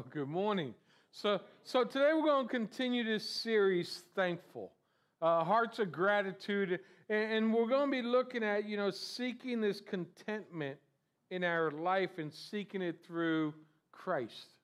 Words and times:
Well, 0.00 0.08
good 0.14 0.28
morning. 0.28 0.72
So, 1.10 1.40
so 1.62 1.84
today 1.84 2.12
we're 2.14 2.24
going 2.24 2.46
to 2.46 2.50
continue 2.50 3.04
this 3.04 3.28
series, 3.28 4.04
Thankful, 4.16 4.72
uh, 5.20 5.44
Hearts 5.44 5.78
of 5.78 5.92
Gratitude, 5.92 6.80
and, 7.10 7.32
and 7.32 7.52
we're 7.52 7.66
going 7.66 7.90
to 7.90 8.02
be 8.02 8.08
looking 8.08 8.42
at, 8.42 8.66
you 8.66 8.78
know, 8.78 8.90
seeking 8.90 9.60
this 9.60 9.82
contentment 9.82 10.78
in 11.30 11.44
our 11.44 11.70
life 11.70 12.16
and 12.16 12.32
seeking 12.32 12.80
it 12.80 13.04
through 13.06 13.52
Christ. 13.92 14.54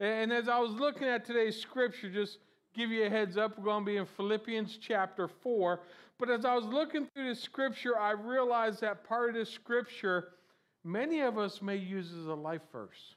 And 0.00 0.32
as 0.32 0.48
I 0.48 0.58
was 0.58 0.70
looking 0.70 1.06
at 1.06 1.26
today's 1.26 1.60
scripture, 1.60 2.08
just 2.08 2.38
give 2.74 2.90
you 2.90 3.04
a 3.04 3.10
heads 3.10 3.36
up, 3.36 3.58
we're 3.58 3.64
going 3.64 3.84
to 3.84 3.90
be 3.90 3.98
in 3.98 4.06
Philippians 4.06 4.78
chapter 4.80 5.28
4. 5.28 5.80
But 6.18 6.30
as 6.30 6.46
I 6.46 6.54
was 6.54 6.64
looking 6.64 7.06
through 7.12 7.28
the 7.28 7.38
scripture, 7.38 7.98
I 7.98 8.12
realized 8.12 8.80
that 8.80 9.06
part 9.06 9.28
of 9.28 9.34
the 9.36 9.44
scripture, 9.44 10.28
many 10.82 11.20
of 11.20 11.36
us 11.36 11.60
may 11.60 11.76
use 11.76 12.10
as 12.14 12.24
a 12.24 12.34
life 12.34 12.62
verse. 12.72 13.16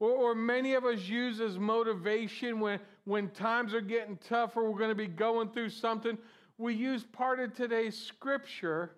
Or, 0.00 0.10
or 0.10 0.34
many 0.34 0.74
of 0.74 0.84
us 0.84 1.00
use 1.00 1.40
as 1.40 1.58
motivation 1.58 2.60
when, 2.60 2.80
when 3.04 3.28
times 3.30 3.74
are 3.74 3.80
getting 3.80 4.16
tougher, 4.28 4.68
we're 4.68 4.78
going 4.78 4.90
to 4.90 4.94
be 4.94 5.06
going 5.06 5.50
through 5.50 5.70
something. 5.70 6.16
We 6.56 6.74
use 6.74 7.04
part 7.04 7.40
of 7.40 7.54
today's 7.54 7.96
scripture 7.96 8.92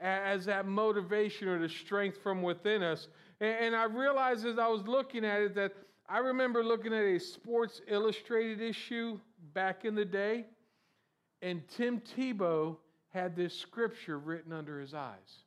as 0.00 0.44
that 0.44 0.66
motivation 0.66 1.48
or 1.48 1.58
the 1.58 1.68
strength 1.68 2.18
from 2.22 2.42
within 2.42 2.82
us. 2.82 3.08
And, 3.40 3.74
I 3.74 3.84
realized 3.84 4.46
as 4.46 4.58
I 4.58 4.66
was 4.66 4.82
looking 4.86 5.24
at 5.24 5.40
it 5.40 5.54
that 5.54 5.72
I 6.08 6.18
remember 6.18 6.62
looking 6.62 6.94
at 6.94 7.02
a 7.02 7.18
Sports 7.18 7.80
Illustrated 7.88 8.60
issue 8.60 9.18
back 9.52 9.84
in 9.84 9.94
the 9.94 10.04
day, 10.04 10.46
and 11.42 11.62
Tim 11.68 12.00
Tebow 12.00 12.76
had 13.08 13.34
this 13.34 13.54
scripture 13.58 14.18
written 14.18 14.52
under 14.52 14.80
his 14.80 14.94
eyes. 14.94 15.44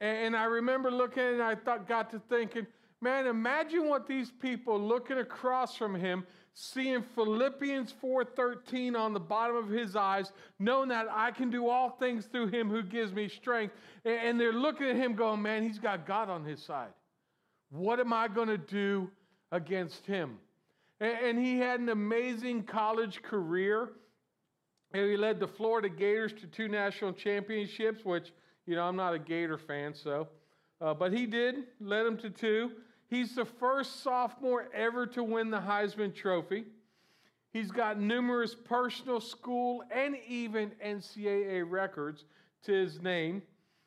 And 0.00 0.36
I 0.36 0.44
remember 0.44 0.90
looking 0.90 1.24
and 1.24 1.42
I 1.42 1.54
thought, 1.54 1.88
got 1.88 2.10
to 2.10 2.20
thinking, 2.28 2.66
man, 3.00 3.26
imagine 3.26 3.88
what 3.88 4.06
these 4.06 4.30
people 4.30 4.80
looking 4.80 5.18
across 5.18 5.76
from 5.76 5.94
him, 5.94 6.26
seeing 6.54 7.02
Philippians 7.02 7.92
4:13 8.02 8.96
on 8.96 9.12
the 9.12 9.20
bottom 9.20 9.56
of 9.56 9.68
his 9.68 9.96
eyes, 9.96 10.32
knowing 10.58 10.88
that 10.88 11.06
I 11.10 11.30
can 11.30 11.50
do 11.50 11.68
all 11.68 11.90
things 11.90 12.26
through 12.26 12.48
him 12.48 12.68
who 12.68 12.82
gives 12.82 13.12
me 13.12 13.28
strength. 13.28 13.74
And 14.04 14.40
they're 14.40 14.52
looking 14.52 14.88
at 14.88 14.96
him 14.96 15.14
going, 15.14 15.42
man, 15.42 15.62
he's 15.62 15.78
got 15.78 16.06
God 16.06 16.28
on 16.28 16.44
his 16.44 16.62
side. 16.62 16.92
What 17.70 18.00
am 18.00 18.12
I 18.12 18.28
going 18.28 18.48
to 18.48 18.58
do 18.58 19.10
against 19.52 20.06
him. 20.06 20.38
And 21.00 21.38
he 21.38 21.58
had 21.58 21.80
an 21.80 21.90
amazing 21.90 22.64
college 22.64 23.22
career. 23.22 23.90
He 24.92 25.16
led 25.16 25.38
the 25.38 25.46
Florida 25.46 25.88
Gators 25.88 26.32
to 26.40 26.46
two 26.46 26.66
national 26.66 27.12
championships, 27.12 28.04
which, 28.04 28.32
you 28.66 28.74
know, 28.74 28.82
I'm 28.82 28.96
not 28.96 29.14
a 29.14 29.18
Gator 29.18 29.58
fan, 29.58 29.94
so. 29.94 30.28
Uh, 30.80 30.94
but 30.94 31.12
he 31.12 31.26
did, 31.26 31.64
led 31.80 32.04
them 32.04 32.16
to 32.18 32.30
two. 32.30 32.72
He's 33.08 33.34
the 33.34 33.44
first 33.44 34.02
sophomore 34.02 34.68
ever 34.74 35.06
to 35.08 35.22
win 35.22 35.50
the 35.50 35.60
Heisman 35.60 36.14
Trophy. 36.14 36.64
He's 37.52 37.70
got 37.70 37.98
numerous 37.98 38.54
personal, 38.54 39.20
school, 39.20 39.82
and 39.90 40.16
even 40.28 40.72
NCAA 40.84 41.68
records 41.68 42.24
to 42.64 42.72
his 42.72 43.00
name. 43.00 43.42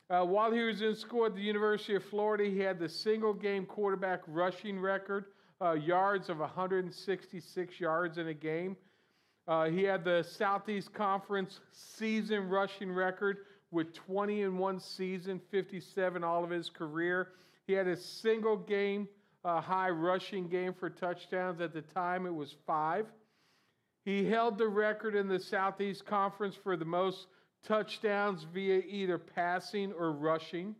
Uh, 0.09 0.25
while 0.25 0.51
he 0.51 0.61
was 0.61 0.81
in 0.81 0.95
school 0.95 1.25
at 1.25 1.35
the 1.35 1.41
University 1.41 1.95
of 1.95 2.03
Florida, 2.03 2.43
he 2.43 2.59
had 2.59 2.79
the 2.79 2.89
single 2.89 3.33
game 3.33 3.65
quarterback 3.65 4.21
rushing 4.27 4.79
record 4.79 5.25
uh, 5.61 5.73
yards 5.73 6.27
of 6.29 6.39
166 6.39 7.79
yards 7.79 8.17
in 8.17 8.27
a 8.27 8.33
game. 8.33 8.75
Uh, 9.47 9.65
he 9.69 9.83
had 9.83 10.03
the 10.03 10.23
Southeast 10.23 10.93
Conference 10.93 11.59
season 11.71 12.49
rushing 12.49 12.91
record 12.91 13.37
with 13.69 13.93
20 13.93 14.41
in 14.41 14.57
one 14.57 14.79
season, 14.79 15.39
57 15.51 16.23
all 16.23 16.43
of 16.43 16.49
his 16.49 16.69
career. 16.69 17.29
He 17.67 17.73
had 17.73 17.87
a 17.87 17.95
single 17.95 18.57
game 18.57 19.07
uh, 19.43 19.61
high 19.61 19.89
rushing 19.89 20.47
game 20.47 20.73
for 20.73 20.89
touchdowns. 20.89 21.61
At 21.61 21.73
the 21.73 21.81
time, 21.81 22.25
it 22.25 22.33
was 22.33 22.55
five. 22.65 23.07
He 24.05 24.25
held 24.25 24.57
the 24.57 24.67
record 24.67 25.15
in 25.15 25.27
the 25.27 25.39
Southeast 25.39 26.05
Conference 26.05 26.55
for 26.55 26.75
the 26.75 26.85
most 26.85 27.27
touchdowns 27.67 28.45
via 28.53 28.79
either 28.79 29.17
passing 29.17 29.93
or 29.93 30.11
rushing. 30.11 30.75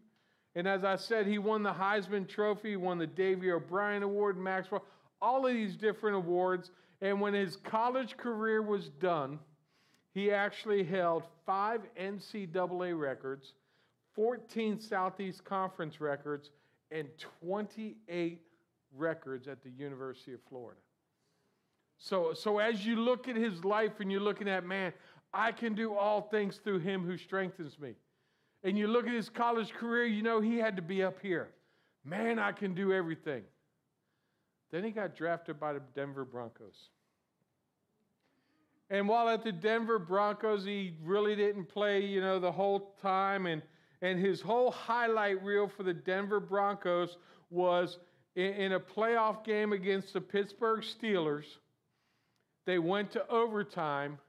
And 0.55 0.67
as 0.67 0.83
I 0.83 0.95
said, 0.95 1.27
he 1.27 1.37
won 1.37 1.63
the 1.63 1.73
Heisman 1.73 2.27
Trophy, 2.27 2.75
won 2.75 2.97
the 2.97 3.07
Davy 3.07 3.51
O'Brien 3.51 4.03
Award, 4.03 4.37
Maxwell, 4.37 4.83
all 5.21 5.45
of 5.45 5.53
these 5.53 5.75
different 5.75 6.17
awards. 6.17 6.71
And 6.99 7.21
when 7.21 7.33
his 7.33 7.55
college 7.55 8.17
career 8.17 8.61
was 8.61 8.89
done, 8.89 9.39
he 10.13 10.31
actually 10.31 10.83
held 10.83 11.23
five 11.45 11.81
NCAA 11.99 12.99
records, 12.99 13.53
14 14.15 14.79
Southeast 14.79 15.45
Conference 15.45 16.01
records, 16.01 16.49
and 16.91 17.07
28 17.45 18.41
records 18.95 19.47
at 19.47 19.63
the 19.63 19.69
University 19.69 20.33
of 20.33 20.39
Florida. 20.49 20.79
So, 21.97 22.33
so 22.33 22.59
as 22.59 22.85
you 22.85 22.95
look 22.95 23.27
at 23.27 23.35
his 23.35 23.63
life 23.63 23.99
and 23.99 24.11
you're 24.11 24.21
looking 24.21 24.49
at, 24.49 24.65
man, 24.65 24.93
I 25.33 25.51
can 25.51 25.75
do 25.75 25.93
all 25.93 26.21
things 26.21 26.59
through 26.63 26.79
him 26.79 27.05
who 27.05 27.17
strengthens 27.17 27.79
me 27.79 27.95
and 28.63 28.77
you 28.77 28.87
look 28.87 29.07
at 29.07 29.13
his 29.13 29.29
college 29.29 29.71
career, 29.71 30.05
you 30.05 30.21
know 30.21 30.39
he 30.39 30.57
had 30.57 30.75
to 30.75 30.81
be 30.81 31.03
up 31.03 31.19
here. 31.21 31.49
Man, 32.03 32.39
I 32.39 32.51
can 32.51 32.73
do 32.73 32.93
everything. 32.93 33.43
Then 34.71 34.83
he 34.83 34.91
got 34.91 35.15
drafted 35.15 35.59
by 35.59 35.73
the 35.73 35.81
Denver 35.95 36.25
Broncos. 36.25 36.89
And 38.89 39.07
while 39.07 39.29
at 39.29 39.43
the 39.43 39.51
Denver 39.51 39.99
Broncos, 39.99 40.65
he 40.65 40.93
really 41.03 41.35
didn't 41.35 41.65
play, 41.65 42.05
you 42.05 42.21
know, 42.21 42.39
the 42.39 42.51
whole 42.51 42.95
time. 43.01 43.45
And, 43.45 43.61
and 44.01 44.19
his 44.19 44.41
whole 44.41 44.71
highlight 44.71 45.43
reel 45.43 45.67
for 45.67 45.83
the 45.83 45.93
Denver 45.93 46.39
Broncos 46.39 47.17
was 47.49 47.99
in, 48.35 48.53
in 48.53 48.71
a 48.73 48.79
playoff 48.79 49.43
game 49.43 49.73
against 49.73 50.13
the 50.13 50.21
Pittsburgh 50.21 50.81
Steelers. 50.81 51.45
They 52.65 52.79
went 52.79 53.11
to 53.11 53.27
overtime 53.27 54.19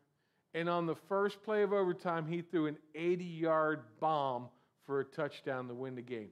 and 0.54 0.68
on 0.68 0.86
the 0.86 0.94
first 1.08 1.42
play 1.42 1.62
of 1.62 1.72
overtime, 1.72 2.26
he 2.26 2.42
threw 2.42 2.66
an 2.66 2.76
80 2.94 3.24
yard 3.24 3.80
bomb 4.00 4.48
for 4.86 5.00
a 5.00 5.04
touchdown 5.04 5.68
to 5.68 5.74
win 5.74 5.94
the 5.94 6.02
game. 6.02 6.28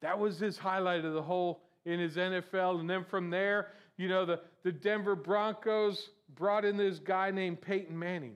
That 0.00 0.18
was 0.18 0.38
his 0.38 0.58
highlight 0.58 1.04
of 1.04 1.14
the 1.14 1.22
whole 1.22 1.62
in 1.84 2.00
his 2.00 2.16
NFL. 2.16 2.80
And 2.80 2.90
then 2.90 3.04
from 3.04 3.30
there, 3.30 3.68
you 3.96 4.08
know, 4.08 4.24
the, 4.24 4.40
the 4.64 4.72
Denver 4.72 5.14
Broncos 5.14 6.10
brought 6.34 6.64
in 6.64 6.76
this 6.76 6.98
guy 6.98 7.30
named 7.30 7.60
Peyton 7.60 7.96
Manning. 7.96 8.34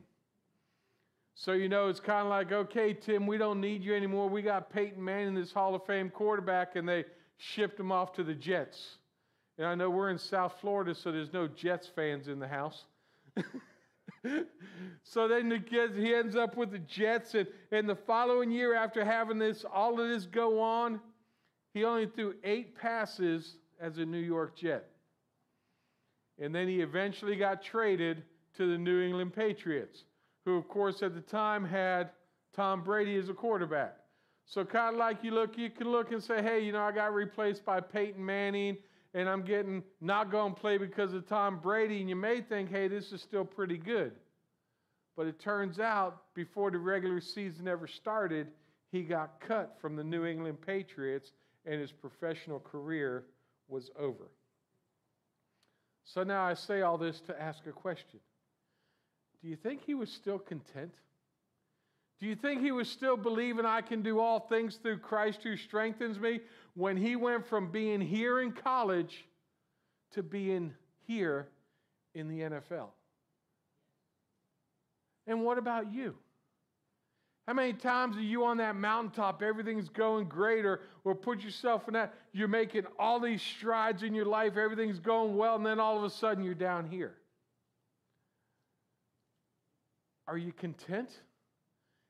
So, 1.34 1.52
you 1.52 1.68
know, 1.68 1.88
it's 1.88 2.00
kind 2.00 2.22
of 2.22 2.28
like, 2.28 2.52
okay, 2.52 2.94
Tim, 2.94 3.26
we 3.26 3.36
don't 3.36 3.60
need 3.60 3.82
you 3.82 3.94
anymore. 3.94 4.28
We 4.28 4.42
got 4.42 4.70
Peyton 4.70 5.04
Manning, 5.04 5.34
this 5.34 5.52
Hall 5.52 5.74
of 5.74 5.84
Fame 5.86 6.08
quarterback, 6.08 6.76
and 6.76 6.88
they 6.88 7.04
shipped 7.36 7.78
him 7.78 7.92
off 7.92 8.12
to 8.14 8.24
the 8.24 8.34
Jets. 8.34 8.98
And 9.58 9.66
I 9.66 9.74
know 9.74 9.88
we're 9.90 10.10
in 10.10 10.18
South 10.18 10.54
Florida, 10.60 10.94
so 10.94 11.10
there's 11.10 11.32
no 11.32 11.48
Jets 11.48 11.88
fans 11.88 12.28
in 12.28 12.38
the 12.38 12.48
house. 12.48 12.84
so 15.02 15.28
then 15.28 15.64
he 15.96 16.14
ends 16.14 16.36
up 16.36 16.56
with 16.56 16.70
the 16.70 16.78
Jets, 16.80 17.34
and, 17.34 17.46
and 17.72 17.88
the 17.88 17.96
following 17.96 18.50
year, 18.50 18.74
after 18.74 19.04
having 19.04 19.38
this, 19.38 19.64
all 19.72 20.00
of 20.00 20.08
this 20.08 20.26
go 20.26 20.60
on, 20.60 21.00
he 21.72 21.84
only 21.84 22.06
threw 22.06 22.34
eight 22.44 22.76
passes 22.76 23.56
as 23.80 23.98
a 23.98 24.04
New 24.04 24.18
York 24.18 24.56
Jet. 24.56 24.88
And 26.38 26.54
then 26.54 26.68
he 26.68 26.80
eventually 26.80 27.36
got 27.36 27.62
traded 27.62 28.22
to 28.56 28.70
the 28.70 28.78
New 28.78 29.02
England 29.02 29.34
Patriots, 29.34 30.04
who, 30.44 30.56
of 30.56 30.68
course, 30.68 31.02
at 31.02 31.14
the 31.14 31.20
time 31.20 31.64
had 31.64 32.10
Tom 32.54 32.82
Brady 32.82 33.16
as 33.16 33.28
a 33.28 33.34
quarterback. 33.34 33.96
So, 34.46 34.64
kind 34.64 34.94
of 34.94 34.98
like 34.98 35.22
you 35.22 35.32
look, 35.32 35.58
you 35.58 35.70
can 35.70 35.90
look 35.90 36.12
and 36.12 36.22
say, 36.22 36.40
hey, 36.40 36.64
you 36.64 36.72
know, 36.72 36.82
I 36.82 36.92
got 36.92 37.12
replaced 37.12 37.64
by 37.64 37.80
Peyton 37.80 38.24
Manning 38.24 38.78
and 39.16 39.30
I'm 39.30 39.42
getting 39.42 39.82
not 40.00 40.30
going 40.30 40.54
to 40.54 40.60
play 40.60 40.76
because 40.76 41.14
of 41.14 41.26
Tom 41.26 41.58
Brady, 41.58 42.00
and 42.00 42.08
you 42.08 42.14
may 42.14 42.42
think, 42.42 42.70
hey, 42.70 42.86
this 42.86 43.12
is 43.12 43.22
still 43.22 43.46
pretty 43.46 43.78
good. 43.78 44.12
But 45.16 45.26
it 45.26 45.40
turns 45.40 45.80
out, 45.80 46.34
before 46.34 46.70
the 46.70 46.78
regular 46.78 47.22
season 47.22 47.66
ever 47.66 47.86
started, 47.86 48.48
he 48.92 49.02
got 49.02 49.40
cut 49.40 49.78
from 49.80 49.96
the 49.96 50.04
New 50.04 50.26
England 50.26 50.60
Patriots, 50.60 51.32
and 51.64 51.80
his 51.80 51.92
professional 51.92 52.60
career 52.60 53.24
was 53.68 53.90
over. 53.98 54.30
So 56.04 56.22
now 56.22 56.44
I 56.44 56.52
say 56.52 56.82
all 56.82 56.98
this 56.98 57.20
to 57.22 57.42
ask 57.42 57.66
a 57.66 57.72
question 57.72 58.20
Do 59.42 59.48
you 59.48 59.56
think 59.56 59.82
he 59.82 59.94
was 59.94 60.10
still 60.10 60.38
content? 60.38 60.92
Do 62.20 62.26
you 62.26 62.34
think 62.34 62.62
he 62.62 62.72
was 62.72 62.88
still 62.88 63.16
believing 63.16 63.66
I 63.66 63.82
can 63.82 64.02
do 64.02 64.20
all 64.20 64.40
things 64.40 64.76
through 64.76 64.98
Christ 64.98 65.42
who 65.42 65.56
strengthens 65.56 66.18
me 66.18 66.40
when 66.74 66.96
he 66.96 67.14
went 67.14 67.46
from 67.46 67.70
being 67.70 68.00
here 68.00 68.40
in 68.40 68.52
college 68.52 69.26
to 70.12 70.22
being 70.22 70.72
here 71.06 71.48
in 72.14 72.28
the 72.28 72.40
NFL? 72.40 72.88
And 75.26 75.42
what 75.42 75.58
about 75.58 75.92
you? 75.92 76.14
How 77.46 77.52
many 77.52 77.74
times 77.74 78.16
are 78.16 78.22
you 78.22 78.44
on 78.44 78.56
that 78.56 78.74
mountaintop? 78.74 79.42
Everything's 79.42 79.88
going 79.88 80.26
great, 80.28 80.64
or, 80.64 80.80
or 81.04 81.14
put 81.14 81.40
yourself 81.40 81.86
in 81.86 81.94
that. 81.94 82.14
You're 82.32 82.48
making 82.48 82.86
all 82.98 83.20
these 83.20 83.40
strides 83.40 84.02
in 84.02 84.14
your 84.14 84.24
life, 84.24 84.56
everything's 84.56 84.98
going 84.98 85.36
well, 85.36 85.54
and 85.54 85.64
then 85.64 85.78
all 85.78 85.96
of 85.96 86.02
a 86.02 86.10
sudden 86.10 86.42
you're 86.42 86.54
down 86.54 86.88
here. 86.88 87.14
Are 90.26 90.38
you 90.38 90.52
content? 90.52 91.10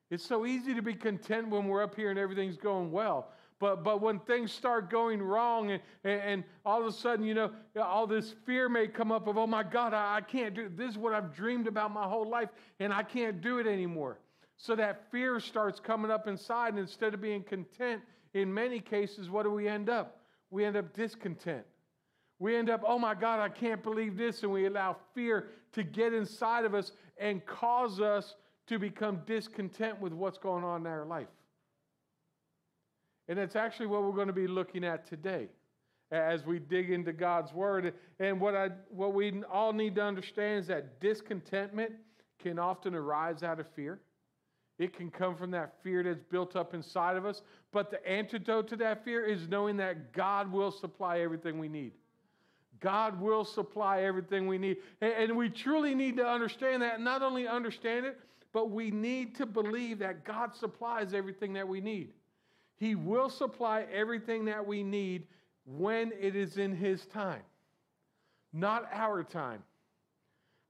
It's 0.09 0.25
so 0.25 0.45
easy 0.45 0.73
to 0.73 0.81
be 0.81 0.93
content 0.93 1.49
when 1.49 1.67
we're 1.67 1.83
up 1.83 1.95
here 1.95 2.09
and 2.09 2.17
everything's 2.17 2.57
going 2.57 2.91
well. 2.91 3.29
But, 3.59 3.83
but 3.83 4.01
when 4.01 4.19
things 4.19 4.51
start 4.51 4.89
going 4.89 5.21
wrong 5.21 5.71
and, 5.71 5.81
and, 6.03 6.43
all 6.63 6.79
of 6.79 6.87
a 6.87 6.91
sudden, 6.91 7.25
you 7.25 7.33
know, 7.33 7.51
all 7.81 8.05
this 8.05 8.35
fear 8.45 8.69
may 8.69 8.87
come 8.87 9.11
up 9.11 9.27
of, 9.27 9.37
oh 9.37 9.47
my 9.47 9.63
God, 9.63 9.93
I, 9.93 10.17
I 10.17 10.21
can't 10.21 10.53
do 10.53 10.69
This 10.69 10.91
is 10.91 10.97
what 10.97 11.13
I've 11.13 11.33
dreamed 11.33 11.65
about 11.65 11.91
my 11.91 12.03
whole 12.03 12.29
life 12.29 12.49
and 12.79 12.93
I 12.93 13.01
can't 13.01 13.41
do 13.41 13.57
it 13.57 13.65
anymore. 13.65 14.19
So 14.57 14.75
that 14.75 15.09
fear 15.11 15.39
starts 15.39 15.79
coming 15.79 16.11
up 16.11 16.27
inside. 16.27 16.69
And 16.69 16.79
instead 16.79 17.13
of 17.13 17.21
being 17.21 17.43
content, 17.43 18.01
in 18.33 18.53
many 18.53 18.79
cases, 18.79 19.29
what 19.29 19.43
do 19.43 19.51
we 19.51 19.67
end 19.67 19.89
up? 19.89 20.21
We 20.51 20.63
end 20.63 20.77
up 20.77 20.93
discontent. 20.93 21.65
We 22.39 22.55
end 22.55 22.69
up, 22.69 22.83
oh 22.85 22.99
my 22.99 23.15
God, 23.15 23.39
I 23.39 23.49
can't 23.49 23.81
believe 23.81 24.17
this. 24.17 24.43
And 24.43 24.51
we 24.51 24.67
allow 24.67 24.97
fear 25.15 25.49
to 25.73 25.83
get 25.83 26.13
inside 26.13 26.65
of 26.65 26.75
us 26.75 26.91
and 27.17 27.43
cause 27.45 27.99
us 27.99 28.35
to 28.67 28.79
become 28.79 29.21
discontent 29.25 29.99
with 29.99 30.13
what's 30.13 30.37
going 30.37 30.63
on 30.63 30.81
in 30.81 30.87
our 30.87 31.05
life. 31.05 31.27
And 33.27 33.37
that's 33.37 33.55
actually 33.55 33.87
what 33.87 34.03
we're 34.03 34.11
going 34.11 34.27
to 34.27 34.33
be 34.33 34.47
looking 34.47 34.83
at 34.83 35.05
today 35.05 35.47
as 36.11 36.45
we 36.45 36.59
dig 36.59 36.89
into 36.89 37.11
God's 37.11 37.51
Word. 37.53 37.93
And 38.19 38.39
what, 38.39 38.55
I, 38.55 38.69
what 38.89 39.13
we 39.13 39.43
all 39.51 39.73
need 39.73 39.95
to 39.95 40.03
understand 40.03 40.61
is 40.61 40.67
that 40.67 40.99
discontentment 41.01 41.91
can 42.39 42.59
often 42.59 42.95
arise 42.95 43.43
out 43.43 43.59
of 43.59 43.67
fear. 43.75 43.99
It 44.79 44.95
can 44.95 45.09
come 45.09 45.35
from 45.35 45.51
that 45.51 45.73
fear 45.83 46.03
that's 46.03 46.23
built 46.29 46.55
up 46.55 46.73
inside 46.73 47.17
of 47.17 47.25
us. 47.25 47.41
But 47.71 47.89
the 47.89 48.07
antidote 48.07 48.67
to 48.69 48.75
that 48.77 49.03
fear 49.03 49.25
is 49.25 49.47
knowing 49.47 49.77
that 49.77 50.13
God 50.13 50.51
will 50.51 50.71
supply 50.71 51.19
everything 51.19 51.57
we 51.57 51.67
need. 51.67 51.93
God 52.79 53.19
will 53.19 53.43
supply 53.43 54.03
everything 54.03 54.45
we 54.45 54.59
need. 54.59 54.77
And, 55.01 55.35
we 55.35 55.49
truly 55.49 55.95
need 55.95 56.17
to 56.17 56.27
understand 56.27 56.83
that. 56.83 57.01
Not 57.01 57.23
only 57.23 57.47
understand 57.47 58.05
it, 58.05 58.19
but 58.53 58.71
we 58.71 58.91
need 58.91 59.35
to 59.35 59.45
believe 59.45 59.99
that 59.99 60.23
God 60.23 60.55
supplies 60.55 61.13
everything 61.13 61.53
that 61.53 61.67
we 61.67 61.81
need. 61.81 62.13
He 62.77 62.95
will 62.95 63.29
supply 63.29 63.85
everything 63.91 64.45
that 64.45 64.65
we 64.65 64.83
need 64.83 65.27
when 65.65 66.11
it 66.19 66.35
is 66.35 66.57
in 66.57 66.75
His 66.75 67.05
time, 67.07 67.41
not 68.53 68.87
our 68.93 69.23
time. 69.23 69.63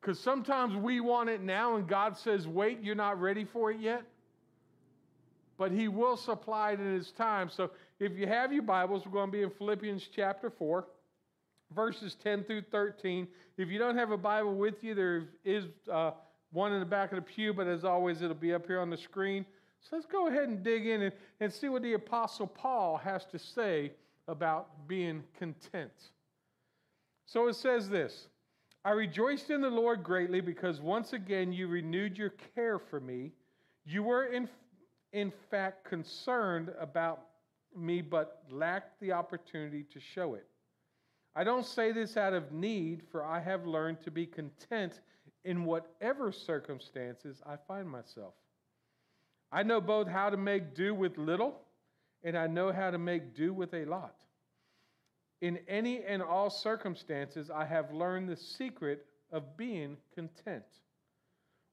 Because 0.02 0.20
sometimes 0.20 0.76
we 0.76 1.02
want 1.02 1.30
it 1.30 1.42
now, 1.42 1.76
and 1.76 1.88
God 1.88 2.18
says, 2.18 2.48
wait, 2.48 2.82
you're 2.82 2.96
not 2.96 3.20
ready 3.20 3.44
for 3.44 3.72
it 3.72 3.80
yet. 3.80 4.04
But 5.58 5.72
He 5.72 5.88
will 5.88 6.16
supply 6.16 6.72
it 6.72 6.80
in 6.80 6.94
His 6.94 7.12
time. 7.12 7.50
So 7.50 7.72
if 8.00 8.18
you 8.18 8.28
have 8.28 8.54
your 8.54 8.64
Bibles, 8.64 9.06
we're 9.06 9.12
going 9.12 9.30
to 9.30 9.38
be 9.38 9.44
in 9.44 9.50
Philippians 9.50 10.08
chapter 10.16 10.50
4, 10.50 10.88
verses 11.76 12.16
10 12.24 12.46
through 12.46 12.62
13. 12.72 13.28
If 13.58 13.70
you 13.70 13.80
don't 13.80 13.98
have 13.98 14.12
a 14.12 14.18
Bible 14.18 14.56
with 14.56 14.84
you, 14.84 14.96
there 14.96 15.26
is 15.44 15.66
uh, 15.92 16.12
one 16.52 16.74
in 16.74 16.80
the 16.80 16.86
back 16.86 17.12
of 17.12 17.18
the 17.18 17.22
pew, 17.22 17.54
but 17.54 17.68
as 17.68 17.84
always, 17.84 18.22
it'll 18.22 18.36
be 18.36 18.54
up 18.54 18.68
here 18.68 18.80
on 18.80 18.90
the 18.90 18.98
screen. 18.98 19.46
So 19.82 19.96
let's 19.96 20.06
go 20.06 20.28
ahead 20.28 20.50
and 20.50 20.64
dig 20.64 20.88
in 20.88 21.04
and, 21.04 21.14
and 21.40 21.52
see 21.52 21.70
what 21.70 21.82
the 21.84 21.94
Apostle 21.94 22.48
Paul 22.48 22.98
has 22.98 23.26
to 23.26 23.40
say 23.40 23.92
about 24.28 24.88
being 24.88 25.24
content. 25.38 25.92
So 27.26 27.48
it 27.48 27.56
says 27.56 27.90
this 27.90 28.28
I 28.84 28.92
rejoiced 28.92 29.50
in 29.50 29.62
the 29.62 29.70
Lord 29.70 30.04
greatly 30.04 30.42
because 30.42 30.80
once 30.80 31.14
again 31.14 31.52
you 31.52 31.68
renewed 31.68 32.18
your 32.18 32.34
care 32.56 32.80
for 32.80 33.00
me. 33.00 33.34
You 33.86 34.04
were, 34.04 34.26
in, 34.26 34.50
in 35.14 35.32
fact, 35.50 35.86
concerned 35.86 36.72
about 36.80 37.22
me, 37.76 38.02
but 38.02 38.44
lacked 38.50 39.00
the 39.00 39.12
opportunity 39.12 39.84
to 39.92 40.00
show 40.00 40.36
it. 40.36 40.48
I 41.36 41.44
don't 41.44 41.66
say 41.66 41.92
this 41.92 42.18
out 42.18 42.34
of 42.34 42.52
need, 42.52 43.04
for 43.12 43.24
I 43.24 43.40
have 43.40 43.66
learned 43.66 44.02
to 44.04 44.12
be 44.12 44.26
content 44.26 45.02
in 45.48 45.64
whatever 45.64 46.30
circumstances 46.34 47.42
I 47.46 47.56
find 47.70 47.90
myself. 47.90 48.34
I 49.50 49.64
know 49.64 49.80
both 49.80 50.10
how 50.10 50.30
to 50.30 50.36
make 50.36 50.76
do 50.76 50.94
with 50.94 51.18
little 51.18 51.62
and 52.22 52.38
I 52.38 52.48
know 52.48 52.74
how 52.74 52.92
to 52.92 52.98
make 52.98 53.34
do 53.34 53.54
with 53.54 53.74
a 53.74 53.86
lot. 53.86 54.16
In 55.40 55.60
any 55.70 56.04
and 56.04 56.22
all 56.22 56.50
circumstances, 56.50 57.50
I 57.50 57.64
have 57.64 57.94
learned 57.94 58.28
the 58.28 58.36
secret 58.36 59.06
of 59.32 59.56
being 59.56 59.96
content. 60.14 60.66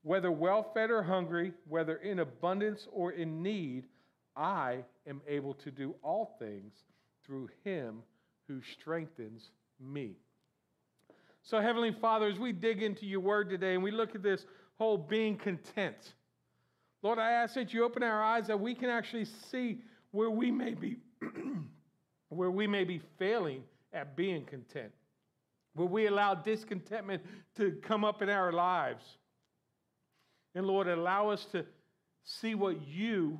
Whether 0.02 0.30
well 0.30 0.70
fed 0.72 0.92
or 0.92 1.02
hungry, 1.02 1.52
whether 1.66 1.96
in 1.96 2.20
abundance 2.20 2.86
or 2.92 3.10
in 3.10 3.42
need, 3.42 3.88
I 4.36 4.84
am 5.08 5.20
able 5.26 5.54
to 5.54 5.72
do 5.72 5.96
all 6.00 6.36
things 6.38 6.74
through 7.26 7.48
him 7.64 8.02
who 8.46 8.60
strengthens 8.62 9.50
me. 9.80 10.14
So, 11.44 11.60
Heavenly 11.60 11.92
Father, 11.92 12.26
as 12.26 12.38
we 12.38 12.52
dig 12.52 12.82
into 12.82 13.04
your 13.04 13.20
word 13.20 13.50
today 13.50 13.74
and 13.74 13.82
we 13.82 13.90
look 13.90 14.14
at 14.14 14.22
this 14.22 14.46
whole 14.78 14.96
being 14.96 15.36
content, 15.36 16.14
Lord, 17.02 17.18
I 17.18 17.32
ask 17.32 17.54
that 17.54 17.74
you 17.74 17.84
open 17.84 18.02
our 18.02 18.22
eyes 18.22 18.46
that 18.46 18.58
we 18.58 18.74
can 18.74 18.88
actually 18.88 19.26
see 19.26 19.82
where 20.10 20.30
we 20.30 20.50
may 20.50 20.72
be 20.72 20.96
where 22.30 22.50
we 22.50 22.66
may 22.66 22.84
be 22.84 23.00
failing 23.18 23.62
at 23.92 24.16
being 24.16 24.46
content. 24.46 24.90
Where 25.74 25.86
we 25.86 26.06
allow 26.06 26.34
discontentment 26.34 27.22
to 27.56 27.72
come 27.82 28.04
up 28.04 28.22
in 28.22 28.30
our 28.30 28.52
lives. 28.52 29.04
And 30.54 30.66
Lord, 30.66 30.88
allow 30.88 31.28
us 31.28 31.44
to 31.52 31.66
see 32.22 32.54
what 32.54 32.86
you 32.86 33.38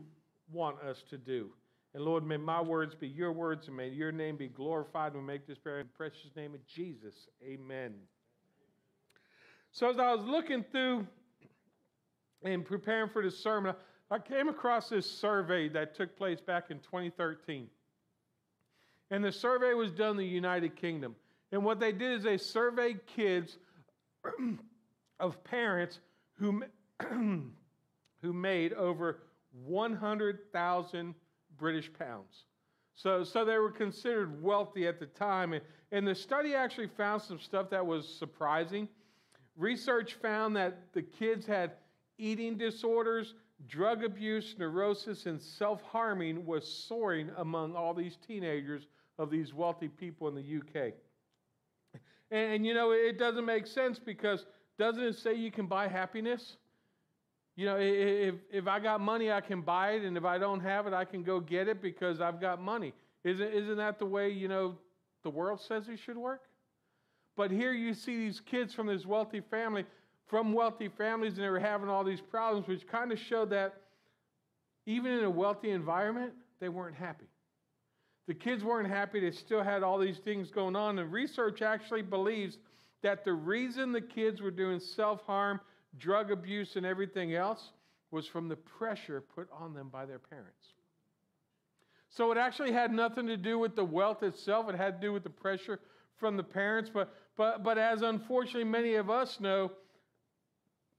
want 0.53 0.81
us 0.83 1.03
to 1.09 1.17
do. 1.17 1.51
And 1.95 2.05
Lord, 2.05 2.27
may 2.27 2.37
my 2.37 2.61
words 2.61 2.97
be 2.97 3.07
your 3.07 3.33
words, 3.33 3.69
and 3.69 3.77
may 3.77 3.89
your 3.89 4.11
name 4.11 4.37
be 4.37 4.49
glorified. 4.49 5.15
We 5.15 5.21
make 5.21 5.47
this 5.47 5.59
prayer 5.59 5.79
in 5.79 5.87
the 5.87 5.93
precious 5.97 6.35
name 6.35 6.53
of 6.53 6.67
Jesus. 6.67 7.15
Amen. 7.47 7.95
So 9.71 9.91
as 9.91 9.99
I 9.99 10.13
was 10.13 10.27
looking 10.27 10.65
through 10.73 11.07
and 12.43 12.65
preparing 12.65 13.11
for 13.11 13.23
this 13.23 13.39
sermon, 13.39 13.77
I 14.11 14.19
came 14.19 14.49
across 14.49 14.89
this 14.89 15.09
survey 15.09 15.69
that 15.69 15.95
took 15.95 16.17
place 16.17 16.41
back 16.41 16.71
in 16.71 16.79
2013. 16.81 17.69
And 19.11 19.25
the 19.25 19.33
survey 19.33 19.75
was 19.75 19.93
done 19.93 20.13
in 20.13 20.17
the 20.17 20.27
United 20.27 20.75
Kingdom. 20.77 21.15
And 21.53 21.65
what 21.65 21.79
they 21.79 21.93
did 21.93 22.19
is 22.19 22.25
they 22.25 22.39
surveyed 22.39 23.07
kids 23.07 23.57
of 25.21 25.45
parents 25.45 26.01
who, 26.39 26.65
who 27.11 28.33
made 28.33 28.73
over 28.73 29.21
100,000 29.65 31.15
British 31.59 31.93
pounds. 31.93 32.45
So, 32.95 33.25
so 33.25 33.45
they 33.45 33.59
were 33.59 33.71
considered 33.71 34.43
wealthy 34.43 34.87
at 34.87 35.01
the 35.01 35.07
time. 35.07 35.53
And, 35.53 35.63
and 35.91 36.07
the 36.07 36.15
study 36.15 36.55
actually 36.55 36.87
found 36.87 37.23
some 37.23 37.41
stuff 37.41 37.71
that 37.71 37.85
was 37.85 38.09
surprising. 38.09 38.89
Research 39.57 40.15
found 40.15 40.57
that 40.57 40.93
the 40.93 41.03
kids 41.03 41.47
had 41.47 41.73
eating 42.19 42.57
disorders, 42.57 43.35
drug 43.67 44.05
abuse, 44.05 44.55
neurosis, 44.59 45.27
and 45.27 45.41
self 45.41 45.83
harming 45.83 46.45
was 46.47 46.67
soaring 46.67 47.31
among 47.39 47.75
all 47.75 47.95
these 47.95 48.17
teenagers 48.17 48.87
of 49.19 49.31
these 49.31 49.53
wealthy 49.55 49.89
people 49.89 50.29
in 50.29 50.35
the 50.35 50.57
UK. 50.59 50.93
And, 52.31 52.55
and, 52.55 52.67
you 52.67 52.75
know, 52.75 52.93
it 52.93 53.19
doesn't 53.19 53.45
make 53.45 53.67
sense 53.67 53.99
because 53.99 54.47
doesn't 54.79 55.03
it 55.03 55.17
say 55.17 55.35
you 55.35 55.51
can 55.51 55.67
buy 55.67 55.87
happiness? 55.89 56.57
You 57.57 57.67
know, 57.67 57.77
if, 57.79 58.35
if 58.53 58.67
I 58.67 58.81
got 58.81 59.01
money, 59.01 59.31
I 59.31 59.41
can 59.41 59.61
buy 59.61 59.93
it, 59.93 60.03
and 60.03 60.17
if 60.17 60.25
I 60.25 60.39
don't 60.39 60.61
have 60.61 60.87
it, 60.87 60.93
I 60.93 61.05
can 61.05 61.23
go 61.23 61.39
get 61.39 61.69
it 61.69 61.81
because 61.81 62.21
I've 62.21 62.41
got 62.41 62.61
money. 62.61 62.93
Isn't, 63.23 63.53
isn't 63.53 63.77
that 63.77 63.99
the 63.99 64.07
way, 64.07 64.31
you 64.31 64.49
know, 64.49 64.77
the 65.23 65.31
world 65.31 65.61
says 65.61 65.89
it 65.89 65.99
should 65.99 66.17
work? 66.17 66.43
But 67.37 67.51
here 67.51 67.73
you 67.73 67.95
see 67.95 68.17
these 68.17 68.41
kids 68.41 68.75
from 68.75 68.87
this 68.89 69.07
wealthy 69.07 69.41
family 69.41 69.85
from 70.27 70.53
wealthy 70.53 70.89
families 70.89 71.35
and 71.35 71.45
they 71.45 71.49
were 71.49 71.61
having 71.61 71.89
all 71.89 72.05
these 72.05 72.21
problems, 72.21 72.67
which 72.67 72.87
kind 72.87 73.13
of 73.13 73.19
showed 73.19 73.51
that 73.51 73.75
even 74.87 75.13
in 75.13 75.25
a 75.25 75.31
wealthy 75.31 75.71
environment, 75.71 76.33
they 76.61 76.69
weren't 76.69 76.97
happy. 76.97 77.27
The 78.27 78.35
kids 78.35 78.65
weren't 78.65 78.89
happy. 78.89 79.21
They 79.21 79.31
still 79.31 79.63
had 79.63 79.83
all 79.83 79.99
these 79.99 80.19
things 80.19 80.51
going 80.51 80.77
on. 80.77 80.99
And 80.99 81.13
research 81.13 81.63
actually 81.63 82.03
believes 82.03 82.59
that 83.03 83.25
the 83.25 83.33
reason 83.33 83.93
the 83.93 84.01
kids 84.01 84.41
were 84.41 84.51
doing 84.51 84.81
self 84.81 85.23
harm, 85.27 85.61
drug 85.99 86.31
abuse, 86.31 86.77
and 86.77 86.85
everything 86.85 87.35
else 87.35 87.71
was 88.11 88.27
from 88.27 88.49
the 88.49 88.57
pressure 88.57 89.21
put 89.21 89.49
on 89.53 89.75
them 89.75 89.89
by 89.89 90.07
their 90.07 90.19
parents. 90.19 90.69
So 92.11 92.31
it 92.31 92.39
actually 92.39 92.73
had 92.73 92.93
nothing 92.93 93.27
to 93.27 93.37
do 93.37 93.59
with 93.59 93.75
the 93.75 93.85
wealth 93.85 94.23
itself, 94.23 94.69
it 94.69 94.77
had 94.77 95.01
to 95.01 95.07
do 95.07 95.13
with 95.13 95.25
the 95.25 95.31
pressure 95.31 95.81
from 96.17 96.37
the 96.37 96.43
parents. 96.45 96.91
But, 96.93 97.13
but, 97.37 97.65
but 97.65 97.77
as 97.77 98.03
unfortunately 98.03 98.65
many 98.65 98.95
of 98.95 99.11
us 99.11 99.41
know, 99.41 99.73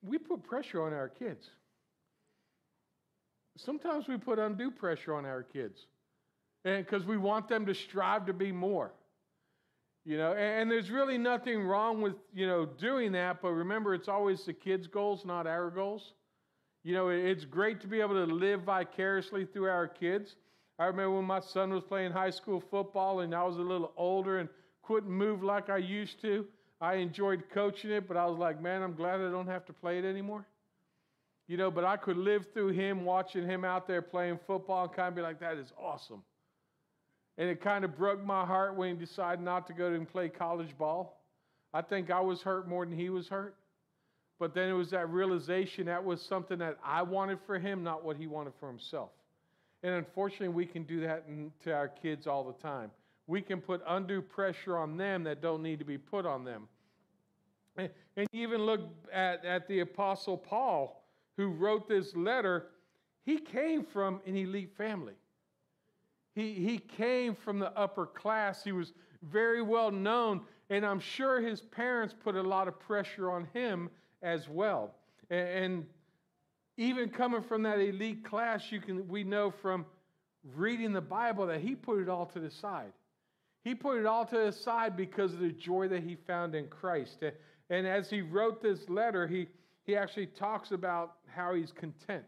we 0.03 0.17
put 0.17 0.43
pressure 0.43 0.83
on 0.83 0.93
our 0.93 1.09
kids. 1.09 1.49
Sometimes 3.57 4.07
we 4.07 4.17
put 4.17 4.37
undue 4.37 4.71
pressure 4.71 5.13
on 5.13 5.25
our 5.25 5.41
kids 5.41 5.85
because 6.63 7.05
we 7.05 7.17
want 7.17 7.47
them 7.47 7.65
to 7.65 7.73
strive 7.73 8.25
to 8.25 8.33
be 8.33 8.51
more. 8.51 8.91
You 10.05 10.17
know, 10.17 10.33
and 10.33 10.69
there's 10.69 10.91
really 10.91 11.17
nothing 11.17 11.63
wrong 11.63 11.99
with, 11.99 12.13
you 12.31 12.45
know, 12.45 12.67
doing 12.67 13.11
that, 13.13 13.41
but 13.41 13.49
remember, 13.49 13.95
it's 13.95 14.07
always 14.07 14.45
the 14.45 14.53
kids' 14.53 14.85
goals, 14.85 15.25
not 15.25 15.47
our 15.47 15.71
goals. 15.71 16.13
You 16.83 16.93
know, 16.93 17.09
it's 17.09 17.43
great 17.43 17.81
to 17.81 17.87
be 17.87 17.99
able 18.01 18.13
to 18.13 18.31
live 18.31 18.61
vicariously 18.61 19.45
through 19.45 19.67
our 19.67 19.87
kids. 19.87 20.35
I 20.77 20.85
remember 20.85 21.15
when 21.15 21.25
my 21.25 21.39
son 21.39 21.73
was 21.73 21.83
playing 21.83 22.11
high 22.11 22.29
school 22.29 22.61
football 22.69 23.21
and 23.21 23.33
I 23.33 23.43
was 23.43 23.57
a 23.57 23.61
little 23.61 23.93
older 23.97 24.37
and 24.37 24.47
couldn't 24.83 25.09
move 25.09 25.41
like 25.41 25.71
I 25.71 25.77
used 25.77 26.21
to. 26.21 26.45
I 26.79 26.95
enjoyed 26.95 27.45
coaching 27.51 27.89
it, 27.89 28.07
but 28.07 28.17
I 28.17 28.27
was 28.27 28.37
like, 28.37 28.61
man, 28.61 28.83
I'm 28.83 28.93
glad 28.93 29.21
I 29.21 29.31
don't 29.31 29.47
have 29.47 29.65
to 29.65 29.73
play 29.73 29.97
it 29.97 30.05
anymore. 30.05 30.45
You 31.47 31.57
know, 31.57 31.71
but 31.71 31.83
I 31.83 31.97
could 31.97 32.17
live 32.17 32.45
through 32.53 32.69
him 32.69 33.05
watching 33.05 33.47
him 33.47 33.65
out 33.65 33.87
there 33.87 34.03
playing 34.03 34.39
football 34.45 34.83
and 34.83 34.93
kind 34.93 35.07
of 35.07 35.15
be 35.15 35.21
like, 35.23 35.39
that 35.39 35.57
is 35.57 35.73
awesome. 35.81 36.21
And 37.37 37.49
it 37.49 37.61
kind 37.61 37.83
of 37.83 37.97
broke 37.97 38.23
my 38.23 38.45
heart 38.45 38.75
when 38.75 38.95
he 38.95 39.05
decided 39.05 39.43
not 39.43 39.67
to 39.67 39.73
go 39.73 39.87
and 39.87 40.07
play 40.07 40.29
college 40.29 40.77
ball. 40.77 41.21
I 41.73 41.81
think 41.81 42.09
I 42.09 42.21
was 42.21 42.41
hurt 42.41 42.67
more 42.67 42.85
than 42.85 42.97
he 42.97 43.09
was 43.09 43.27
hurt. 43.27 43.55
But 44.39 44.53
then 44.53 44.69
it 44.69 44.73
was 44.73 44.89
that 44.91 45.09
realization 45.09 45.85
that 45.85 46.03
was 46.03 46.21
something 46.21 46.57
that 46.59 46.77
I 46.83 47.01
wanted 47.01 47.39
for 47.45 47.57
him, 47.59 47.83
not 47.83 48.03
what 48.03 48.17
he 48.17 48.27
wanted 48.27 48.53
for 48.59 48.69
himself. 48.69 49.09
And 49.83 49.93
unfortunately, 49.93 50.49
we 50.49 50.65
can 50.65 50.83
do 50.83 51.01
that 51.01 51.25
to 51.63 51.73
our 51.73 51.87
kids 51.87 52.27
all 52.27 52.43
the 52.43 52.61
time. 52.61 52.91
We 53.27 53.41
can 53.41 53.61
put 53.61 53.81
undue 53.87 54.21
pressure 54.21 54.77
on 54.77 54.97
them 54.97 55.23
that 55.23 55.41
don't 55.41 55.61
need 55.61 55.79
to 55.79 55.85
be 55.85 55.97
put 55.97 56.25
on 56.25 56.43
them. 56.43 56.67
And 57.77 58.27
even 58.31 58.61
look 58.61 58.81
at, 59.11 59.43
at 59.43 59.67
the 59.67 59.81
Apostle 59.81 60.37
Paul, 60.37 61.03
who 61.37 61.49
wrote 61.49 61.87
this 61.87 62.15
letter. 62.15 62.67
He 63.25 63.39
came 63.39 63.83
from 63.83 64.21
an 64.25 64.37
elite 64.37 64.71
family. 64.77 65.15
He, 66.35 66.53
he 66.53 66.77
came 66.77 67.33
from 67.33 67.59
the 67.59 67.71
upper 67.77 68.05
class. 68.05 68.63
He 68.63 68.73
was 68.73 68.93
very 69.23 69.61
well 69.61 69.89
known. 69.89 70.41
And 70.69 70.85
I'm 70.85 70.99
sure 70.99 71.39
his 71.39 71.61
parents 71.61 72.13
put 72.23 72.35
a 72.35 72.41
lot 72.41 72.67
of 72.67 72.79
pressure 72.79 73.31
on 73.31 73.47
him 73.53 73.89
as 74.21 74.49
well. 74.49 74.93
And, 75.29 75.47
and 75.47 75.85
even 76.77 77.09
coming 77.09 77.41
from 77.41 77.63
that 77.63 77.79
elite 77.79 78.25
class, 78.25 78.71
you 78.71 78.81
can, 78.81 79.07
we 79.07 79.23
know 79.23 79.49
from 79.49 79.85
reading 80.53 80.91
the 80.91 81.01
Bible 81.01 81.47
that 81.47 81.61
he 81.61 81.73
put 81.73 81.99
it 81.99 82.09
all 82.09 82.25
to 82.27 82.39
the 82.39 82.51
side. 82.51 82.91
He 83.63 83.73
put 83.73 83.97
it 83.97 84.05
all 84.05 84.25
to 84.25 84.37
the 84.37 84.51
side 84.51 84.97
because 84.97 85.33
of 85.33 85.39
the 85.39 85.51
joy 85.51 85.87
that 85.87 86.03
he 86.03 86.15
found 86.15 86.53
in 86.53 86.67
Christ. 86.67 87.23
And 87.69 87.87
as 87.87 88.09
he 88.09 88.21
wrote 88.21 88.61
this 88.61 88.89
letter, 88.89 89.25
he, 89.25 89.47
he 89.83 89.95
actually 89.95 90.27
talks 90.27 90.71
about 90.71 91.13
how 91.33 91.55
he's 91.55 91.71
content. 91.71 92.25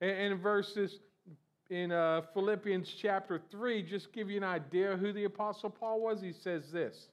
And 0.00 0.10
in 0.10 0.38
verses 0.38 0.98
in 1.70 1.92
uh, 1.92 2.22
Philippians 2.32 2.88
chapter 3.00 3.40
3, 3.50 3.82
just 3.82 4.12
give 4.12 4.30
you 4.30 4.36
an 4.36 4.44
idea 4.44 4.96
who 4.96 5.12
the 5.12 5.24
Apostle 5.24 5.70
Paul 5.70 6.00
was, 6.00 6.20
he 6.20 6.32
says 6.32 6.70
this 6.70 7.08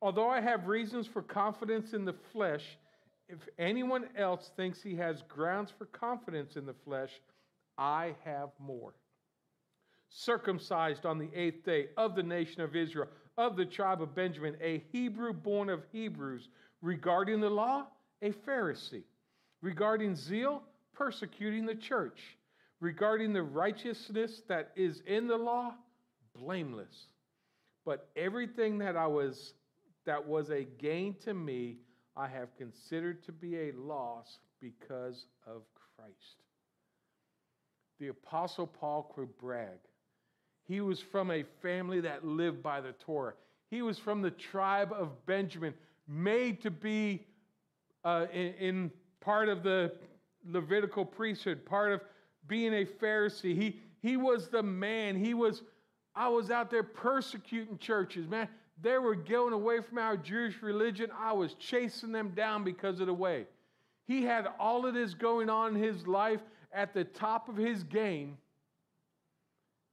Although 0.00 0.28
I 0.28 0.40
have 0.40 0.66
reasons 0.66 1.06
for 1.06 1.22
confidence 1.22 1.92
in 1.92 2.04
the 2.04 2.14
flesh, 2.32 2.76
if 3.28 3.38
anyone 3.58 4.08
else 4.16 4.50
thinks 4.56 4.82
he 4.82 4.96
has 4.96 5.22
grounds 5.28 5.72
for 5.76 5.86
confidence 5.86 6.56
in 6.56 6.66
the 6.66 6.74
flesh, 6.84 7.10
I 7.78 8.14
have 8.24 8.50
more. 8.58 8.94
Circumcised 10.08 11.06
on 11.06 11.18
the 11.18 11.30
eighth 11.34 11.64
day 11.64 11.88
of 11.96 12.14
the 12.14 12.22
nation 12.22 12.60
of 12.60 12.76
Israel, 12.76 13.08
of 13.38 13.56
the 13.56 13.64
tribe 13.64 14.02
of 14.02 14.14
Benjamin, 14.14 14.56
a 14.60 14.82
Hebrew 14.92 15.32
born 15.32 15.70
of 15.70 15.84
Hebrews, 15.92 16.48
regarding 16.82 17.40
the 17.40 17.48
law, 17.48 17.86
a 18.20 18.30
Pharisee, 18.30 19.04
regarding 19.62 20.14
zeal, 20.14 20.62
persecuting 20.92 21.64
the 21.64 21.74
church, 21.74 22.36
regarding 22.82 23.32
the 23.32 23.42
righteousness 23.42 24.42
that 24.48 24.72
is 24.74 25.02
in 25.06 25.28
the 25.28 25.36
law, 25.36 25.72
blameless. 26.36 27.06
But 27.86 28.08
everything 28.16 28.76
that 28.78 28.96
I 28.96 29.06
was 29.06 29.54
that 30.04 30.26
was 30.26 30.50
a 30.50 30.64
gain 30.64 31.14
to 31.24 31.32
me, 31.32 31.76
I 32.16 32.26
have 32.26 32.56
considered 32.56 33.24
to 33.26 33.32
be 33.32 33.56
a 33.56 33.72
loss 33.72 34.38
because 34.60 35.26
of 35.46 35.62
Christ. 35.96 36.42
The 38.00 38.08
Apostle 38.08 38.66
Paul 38.66 39.12
could 39.14 39.38
brag. 39.38 39.78
He 40.66 40.80
was 40.80 41.00
from 41.00 41.30
a 41.30 41.44
family 41.62 42.00
that 42.00 42.26
lived 42.26 42.64
by 42.64 42.80
the 42.80 42.92
Torah. 42.92 43.34
He 43.70 43.80
was 43.82 43.96
from 43.96 44.22
the 44.22 44.32
tribe 44.32 44.92
of 44.92 45.24
Benjamin, 45.24 45.72
made 46.08 46.60
to 46.62 46.70
be 46.72 47.26
uh, 48.04 48.26
in, 48.32 48.54
in 48.54 48.90
part 49.20 49.48
of 49.48 49.62
the 49.62 49.92
Levitical 50.44 51.04
priesthood, 51.04 51.64
part 51.64 51.92
of 51.92 52.00
being 52.46 52.74
a 52.74 52.84
Pharisee. 52.84 53.56
He, 53.56 53.80
he 54.00 54.16
was 54.16 54.48
the 54.48 54.62
man. 54.62 55.16
He 55.16 55.34
was, 55.34 55.62
I 56.14 56.28
was 56.28 56.50
out 56.50 56.70
there 56.70 56.82
persecuting 56.82 57.78
churches, 57.78 58.28
man. 58.28 58.48
They 58.80 58.98
were 58.98 59.14
going 59.14 59.52
away 59.52 59.80
from 59.80 59.98
our 59.98 60.16
Jewish 60.16 60.60
religion. 60.62 61.10
I 61.16 61.32
was 61.32 61.54
chasing 61.54 62.10
them 62.10 62.30
down 62.30 62.64
because 62.64 63.00
of 63.00 63.06
the 63.06 63.14
way. 63.14 63.46
He 64.06 64.22
had 64.22 64.48
all 64.58 64.86
of 64.86 64.94
this 64.94 65.14
going 65.14 65.48
on 65.48 65.76
in 65.76 65.82
his 65.82 66.06
life 66.06 66.40
at 66.72 66.92
the 66.92 67.04
top 67.04 67.48
of 67.48 67.56
his 67.56 67.84
game 67.84 68.36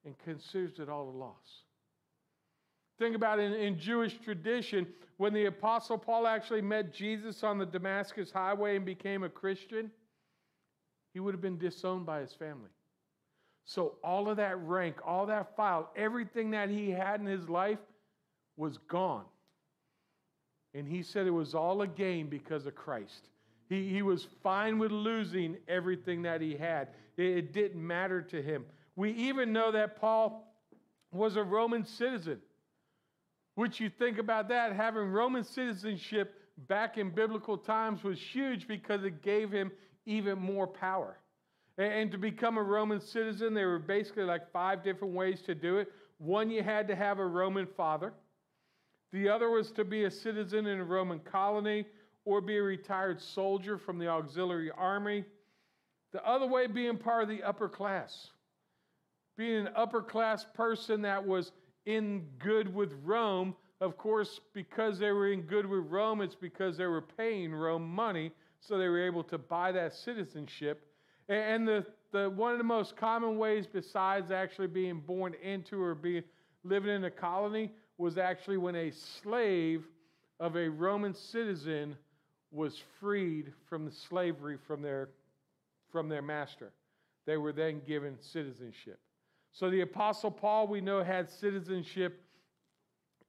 and 0.06 0.18
considers 0.20 0.80
it 0.80 0.90
all 0.90 1.10
a 1.10 1.18
loss. 1.18 1.64
Think 2.98 3.16
about 3.16 3.40
it 3.40 3.52
in, 3.52 3.54
in 3.54 3.80
Jewish 3.80 4.18
tradition, 4.24 4.88
when 5.18 5.34
the 5.34 5.46
Apostle 5.46 5.98
Paul 5.98 6.26
actually 6.26 6.62
met 6.62 6.94
Jesus 6.94 7.44
on 7.44 7.58
the 7.58 7.66
Damascus 7.66 8.32
highway 8.32 8.78
and 8.78 8.86
became 8.86 9.24
a 9.24 9.30
Christian, 9.30 9.92
he 11.20 11.22
would 11.22 11.34
have 11.34 11.42
been 11.42 11.58
disowned 11.58 12.06
by 12.06 12.22
his 12.22 12.32
family. 12.32 12.70
So, 13.66 13.96
all 14.02 14.30
of 14.30 14.38
that 14.38 14.58
rank, 14.66 14.96
all 15.06 15.26
that 15.26 15.54
file, 15.58 15.92
everything 15.98 16.52
that 16.52 16.70
he 16.70 16.92
had 16.92 17.20
in 17.20 17.26
his 17.26 17.50
life 17.50 17.78
was 18.56 18.78
gone. 18.88 19.26
And 20.74 20.88
he 20.88 21.04
said 21.04 21.28
it 21.28 21.32
was 21.32 21.54
all 21.54 21.82
a 21.82 21.88
gain 21.88 22.28
because 22.30 22.66
of 22.66 22.74
Christ. 22.74 23.28
He, 23.68 23.90
he 23.90 24.02
was 24.02 24.28
fine 24.42 24.80
with 24.80 24.94
losing 24.94 25.58
everything 25.68 26.22
that 26.22 26.40
he 26.40 26.56
had, 26.56 26.88
it, 27.18 27.26
it 27.26 27.54
didn't 27.54 27.86
matter 27.86 28.22
to 28.22 28.42
him. 28.42 28.64
We 28.96 29.12
even 29.12 29.52
know 29.52 29.74
that 29.74 30.00
Paul 30.00 30.56
was 31.12 31.36
a 31.36 31.44
Roman 31.44 31.86
citizen, 31.86 32.40
which 33.56 33.82
you 33.82 33.90
think 33.90 34.20
about 34.20 34.48
that, 34.48 34.72
having 34.74 35.10
Roman 35.10 35.44
citizenship 35.44 36.34
back 36.70 36.98
in 36.98 37.10
biblical 37.10 37.58
times 37.58 38.06
was 38.06 38.18
huge 38.22 38.70
because 38.70 39.04
it 39.04 39.22
gave 39.22 39.52
him 39.52 39.70
even 40.06 40.40
more 40.40 40.68
power. 40.68 41.18
And, 41.78 42.12
to 42.12 42.18
become 42.18 42.58
a 42.58 42.64
Roman 42.64 43.00
citizen, 43.00 43.54
there 43.54 43.70
were 43.70 43.80
basically 43.80 44.24
like 44.24 44.52
five 44.52 44.84
different 44.84 45.14
ways 45.14 45.42
to 45.44 45.56
do 45.56 45.78
it. 45.78 45.90
One, 46.18 46.50
you 46.50 46.62
had 46.62 46.88
to 46.90 46.96
have 46.96 47.20
a 47.20 47.26
Roman 47.26 47.66
father. 47.66 48.12
The 49.14 49.30
other 49.30 49.50
was 49.50 49.72
to 49.72 49.86
be 49.86 50.04
a 50.04 50.12
citizen 50.12 50.68
in 50.68 50.80
a 50.80 50.84
Roman 50.84 51.20
colony 51.20 51.86
or 52.26 52.42
be 52.42 52.58
a 52.58 52.62
retired 52.62 53.22
soldier 53.22 53.78
from 53.78 53.98
the 53.98 54.08
auxiliary 54.08 54.72
army. 54.72 55.24
The 56.12 56.26
other 56.28 56.46
way 56.46 56.68
being 56.68 56.98
part 56.98 57.24
of 57.24 57.30
the 57.30 57.44
upper 57.44 57.70
class, 57.70 58.32
being 59.38 59.68
an 59.68 59.70
upper 59.76 60.02
class 60.02 60.46
person 60.54 61.02
that 61.04 61.26
was 61.26 61.54
in 61.86 62.28
good 62.40 62.74
with 62.74 62.94
Rome. 63.04 63.56
Of 63.80 63.98
course, 63.98 64.42
because 64.54 65.00
they 65.00 65.12
were 65.12 65.32
in 65.32 65.42
good 65.44 65.66
with 65.66 65.86
Rome, 65.88 66.22
it's 66.22 66.36
because 66.36 66.78
they 66.78 66.88
were 66.88 67.02
paying 67.02 67.54
Rome 67.54 67.88
money, 67.88 68.32
so 68.60 68.78
they 68.78 68.88
were 68.88 69.06
able 69.06 69.24
to 69.24 69.38
buy 69.38 69.72
that 69.72 69.94
citizenship. 69.94 70.86
And 71.28 71.68
the, 71.68 71.86
the 72.12 72.30
one 72.30 72.52
of 72.52 72.58
the 72.58 72.64
most 72.64 72.96
common 72.96 73.38
ways, 73.38 73.68
besides 73.72 74.32
actually 74.32 74.68
being 74.68 75.00
born 75.00 75.36
into 75.44 75.82
or 75.82 75.96
being 75.96 76.24
living 76.64 76.92
in 76.94 77.04
a 77.06 77.12
colony, 77.12 77.72
was 77.98 78.18
actually 78.18 78.58
when 78.58 78.76
a 78.76 78.92
slave 78.92 79.86
of 80.40 80.56
a 80.56 80.70
Roman 80.70 81.14
citizen 81.14 81.96
was 82.52 82.82
freed 83.00 83.54
from 83.68 83.86
the 83.86 83.92
slavery 83.92 84.58
from 84.58 84.82
their, 84.82 85.10
from 85.92 86.10
their 86.10 86.22
master. 86.22 86.72
They 87.26 87.38
were 87.38 87.52
then 87.52 87.82
given 87.86 88.18
citizenship. 88.20 89.00
So 89.52 89.70
the 89.70 89.82
Apostle 89.82 90.32
Paul, 90.32 90.68
we 90.68 90.82
know, 90.82 91.04
had 91.04 91.30
citizenship 91.30 92.22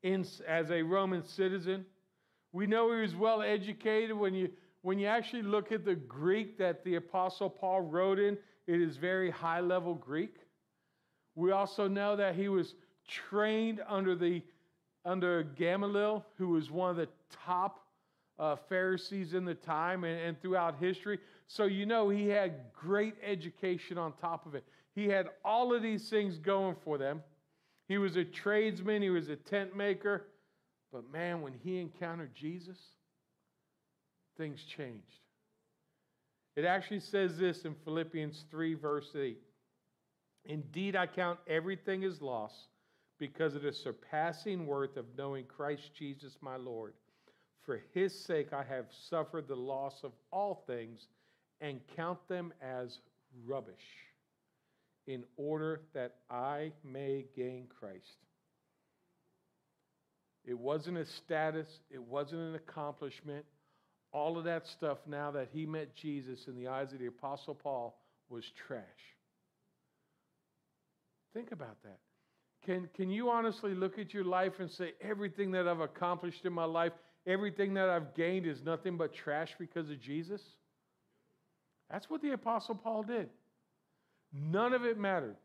in, 0.02 0.24
as 0.46 0.70
a 0.70 0.82
Roman 0.82 1.22
citizen. 1.22 1.84
We 2.52 2.66
know 2.66 2.92
he 2.94 3.00
was 3.02 3.14
well 3.14 3.42
educated. 3.42 4.16
When 4.16 4.34
you, 4.34 4.50
when 4.82 4.98
you 4.98 5.06
actually 5.06 5.42
look 5.42 5.72
at 5.72 5.84
the 5.84 5.94
Greek 5.94 6.58
that 6.58 6.84
the 6.84 6.96
Apostle 6.96 7.50
Paul 7.50 7.82
wrote 7.82 8.18
in, 8.18 8.38
it 8.66 8.80
is 8.80 8.96
very 8.96 9.30
high 9.30 9.60
level 9.60 9.94
Greek. 9.94 10.36
We 11.34 11.52
also 11.52 11.88
know 11.88 12.16
that 12.16 12.34
he 12.34 12.48
was 12.48 12.74
trained 13.06 13.80
under 13.88 14.14
the 14.14 14.42
under 15.04 15.42
Gamaliel, 15.42 16.26
who 16.36 16.48
was 16.48 16.70
one 16.70 16.90
of 16.90 16.96
the 16.96 17.08
top 17.44 17.86
uh, 18.38 18.56
Pharisees 18.68 19.32
in 19.32 19.44
the 19.44 19.54
time 19.54 20.04
and, 20.04 20.20
and 20.20 20.40
throughout 20.42 20.76
history. 20.78 21.18
So 21.46 21.64
you 21.64 21.86
know 21.86 22.10
he 22.10 22.28
had 22.28 22.72
great 22.72 23.14
education 23.22 23.96
on 23.96 24.12
top 24.20 24.46
of 24.46 24.54
it. 24.54 24.64
He 24.94 25.08
had 25.08 25.28
all 25.44 25.74
of 25.74 25.82
these 25.82 26.08
things 26.10 26.38
going 26.38 26.76
for 26.84 26.98
them. 26.98 27.22
He 27.88 27.98
was 27.98 28.16
a 28.16 28.24
tradesman, 28.24 29.02
he 29.02 29.10
was 29.10 29.28
a 29.28 29.36
tent 29.36 29.74
maker. 29.74 30.26
But 30.92 31.10
man, 31.10 31.40
when 31.40 31.52
he 31.52 31.80
encountered 31.80 32.34
Jesus, 32.34 32.78
things 34.40 34.64
changed. 34.64 35.20
It 36.56 36.64
actually 36.64 37.00
says 37.00 37.36
this 37.36 37.66
in 37.66 37.74
Philippians 37.84 38.46
3, 38.50 38.74
verse 38.74 39.10
8 39.14 39.38
Indeed, 40.46 40.96
I 40.96 41.06
count 41.06 41.38
everything 41.46 42.04
as 42.04 42.22
loss 42.22 42.68
because 43.18 43.54
of 43.54 43.62
the 43.62 43.72
surpassing 43.72 44.66
worth 44.66 44.96
of 44.96 45.04
knowing 45.18 45.44
Christ 45.44 45.90
Jesus 45.94 46.38
my 46.40 46.56
Lord. 46.56 46.94
For 47.66 47.82
his 47.92 48.18
sake 48.18 48.54
I 48.54 48.64
have 48.64 48.86
suffered 49.10 49.46
the 49.46 49.54
loss 49.54 50.00
of 50.02 50.12
all 50.32 50.64
things 50.66 51.06
and 51.60 51.80
count 51.94 52.18
them 52.26 52.54
as 52.62 53.00
rubbish 53.46 53.74
in 55.06 55.22
order 55.36 55.82
that 55.92 56.14
I 56.30 56.72
may 56.82 57.26
gain 57.36 57.66
Christ. 57.68 58.16
It 60.46 60.58
wasn't 60.58 60.96
a 60.96 61.04
status, 61.04 61.68
it 61.90 62.02
wasn't 62.02 62.40
an 62.40 62.54
accomplishment. 62.54 63.44
All 64.12 64.36
of 64.36 64.44
that 64.44 64.66
stuff, 64.66 64.98
now 65.06 65.30
that 65.30 65.48
he 65.52 65.66
met 65.66 65.94
Jesus 65.94 66.46
in 66.48 66.56
the 66.56 66.68
eyes 66.68 66.92
of 66.92 66.98
the 66.98 67.06
Apostle 67.06 67.54
Paul, 67.54 67.96
was 68.28 68.44
trash. 68.66 68.82
Think 71.32 71.52
about 71.52 71.80
that. 71.84 71.98
Can, 72.64 72.88
can 72.94 73.10
you 73.10 73.30
honestly 73.30 73.74
look 73.74 73.98
at 73.98 74.12
your 74.12 74.24
life 74.24 74.54
and 74.58 74.70
say, 74.70 74.92
everything 75.00 75.52
that 75.52 75.66
I've 75.68 75.80
accomplished 75.80 76.44
in 76.44 76.52
my 76.52 76.64
life, 76.64 76.92
everything 77.26 77.74
that 77.74 77.88
I've 77.88 78.14
gained 78.14 78.46
is 78.46 78.62
nothing 78.62 78.96
but 78.96 79.14
trash 79.14 79.54
because 79.58 79.90
of 79.90 80.00
Jesus? 80.00 80.42
That's 81.90 82.10
what 82.10 82.20
the 82.22 82.32
Apostle 82.32 82.74
Paul 82.74 83.02
did. 83.04 83.28
None 84.32 84.72
of 84.72 84.84
it 84.84 84.98
mattered. 84.98 85.36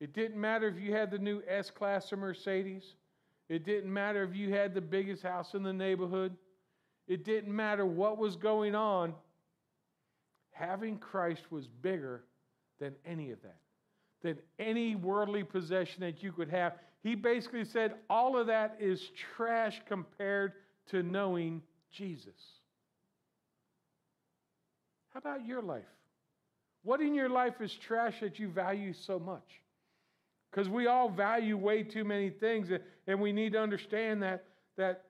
It 0.00 0.12
didn't 0.12 0.40
matter 0.40 0.68
if 0.68 0.78
you 0.78 0.92
had 0.92 1.10
the 1.10 1.18
new 1.18 1.42
S 1.48 1.70
Class 1.70 2.12
or 2.12 2.16
Mercedes. 2.16 2.84
It 3.48 3.64
didn't 3.64 3.92
matter 3.92 4.22
if 4.24 4.34
you 4.34 4.52
had 4.52 4.74
the 4.74 4.80
biggest 4.80 5.22
house 5.22 5.54
in 5.54 5.62
the 5.62 5.72
neighborhood. 5.72 6.36
It 7.06 7.24
didn't 7.24 7.54
matter 7.54 7.84
what 7.84 8.18
was 8.18 8.36
going 8.36 8.74
on. 8.74 9.14
Having 10.52 10.98
Christ 10.98 11.50
was 11.50 11.66
bigger 11.66 12.24
than 12.80 12.94
any 13.04 13.30
of 13.30 13.42
that, 13.42 13.58
than 14.22 14.38
any 14.58 14.94
worldly 14.94 15.44
possession 15.44 16.00
that 16.00 16.22
you 16.22 16.32
could 16.32 16.48
have. 16.48 16.74
He 17.02 17.14
basically 17.14 17.64
said 17.64 17.94
all 18.08 18.38
of 18.38 18.46
that 18.46 18.76
is 18.80 19.10
trash 19.36 19.82
compared 19.86 20.52
to 20.90 21.02
knowing 21.02 21.62
Jesus. 21.90 22.32
How 25.10 25.18
about 25.18 25.46
your 25.46 25.62
life? 25.62 25.82
What 26.82 27.00
in 27.00 27.14
your 27.14 27.28
life 27.28 27.60
is 27.60 27.72
trash 27.72 28.20
that 28.20 28.38
you 28.38 28.48
value 28.48 28.92
so 28.92 29.18
much? 29.18 29.60
Because 30.50 30.68
we 30.68 30.86
all 30.86 31.08
value 31.08 31.56
way 31.56 31.82
too 31.82 32.04
many 32.04 32.30
things, 32.30 32.68
and 33.06 33.20
we 33.20 33.32
need 33.32 33.52
to 33.52 33.60
understand 33.60 34.22
that 34.22 34.44
that 34.76 35.04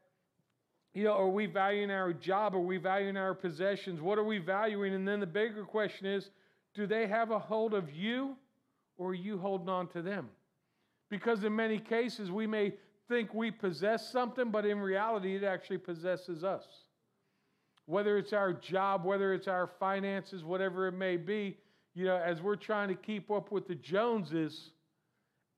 you 0.94 1.02
know, 1.02 1.12
are 1.12 1.28
we 1.28 1.46
valuing 1.46 1.90
our 1.90 2.12
job? 2.12 2.54
Are 2.54 2.60
we 2.60 2.78
valuing 2.78 3.16
our 3.16 3.34
possessions? 3.34 4.00
What 4.00 4.16
are 4.16 4.24
we 4.24 4.38
valuing? 4.38 4.94
And 4.94 5.06
then 5.06 5.18
the 5.18 5.26
bigger 5.26 5.64
question 5.64 6.06
is, 6.06 6.30
do 6.72 6.86
they 6.86 7.08
have 7.08 7.32
a 7.32 7.38
hold 7.38 7.74
of 7.74 7.92
you, 7.92 8.36
or 8.96 9.10
are 9.10 9.14
you 9.14 9.36
holding 9.36 9.68
on 9.68 9.88
to 9.88 10.02
them? 10.02 10.28
Because 11.10 11.42
in 11.42 11.54
many 11.54 11.78
cases, 11.78 12.30
we 12.30 12.46
may 12.46 12.74
think 13.08 13.34
we 13.34 13.50
possess 13.50 14.10
something, 14.10 14.50
but 14.50 14.64
in 14.64 14.78
reality, 14.78 15.34
it 15.34 15.42
actually 15.42 15.78
possesses 15.78 16.44
us. 16.44 16.64
Whether 17.86 18.16
it's 18.16 18.32
our 18.32 18.52
job, 18.52 19.04
whether 19.04 19.34
it's 19.34 19.48
our 19.48 19.66
finances, 19.66 20.44
whatever 20.44 20.86
it 20.86 20.92
may 20.92 21.16
be, 21.16 21.58
you 21.94 22.06
know, 22.06 22.16
as 22.16 22.40
we're 22.40 22.56
trying 22.56 22.88
to 22.88 22.94
keep 22.94 23.30
up 23.30 23.50
with 23.50 23.66
the 23.66 23.74
Joneses, 23.74 24.70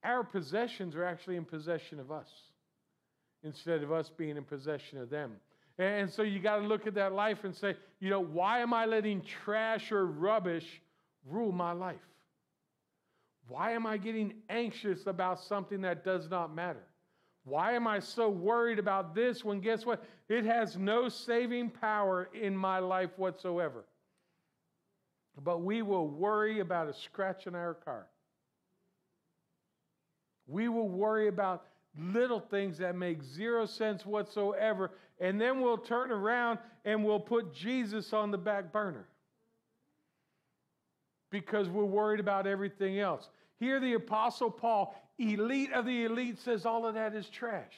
our 0.02 0.24
possessions 0.24 0.96
are 0.96 1.04
actually 1.04 1.36
in 1.36 1.44
possession 1.44 2.00
of 2.00 2.10
us 2.10 2.28
instead 3.46 3.82
of 3.82 3.92
us 3.92 4.10
being 4.10 4.36
in 4.36 4.44
possession 4.44 4.98
of 4.98 5.08
them. 5.08 5.32
And 5.78 6.10
so 6.10 6.22
you 6.22 6.40
got 6.40 6.56
to 6.56 6.66
look 6.66 6.86
at 6.86 6.94
that 6.94 7.12
life 7.12 7.44
and 7.44 7.54
say, 7.54 7.76
you 8.00 8.10
know, 8.10 8.20
why 8.20 8.60
am 8.60 8.74
I 8.74 8.86
letting 8.86 9.22
trash 9.22 9.92
or 9.92 10.06
rubbish 10.06 10.66
rule 11.24 11.52
my 11.52 11.72
life? 11.72 11.96
Why 13.48 13.72
am 13.72 13.86
I 13.86 13.96
getting 13.98 14.34
anxious 14.48 15.06
about 15.06 15.40
something 15.40 15.82
that 15.82 16.04
does 16.04 16.28
not 16.28 16.54
matter? 16.54 16.82
Why 17.44 17.74
am 17.74 17.86
I 17.86 18.00
so 18.00 18.28
worried 18.28 18.80
about 18.80 19.14
this 19.14 19.44
when 19.44 19.60
guess 19.60 19.86
what? 19.86 20.02
It 20.28 20.44
has 20.44 20.76
no 20.76 21.08
saving 21.08 21.70
power 21.70 22.28
in 22.34 22.56
my 22.56 22.80
life 22.80 23.10
whatsoever. 23.16 23.84
But 25.44 25.62
we 25.62 25.82
will 25.82 26.08
worry 26.08 26.60
about 26.60 26.88
a 26.88 26.94
scratch 26.94 27.46
in 27.46 27.54
our 27.54 27.74
car. 27.74 28.06
We 30.48 30.68
will 30.68 30.88
worry 30.88 31.28
about 31.28 31.66
little 31.98 32.40
things 32.40 32.78
that 32.78 32.96
make 32.96 33.22
zero 33.22 33.66
sense 33.66 34.04
whatsoever, 34.04 34.92
and 35.20 35.40
then 35.40 35.60
we'll 35.60 35.78
turn 35.78 36.10
around 36.10 36.58
and 36.84 37.04
we'll 37.04 37.20
put 37.20 37.54
Jesus 37.54 38.12
on 38.12 38.30
the 38.30 38.38
back 38.38 38.72
burner 38.72 39.06
because 41.30 41.68
we're 41.68 41.84
worried 41.84 42.20
about 42.20 42.46
everything 42.46 42.98
else. 42.98 43.28
Here, 43.58 43.80
the 43.80 43.94
Apostle 43.94 44.50
Paul, 44.50 44.94
elite 45.18 45.72
of 45.72 45.86
the 45.86 46.04
elite, 46.04 46.38
says 46.38 46.66
all 46.66 46.86
of 46.86 46.94
that 46.94 47.14
is 47.14 47.28
trash. 47.28 47.72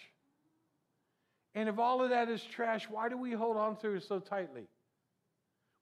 And 1.55 1.69
if 1.69 1.79
all 1.79 2.03
of 2.03 2.11
that 2.11 2.29
is 2.29 2.43
trash, 2.43 2.89
why 2.91 3.09
do 3.09 3.17
we 3.17 3.33
hold 3.33 3.57
on 3.57 3.77
to 3.79 3.95
it 3.95 4.05
so 4.05 4.19
tightly? 4.19 4.69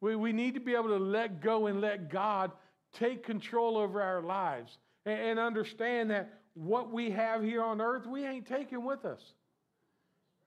We, 0.01 0.17
we 0.17 0.33
need 0.33 0.55
to 0.55 0.61
be 0.61 0.75
able 0.75 0.89
to 0.89 0.99
let 0.99 1.41
go 1.41 1.67
and 1.67 1.81
let 1.81 2.11
God 2.11 2.53
take 2.93 3.25
control 3.25 3.77
over 3.77 4.01
our 4.03 4.23
lives 4.23 4.79
and, 5.05 5.19
and 5.19 5.39
understand 5.39 6.11
that 6.11 6.33
what 6.57 6.91
we 6.91 7.11
have 7.11 7.43
here 7.43 7.63
on 7.63 7.81
earth, 7.81 8.07
we 8.07 8.27
ain't 8.27 8.47
taking 8.47 8.85
with 8.85 9.05
us. 9.05 9.21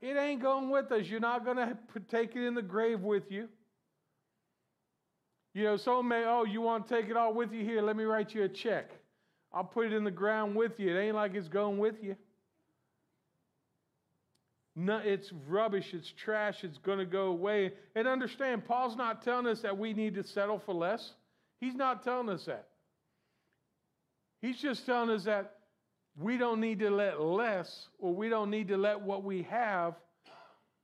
It 0.02 0.18
ain't 0.18 0.42
going 0.42 0.70
with 0.70 0.92
us. 0.92 1.06
You're 1.06 1.20
not 1.20 1.46
going 1.46 1.58
to 1.58 1.78
take 2.10 2.36
it 2.36 2.46
in 2.46 2.56
the 2.56 2.62
grave 2.62 3.02
with 3.02 3.30
you. 3.30 3.48
You 5.54 5.66
know, 5.66 5.78
some 5.78 6.08
may, 6.08 6.24
oh, 6.26 6.46
you 6.46 6.62
want 6.62 6.88
to 6.88 6.96
take 6.96 7.10
it 7.10 7.18
all 7.18 7.34
with 7.34 7.52
you 7.52 7.64
here? 7.64 7.82
Let 7.82 7.96
me 7.96 8.06
write 8.06 8.34
you 8.34 8.44
a 8.44 8.50
check. 8.50 8.92
I'll 9.54 9.64
put 9.64 9.88
it 9.88 9.94
in 9.94 10.04
the 10.04 10.12
ground 10.12 10.56
with 10.56 10.80
you. 10.80 10.96
It 10.96 11.00
ain't 11.00 11.16
like 11.16 11.36
it's 11.36 11.48
going 11.48 11.78
with 11.78 11.96
you. 12.02 12.16
No, 14.76 14.98
it's 14.98 15.32
rubbish, 15.48 15.94
it's 15.94 16.12
trash, 16.12 16.64
it's 16.64 16.78
going 16.78 17.00
to 17.00 17.06
go 17.06 17.26
away. 17.26 17.74
And 17.96 18.08
understand, 18.08 18.66
Paul's 18.66 18.96
not 18.96 19.22
telling 19.22 19.48
us 19.48 19.62
that 19.62 19.78
we 19.78 19.94
need 19.94 20.16
to 20.16 20.24
settle 20.24 20.60
for 20.60 20.74
less. 20.74 21.14
He's 21.60 21.76
not 21.76 22.04
telling 22.04 22.30
us 22.30 22.46
that. 22.46 22.68
He's 24.42 24.62
just 24.62 24.86
telling 24.86 25.10
us 25.10 25.26
that 25.26 25.59
we 26.20 26.38
don't 26.38 26.60
need 26.60 26.80
to 26.80 26.90
let 26.90 27.22
less, 27.22 27.88
or 27.98 28.14
we 28.14 28.28
don't 28.28 28.50
need 28.50 28.68
to 28.68 28.78
let 28.78 29.00
what 29.00 29.24
we 29.24 29.44
have 29.44 29.96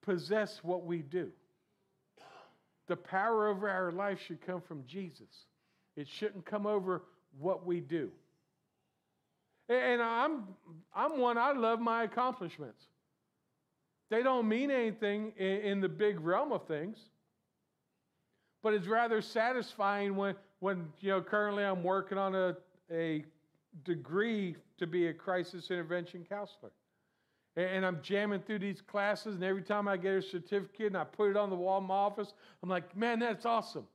possess 0.02 0.60
what 0.64 0.86
we 0.86 1.00
do. 1.00 1.30
The 2.88 2.96
power 2.96 3.50
over 3.50 3.70
our 3.70 3.92
life 3.92 4.20
should 4.26 4.46
come 4.46 4.62
from 4.62 4.84
Jesus. 4.88 5.28
It 5.98 6.08
shouldn't 6.08 6.46
come 6.46 6.66
over 6.66 7.04
what 7.40 7.66
we 7.66 7.82
do. 7.82 8.12
And 9.68 10.02
I'm, 10.02 10.44
I'm 10.96 11.20
one, 11.20 11.38
I 11.38 11.52
love 11.52 11.80
my 11.80 12.04
accomplishments. 12.04 12.84
They 14.12 14.22
don't 14.22 14.48
mean 14.48 14.70
anything 14.70 15.34
in, 15.38 15.62
in 15.62 15.82
the 15.82 15.90
big 15.90 16.20
realm 16.22 16.52
of 16.52 16.68
things, 16.68 17.00
but 18.62 18.74
it's 18.74 18.88
rather 18.88 19.22
satisfying 19.22 20.16
when, 20.16 20.36
when 20.60 20.88
you 21.02 21.10
know, 21.10 21.22
currently 21.22 21.64
I'm 21.64 21.84
working 21.84 22.20
on 22.20 22.36
a, 22.36 22.56
a 22.92 23.26
degree 23.84 24.56
to 24.78 24.88
be 24.88 25.08
a 25.08 25.14
crisis 25.14 25.70
intervention 25.70 26.26
counselor. 26.28 26.72
And 27.58 27.86
I'm 27.86 28.02
jamming 28.02 28.42
through 28.42 28.60
these 28.60 28.82
classes, 28.82 29.36
and 29.36 29.44
every 29.44 29.62
time 29.62 29.88
I 29.88 29.96
get 29.96 30.14
a 30.16 30.22
certificate 30.22 30.88
and 30.88 30.98
I 30.98 31.06
put 31.06 31.30
it 31.30 31.38
on 31.38 31.50
the 31.50 31.56
wall 31.56 31.80
in 31.80 31.86
my 31.86 31.94
office, 31.94 32.34
I'm 32.62 32.70
like, 32.70 32.96
man, 32.98 33.20
that's 33.20 33.46
awesome. 33.46 33.88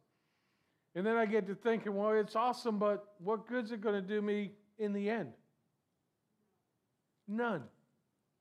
And 0.95 1.05
then 1.05 1.17
I 1.17 1.27
get 1.27 1.47
to 1.47 1.55
thinking, 1.55 1.95
well, 1.95 2.13
it's 2.13 2.35
awesome, 2.35 2.79
but 2.79 3.15
what 3.19 3.47
good's 3.47 3.71
it 3.71 3.83
going 3.83 3.95
to 3.95 4.07
do 4.07 4.23
me 4.23 4.53
in 4.79 4.93
the 4.93 5.11
end? 5.11 5.33
None. 7.29 7.63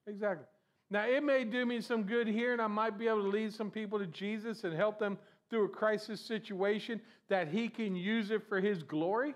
Exactly. 0.06 0.46
Now, 0.90 1.06
it 1.06 1.22
may 1.22 1.44
do 1.44 1.64
me 1.66 1.80
some 1.80 2.02
good 2.02 2.26
here, 2.26 2.52
and 2.52 2.60
I 2.60 2.66
might 2.66 2.98
be 2.98 3.06
able 3.06 3.22
to 3.22 3.28
lead 3.28 3.52
some 3.52 3.70
people 3.70 3.98
to 3.98 4.06
Jesus 4.06 4.64
and 4.64 4.74
help 4.74 4.98
them 4.98 5.18
through 5.48 5.66
a 5.66 5.68
crisis 5.68 6.20
situation 6.20 7.00
that 7.28 7.48
He 7.48 7.68
can 7.68 7.94
use 7.94 8.30
it 8.30 8.48
for 8.48 8.58
His 8.60 8.82
glory. 8.82 9.34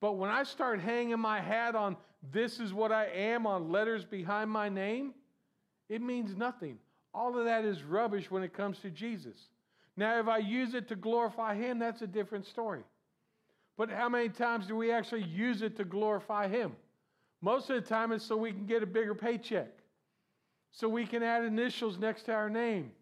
But 0.00 0.12
when 0.12 0.30
I 0.30 0.42
start 0.42 0.80
hanging 0.80 1.18
my 1.18 1.40
hat 1.40 1.74
on 1.74 1.96
this 2.32 2.58
is 2.58 2.72
what 2.72 2.92
I 2.92 3.06
am 3.06 3.46
on 3.46 3.70
letters 3.70 4.04
behind 4.04 4.50
my 4.50 4.68
name, 4.68 5.14
it 5.88 6.02
means 6.02 6.36
nothing. 6.36 6.78
All 7.12 7.38
of 7.38 7.44
that 7.44 7.64
is 7.64 7.82
rubbish 7.82 8.30
when 8.30 8.42
it 8.42 8.52
comes 8.52 8.78
to 8.80 8.90
Jesus. 8.90 9.36
Now, 9.96 10.18
if 10.18 10.28
I 10.28 10.38
use 10.38 10.74
it 10.74 10.88
to 10.88 10.96
glorify 10.96 11.54
Him, 11.54 11.78
that's 11.78 12.02
a 12.02 12.06
different 12.06 12.46
story. 12.46 12.82
But 13.76 13.90
how 13.90 14.08
many 14.08 14.28
times 14.28 14.66
do 14.66 14.76
we 14.76 14.92
actually 14.92 15.24
use 15.24 15.62
it 15.62 15.76
to 15.76 15.84
glorify 15.84 16.48
Him? 16.48 16.76
Most 17.42 17.70
of 17.70 17.82
the 17.82 17.88
time, 17.88 18.12
it's 18.12 18.24
so 18.24 18.36
we 18.36 18.52
can 18.52 18.66
get 18.66 18.82
a 18.82 18.86
bigger 18.86 19.14
paycheck, 19.14 19.70
so 20.72 20.88
we 20.88 21.06
can 21.06 21.22
add 21.22 21.44
initials 21.44 21.98
next 21.98 22.24
to 22.24 22.32
our 22.32 22.50
name, 22.50 22.92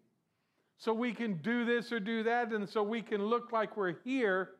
so 0.77 0.93
we 0.93 1.13
can 1.13 1.35
do 1.35 1.65
this 1.65 1.91
or 1.91 1.99
do 1.99 2.23
that, 2.23 2.51
and 2.51 2.67
so 2.67 2.81
we 2.81 3.01
can 3.01 3.25
look 3.25 3.51
like 3.51 3.75
we're 3.77 3.95
here 4.03 4.51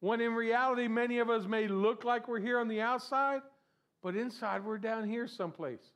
when 0.00 0.20
in 0.20 0.34
reality, 0.34 0.88
many 0.88 1.18
of 1.18 1.30
us 1.30 1.46
may 1.46 1.68
look 1.68 2.04
like 2.04 2.28
we're 2.28 2.40
here 2.40 2.58
on 2.58 2.68
the 2.68 2.80
outside, 2.80 3.40
but 4.02 4.14
inside 4.14 4.64
we're 4.64 4.78
down 4.78 5.08
here 5.08 5.26
someplace. 5.26 5.92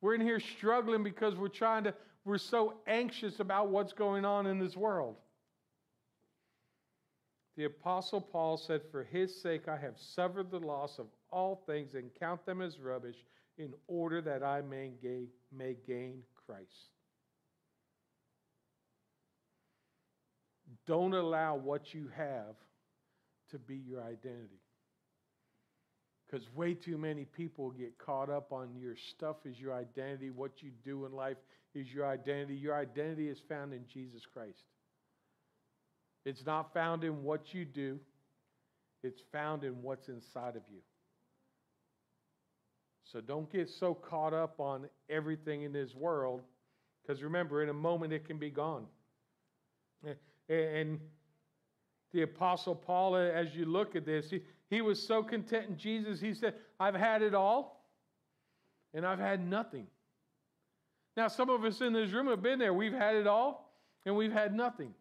We're 0.00 0.14
in 0.14 0.20
here 0.20 0.40
struggling 0.40 1.02
because 1.02 1.34
we're 1.34 1.48
trying 1.48 1.84
to, 1.84 1.94
we're 2.24 2.38
so 2.38 2.74
anxious 2.86 3.40
about 3.40 3.68
what's 3.68 3.92
going 3.92 4.24
on 4.24 4.46
in 4.46 4.58
this 4.58 4.76
world. 4.76 5.16
The 7.56 7.64
Apostle 7.64 8.20
Paul 8.20 8.58
said, 8.58 8.82
For 8.90 9.02
his 9.02 9.34
sake 9.34 9.66
I 9.66 9.76
have 9.78 9.98
suffered 9.98 10.50
the 10.50 10.60
loss 10.60 10.98
of 10.98 11.06
all 11.30 11.62
things 11.66 11.94
and 11.94 12.10
count 12.20 12.44
them 12.44 12.60
as 12.60 12.78
rubbish 12.78 13.16
in 13.58 13.72
order 13.88 14.20
that 14.20 14.42
I 14.42 14.60
may 14.60 14.92
gain, 15.02 15.28
may 15.50 15.76
gain 15.86 16.22
Christ. 16.46 16.90
Don't 20.86 21.14
allow 21.14 21.56
what 21.56 21.94
you 21.94 22.10
have 22.14 22.54
to 23.50 23.58
be 23.58 23.76
your 23.76 24.02
identity. 24.02 24.60
Because 26.26 26.46
way 26.54 26.74
too 26.74 26.98
many 26.98 27.24
people 27.24 27.70
get 27.70 27.98
caught 27.98 28.30
up 28.30 28.52
on 28.52 28.74
your 28.76 28.96
stuff 29.10 29.36
is 29.44 29.58
your 29.58 29.74
identity. 29.74 30.30
What 30.30 30.60
you 30.60 30.70
do 30.84 31.06
in 31.06 31.12
life 31.12 31.36
is 31.74 31.86
your 31.92 32.06
identity. 32.06 32.56
Your 32.56 32.74
identity 32.74 33.28
is 33.28 33.38
found 33.48 33.72
in 33.72 33.84
Jesus 33.92 34.22
Christ. 34.32 34.64
It's 36.24 36.44
not 36.44 36.74
found 36.74 37.04
in 37.04 37.22
what 37.22 37.54
you 37.54 37.64
do, 37.64 38.00
it's 39.04 39.20
found 39.30 39.62
in 39.62 39.80
what's 39.82 40.08
inside 40.08 40.56
of 40.56 40.62
you. 40.68 40.80
So 43.12 43.20
don't 43.20 43.48
get 43.52 43.68
so 43.78 43.94
caught 43.94 44.34
up 44.34 44.58
on 44.58 44.88
everything 45.08 45.62
in 45.62 45.72
this 45.72 45.94
world, 45.94 46.42
because 47.00 47.22
remember, 47.22 47.62
in 47.62 47.68
a 47.68 47.72
moment 47.72 48.12
it 48.12 48.26
can 48.26 48.38
be 48.38 48.50
gone. 48.50 48.86
And 50.48 50.98
the 52.12 52.22
Apostle 52.22 52.74
Paul, 52.74 53.14
uh, 53.14 53.18
as 53.18 53.54
you 53.54 53.64
look 53.64 53.96
at 53.96 54.06
this, 54.06 54.30
he, 54.30 54.42
he 54.70 54.80
was 54.80 55.04
so 55.04 55.22
content 55.22 55.68
in 55.68 55.76
Jesus, 55.76 56.20
he 56.20 56.34
said, 56.34 56.54
I've 56.80 56.94
had 56.94 57.22
it 57.22 57.34
all, 57.34 57.84
and 58.94 59.06
I've 59.06 59.18
had 59.18 59.46
nothing. 59.46 59.86
Now, 61.16 61.28
some 61.28 61.48
of 61.50 61.64
us 61.64 61.80
in 61.80 61.92
this 61.92 62.10
room 62.12 62.26
have 62.26 62.42
been 62.42 62.58
there. 62.58 62.74
We've 62.74 62.92
had 62.92 63.16
it 63.16 63.26
all, 63.26 63.72
and 64.04 64.16
we've 64.16 64.32
had 64.32 64.54
nothing. 64.54 64.92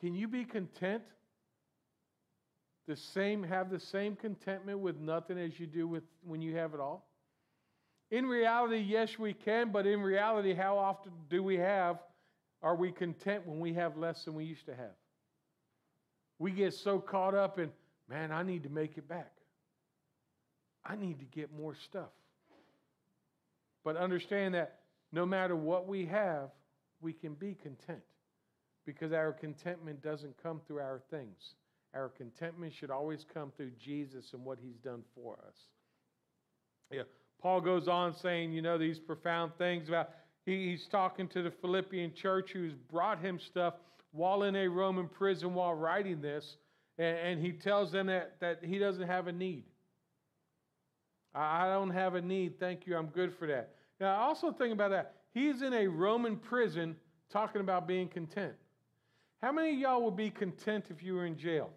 Can 0.00 0.14
you 0.14 0.28
be 0.28 0.44
content? 0.44 1.02
The 2.86 2.96
same, 2.96 3.42
have 3.42 3.70
the 3.70 3.80
same 3.80 4.16
contentment 4.16 4.78
with 4.78 4.98
nothing 4.98 5.38
as 5.38 5.60
you 5.60 5.66
do 5.66 5.86
with 5.86 6.04
when 6.22 6.40
you 6.40 6.56
have 6.56 6.72
it 6.72 6.80
all? 6.80 7.06
In 8.10 8.24
reality, 8.24 8.78
yes, 8.78 9.18
we 9.18 9.34
can, 9.34 9.70
but 9.70 9.86
in 9.86 10.00
reality, 10.00 10.54
how 10.54 10.78
often 10.78 11.12
do 11.28 11.42
we 11.42 11.58
have, 11.58 11.98
are 12.62 12.74
we 12.74 12.90
content 12.90 13.46
when 13.46 13.60
we 13.60 13.74
have 13.74 13.96
less 13.96 14.24
than 14.24 14.34
we 14.34 14.44
used 14.44 14.66
to 14.66 14.74
have? 14.74 14.96
We 16.38 16.50
get 16.50 16.74
so 16.74 16.98
caught 16.98 17.34
up 17.34 17.58
in, 17.58 17.70
man, 18.08 18.32
I 18.32 18.42
need 18.42 18.62
to 18.64 18.68
make 18.68 18.98
it 18.98 19.08
back. 19.08 19.32
I 20.84 20.96
need 20.96 21.18
to 21.18 21.24
get 21.26 21.52
more 21.52 21.74
stuff. 21.74 22.10
But 23.84 23.96
understand 23.96 24.54
that 24.54 24.80
no 25.12 25.24
matter 25.24 25.56
what 25.56 25.86
we 25.86 26.06
have, 26.06 26.50
we 27.00 27.12
can 27.12 27.34
be 27.34 27.54
content 27.54 28.02
because 28.84 29.12
our 29.12 29.32
contentment 29.32 30.02
doesn't 30.02 30.34
come 30.42 30.60
through 30.66 30.80
our 30.80 31.00
things. 31.10 31.54
Our 31.94 32.08
contentment 32.08 32.72
should 32.74 32.90
always 32.90 33.24
come 33.32 33.52
through 33.56 33.72
Jesus 33.78 34.32
and 34.32 34.44
what 34.44 34.58
he's 34.62 34.76
done 34.76 35.02
for 35.14 35.38
us. 35.46 35.56
Yeah. 36.90 37.02
Paul 37.40 37.60
goes 37.60 37.86
on 37.86 38.14
saying, 38.14 38.52
you 38.52 38.62
know, 38.62 38.78
these 38.78 38.98
profound 38.98 39.52
things 39.58 39.88
about 39.88 40.10
he, 40.48 40.70
he's 40.70 40.86
talking 40.86 41.28
to 41.28 41.42
the 41.42 41.50
Philippian 41.50 42.14
church 42.14 42.50
who's 42.52 42.72
brought 42.90 43.20
him 43.20 43.38
stuff 43.38 43.74
while 44.12 44.44
in 44.44 44.56
a 44.56 44.66
Roman 44.66 45.06
prison 45.06 45.52
while 45.54 45.74
writing 45.74 46.20
this, 46.20 46.56
and, 46.98 47.18
and 47.18 47.40
he 47.40 47.52
tells 47.52 47.92
them 47.92 48.06
that, 48.06 48.36
that 48.40 48.64
he 48.64 48.78
doesn't 48.78 49.06
have 49.06 49.26
a 49.26 49.32
need. 49.32 49.64
I, 51.34 51.66
I 51.66 51.72
don't 51.72 51.90
have 51.90 52.14
a 52.14 52.22
need. 52.22 52.58
Thank 52.58 52.86
you. 52.86 52.96
I'm 52.96 53.08
good 53.08 53.34
for 53.38 53.46
that. 53.46 53.74
Now, 54.00 54.16
also 54.16 54.50
think 54.50 54.72
about 54.72 54.90
that. 54.90 55.16
He's 55.34 55.62
in 55.62 55.74
a 55.74 55.86
Roman 55.86 56.36
prison 56.36 56.96
talking 57.30 57.60
about 57.60 57.86
being 57.86 58.08
content. 58.08 58.54
How 59.42 59.52
many 59.52 59.72
of 59.74 59.78
y'all 59.78 60.02
would 60.02 60.16
be 60.16 60.30
content 60.30 60.86
if 60.88 61.02
you 61.02 61.14
were 61.14 61.26
in 61.26 61.36
jail? 61.36 61.70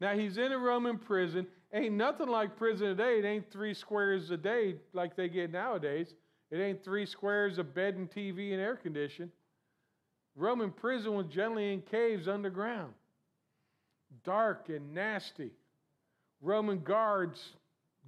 Now, 0.00 0.14
he's 0.14 0.38
in 0.38 0.52
a 0.52 0.58
Roman 0.58 0.98
prison. 0.98 1.46
Ain't 1.72 1.94
nothing 1.94 2.28
like 2.28 2.56
prison 2.56 2.96
today. 2.96 3.18
It 3.18 3.24
ain't 3.24 3.50
three 3.50 3.74
squares 3.74 4.30
a 4.30 4.36
day 4.36 4.76
like 4.92 5.16
they 5.16 5.28
get 5.28 5.50
nowadays. 5.50 6.14
It 6.54 6.60
ain't 6.60 6.84
three 6.84 7.04
squares 7.04 7.58
of 7.58 7.74
bed 7.74 7.96
and 7.96 8.08
TV 8.08 8.52
and 8.52 8.60
air 8.60 8.76
condition. 8.76 9.32
Roman 10.36 10.70
prison 10.70 11.14
was 11.14 11.26
generally 11.26 11.72
in 11.72 11.82
caves 11.82 12.28
underground, 12.28 12.94
dark 14.22 14.68
and 14.68 14.94
nasty. 14.94 15.50
Roman 16.40 16.78
guards 16.78 17.54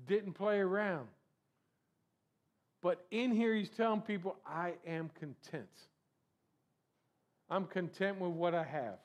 didn't 0.07 0.35
play 0.35 0.61
around. 0.61 1.09
But 2.83 3.05
in 3.11 3.33
here, 3.33 3.53
he's 3.53 3.71
telling 3.71 4.03
people, 4.03 4.37
I 4.47 4.75
am 4.87 5.11
content. 5.19 5.67
I'm 7.51 7.65
content 7.65 8.21
with 8.21 8.31
what 8.31 8.55
I 8.55 8.63
have. 8.63 8.99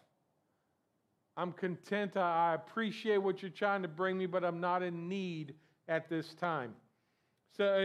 I'm 1.35 1.51
content. 1.53 2.15
I 2.15 2.53
appreciate 2.53 3.17
what 3.17 3.41
you're 3.41 3.49
trying 3.49 3.81
to 3.81 3.87
bring 3.87 4.19
me, 4.19 4.27
but 4.27 4.45
I'm 4.45 4.59
not 4.59 4.83
in 4.83 5.09
need 5.09 5.55
at 5.87 6.09
this 6.09 6.35
time. 6.39 6.75
So 7.57 7.79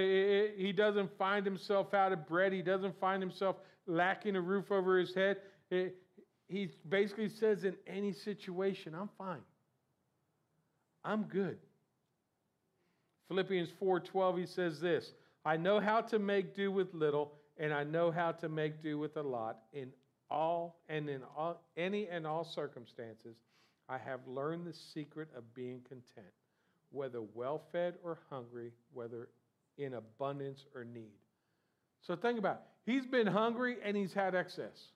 he 0.56 0.72
doesn't 0.72 1.10
find 1.18 1.44
himself 1.44 1.92
out 1.92 2.12
of 2.12 2.26
bread. 2.26 2.52
He 2.52 2.62
doesn't 2.62 2.98
find 3.00 3.22
himself 3.22 3.56
lacking 3.86 4.36
a 4.36 4.40
roof 4.40 4.70
over 4.70 4.98
his 4.98 5.14
head. 5.14 5.38
He 6.48 6.70
basically 6.88 7.28
says, 7.28 7.64
in 7.64 7.74
any 7.86 8.12
situation, 8.12 8.94
I'm 8.94 9.10
fine. 9.18 9.42
I'm 11.04 11.24
good. 11.24 11.58
Philippians 13.28 13.70
4:12 13.82 14.38
he 14.38 14.46
says 14.46 14.80
this, 14.80 15.12
I 15.44 15.56
know 15.56 15.80
how 15.80 16.00
to 16.02 16.18
make 16.18 16.54
do 16.54 16.70
with 16.70 16.94
little 16.94 17.32
and 17.58 17.72
I 17.72 17.84
know 17.84 18.10
how 18.10 18.32
to 18.32 18.48
make 18.48 18.82
do 18.82 18.98
with 18.98 19.16
a 19.16 19.22
lot 19.22 19.58
in 19.72 19.92
all 20.30 20.80
and 20.88 21.08
in 21.08 21.22
all, 21.36 21.62
any 21.76 22.08
and 22.08 22.26
all 22.26 22.44
circumstances, 22.44 23.36
I 23.88 23.98
have 23.98 24.20
learned 24.26 24.66
the 24.66 24.72
secret 24.72 25.28
of 25.36 25.54
being 25.54 25.80
content, 25.88 26.32
whether 26.90 27.22
well 27.34 27.62
fed 27.72 27.94
or 28.02 28.18
hungry, 28.30 28.72
whether 28.92 29.28
in 29.78 29.94
abundance 29.94 30.64
or 30.74 30.84
need. 30.84 31.18
So 32.02 32.16
think 32.16 32.38
about 32.38 32.56
it. 32.56 32.90
He's 32.90 33.06
been 33.06 33.26
hungry 33.26 33.76
and 33.84 33.96
he's 33.96 34.12
had 34.12 34.34
excess. 34.34 34.90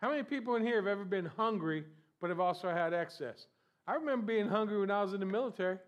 How 0.00 0.10
many 0.10 0.22
people 0.22 0.56
in 0.56 0.64
here 0.64 0.76
have 0.76 0.86
ever 0.86 1.04
been 1.04 1.26
hungry 1.26 1.84
but 2.20 2.30
have 2.30 2.40
also 2.40 2.68
had 2.68 2.92
excess? 2.92 3.46
I 3.86 3.94
remember 3.94 4.26
being 4.26 4.48
hungry 4.48 4.80
when 4.80 4.90
I 4.90 5.02
was 5.02 5.12
in 5.12 5.20
the 5.20 5.26
military 5.26 5.78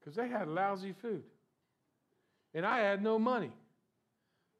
because 0.00 0.16
they 0.16 0.28
had 0.28 0.48
lousy 0.48 0.94
food. 1.00 1.22
And 2.54 2.64
I 2.64 2.78
had 2.78 3.02
no 3.02 3.18
money. 3.18 3.52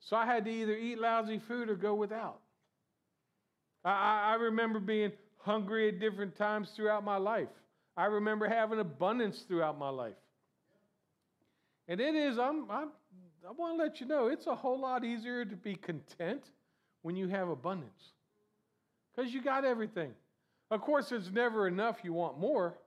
So 0.01 0.17
I 0.17 0.27
had 0.27 0.45
to 0.45 0.51
either 0.51 0.77
eat 0.77 0.99
lousy 0.99 1.41
food 1.49 1.71
or 1.71 1.77
go 1.77 1.95
without. 1.95 2.41
I, 3.85 4.33
I 4.33 4.35
remember 4.35 4.81
being 4.81 5.13
hungry 5.39 5.89
at 5.89 6.01
different 6.01 6.37
times 6.37 6.71
throughout 6.75 7.05
my 7.05 7.17
life. 7.17 7.49
I 7.97 8.07
remember 8.07 8.49
having 8.49 8.81
abundance 8.81 9.45
throughout 9.47 9.79
my 9.79 9.91
life. 9.91 10.15
And 11.89 12.01
it 12.01 12.15
is, 12.15 12.39
I'm, 12.39 12.71
I'm, 12.71 12.89
I 13.47 13.53
want 13.53 13.79
to 13.79 13.83
let 13.83 14.01
you 14.01 14.07
know, 14.07 14.29
it's 14.29 14.47
a 14.47 14.55
whole 14.55 14.81
lot 14.81 15.05
easier 15.05 15.45
to 15.45 15.57
be 15.57 15.77
content 15.77 16.43
when 17.03 17.17
you 17.17 17.29
have 17.29 17.49
abundance 17.49 18.13
because 19.15 19.33
you 19.33 19.43
got 19.43 19.65
everything. 19.65 20.13
Of 20.71 20.81
course, 20.81 21.13
it's 21.13 21.31
never 21.31 21.69
enough, 21.69 21.99
you 22.03 22.13
want 22.13 22.39
more. 22.39 22.79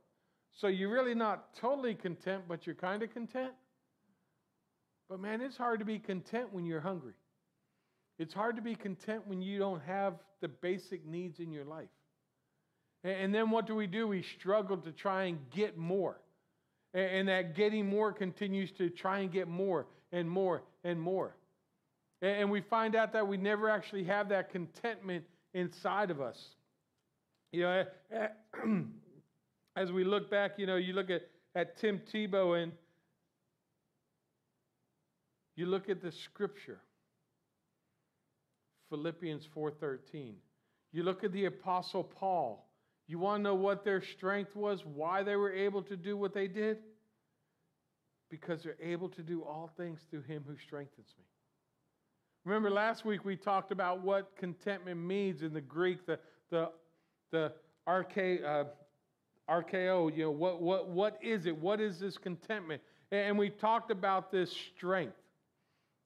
So 0.53 0.67
you're 0.67 0.89
really 0.89 1.13
not 1.13 1.53
totally 1.55 1.93
content, 1.93 2.43
but 2.47 2.65
you're 2.65 2.75
kind 2.75 3.03
of 3.03 3.13
content. 3.13 3.51
But 5.07 5.19
man, 5.19 5.41
it's 5.41 5.55
hard 5.55 5.79
to 5.79 5.85
be 5.85 5.99
content 5.99 6.51
when 6.51 6.65
you're 6.65 6.81
hungry. 6.81 7.13
It's 8.17 8.33
hard 8.33 8.55
to 8.55 8.61
be 8.63 8.73
content 8.75 9.27
when 9.27 9.41
you 9.41 9.59
don't 9.59 9.81
have 9.83 10.15
the 10.41 10.47
basic 10.47 11.05
needs 11.05 11.39
in 11.39 11.51
your 11.51 11.65
life. 11.65 11.89
And 13.03 13.33
then 13.33 13.51
what 13.51 13.67
do 13.67 13.75
we 13.75 13.85
do? 13.85 14.07
We 14.07 14.23
struggle 14.23 14.77
to 14.77 14.91
try 14.91 15.25
and 15.25 15.37
get 15.51 15.77
more. 15.77 16.19
And 16.97 17.27
that 17.27 17.55
getting 17.55 17.87
more 17.87 18.11
continues 18.11 18.71
to 18.73 18.89
try 18.89 19.19
and 19.19 19.31
get 19.31 19.47
more 19.47 19.85
and 20.11 20.29
more 20.29 20.63
and 20.83 20.99
more. 20.99 21.35
And 22.21 22.49
we 22.49 22.61
find 22.61 22.95
out 22.95 23.13
that 23.13 23.27
we 23.27 23.37
never 23.37 23.69
actually 23.69 24.03
have 24.05 24.29
that 24.29 24.51
contentment 24.51 25.23
inside 25.53 26.09
of 26.09 26.19
us. 26.19 26.43
You 27.51 27.61
know, 27.61 27.85
as 29.75 29.91
we 29.91 30.03
look 30.03 30.31
back, 30.31 30.53
you 30.57 30.65
know, 30.65 30.77
you 30.77 30.93
look 30.93 31.11
at, 31.11 31.21
at 31.53 31.77
Tim 31.77 32.01
Tebow 32.11 32.61
and 32.61 32.71
you 35.55 35.67
look 35.67 35.89
at 35.89 36.01
the 36.01 36.11
scripture 36.11 36.79
Philippians 38.89 39.47
4:13. 39.55 40.33
You 40.91 41.03
look 41.03 41.23
at 41.23 41.31
the 41.31 41.45
apostle 41.45 42.03
Paul. 42.03 42.65
You 43.07 43.19
want 43.19 43.39
to 43.39 43.43
know 43.43 43.55
what 43.55 43.85
their 43.85 44.01
strength 44.01 44.55
was, 44.55 44.85
why 44.85 45.23
they 45.23 45.35
were 45.35 45.53
able 45.53 45.81
to 45.83 45.95
do 45.95 46.17
what 46.17 46.33
they 46.33 46.47
did? 46.47 46.79
Because 48.29 48.63
they're 48.63 48.75
able 48.81 49.09
to 49.09 49.21
do 49.21 49.41
all 49.43 49.71
things 49.77 50.01
through 50.09 50.23
him 50.23 50.43
who 50.47 50.55
strengthens 50.57 51.13
me. 51.17 51.23
Remember 52.43 52.69
last 52.69 53.05
week 53.05 53.25
we 53.25 53.35
talked 53.35 53.71
about 53.71 54.01
what 54.01 54.35
contentment 54.37 54.99
means 54.99 55.43
in 55.43 55.53
the 55.53 55.61
Greek, 55.61 56.05
the 56.05 56.19
the 56.49 56.69
the 57.31 57.51
arche, 57.87 58.43
uh, 58.43 58.63
archeo, 59.49 60.15
you 60.15 60.23
know, 60.23 60.31
what 60.31 60.61
what 60.61 60.87
what 60.87 61.17
is 61.21 61.45
it? 61.45 61.57
What 61.57 61.81
is 61.81 61.99
this 61.99 62.17
contentment? 62.17 62.81
And 63.11 63.37
we 63.37 63.49
talked 63.49 63.91
about 63.91 64.31
this 64.31 64.51
strength 64.51 65.17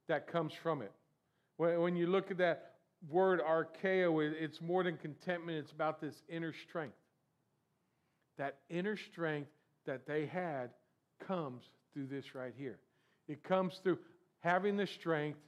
that 0.07 0.27
comes 0.27 0.53
from 0.53 0.81
it. 0.81 0.91
When 1.57 1.95
you 1.95 2.07
look 2.07 2.31
at 2.31 2.37
that 2.39 2.71
word 3.09 3.39
archeo, 3.39 4.31
it's 4.33 4.61
more 4.61 4.83
than 4.83 4.97
contentment, 4.97 5.57
it's 5.57 5.71
about 5.71 6.01
this 6.01 6.23
inner 6.27 6.53
strength. 6.53 6.95
That 8.37 8.57
inner 8.69 8.97
strength 8.97 9.49
that 9.85 10.07
they 10.07 10.25
had 10.25 10.71
comes 11.25 11.63
through 11.93 12.07
this 12.07 12.35
right 12.35 12.53
here. 12.57 12.79
It 13.27 13.43
comes 13.43 13.79
through 13.83 13.99
having 14.39 14.77
the 14.77 14.87
strength 14.87 15.39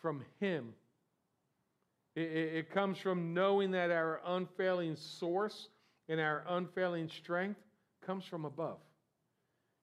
from 0.00 0.22
Him. 0.40 0.74
It, 2.14 2.22
it, 2.22 2.54
it 2.54 2.70
comes 2.70 2.98
from 2.98 3.34
knowing 3.34 3.70
that 3.72 3.90
our 3.90 4.20
unfailing 4.26 4.96
source 4.96 5.68
and 6.08 6.20
our 6.20 6.44
unfailing 6.48 7.08
strength 7.08 7.60
comes 8.04 8.24
from 8.24 8.44
above. 8.44 8.78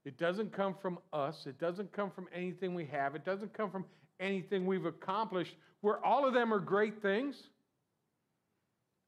It 0.05 0.17
doesn't 0.17 0.53
come 0.53 0.75
from 0.81 0.99
us. 1.11 1.45
It 1.45 1.59
doesn't 1.59 1.91
come 1.91 2.11
from 2.11 2.27
anything 2.33 2.73
we 2.73 2.85
have. 2.85 3.15
It 3.15 3.25
doesn't 3.25 3.53
come 3.53 3.69
from 3.69 3.85
anything 4.19 4.65
we've 4.65 4.85
accomplished, 4.85 5.55
where 5.81 6.03
all 6.05 6.27
of 6.27 6.33
them 6.33 6.53
are 6.53 6.59
great 6.59 7.01
things, 7.01 7.35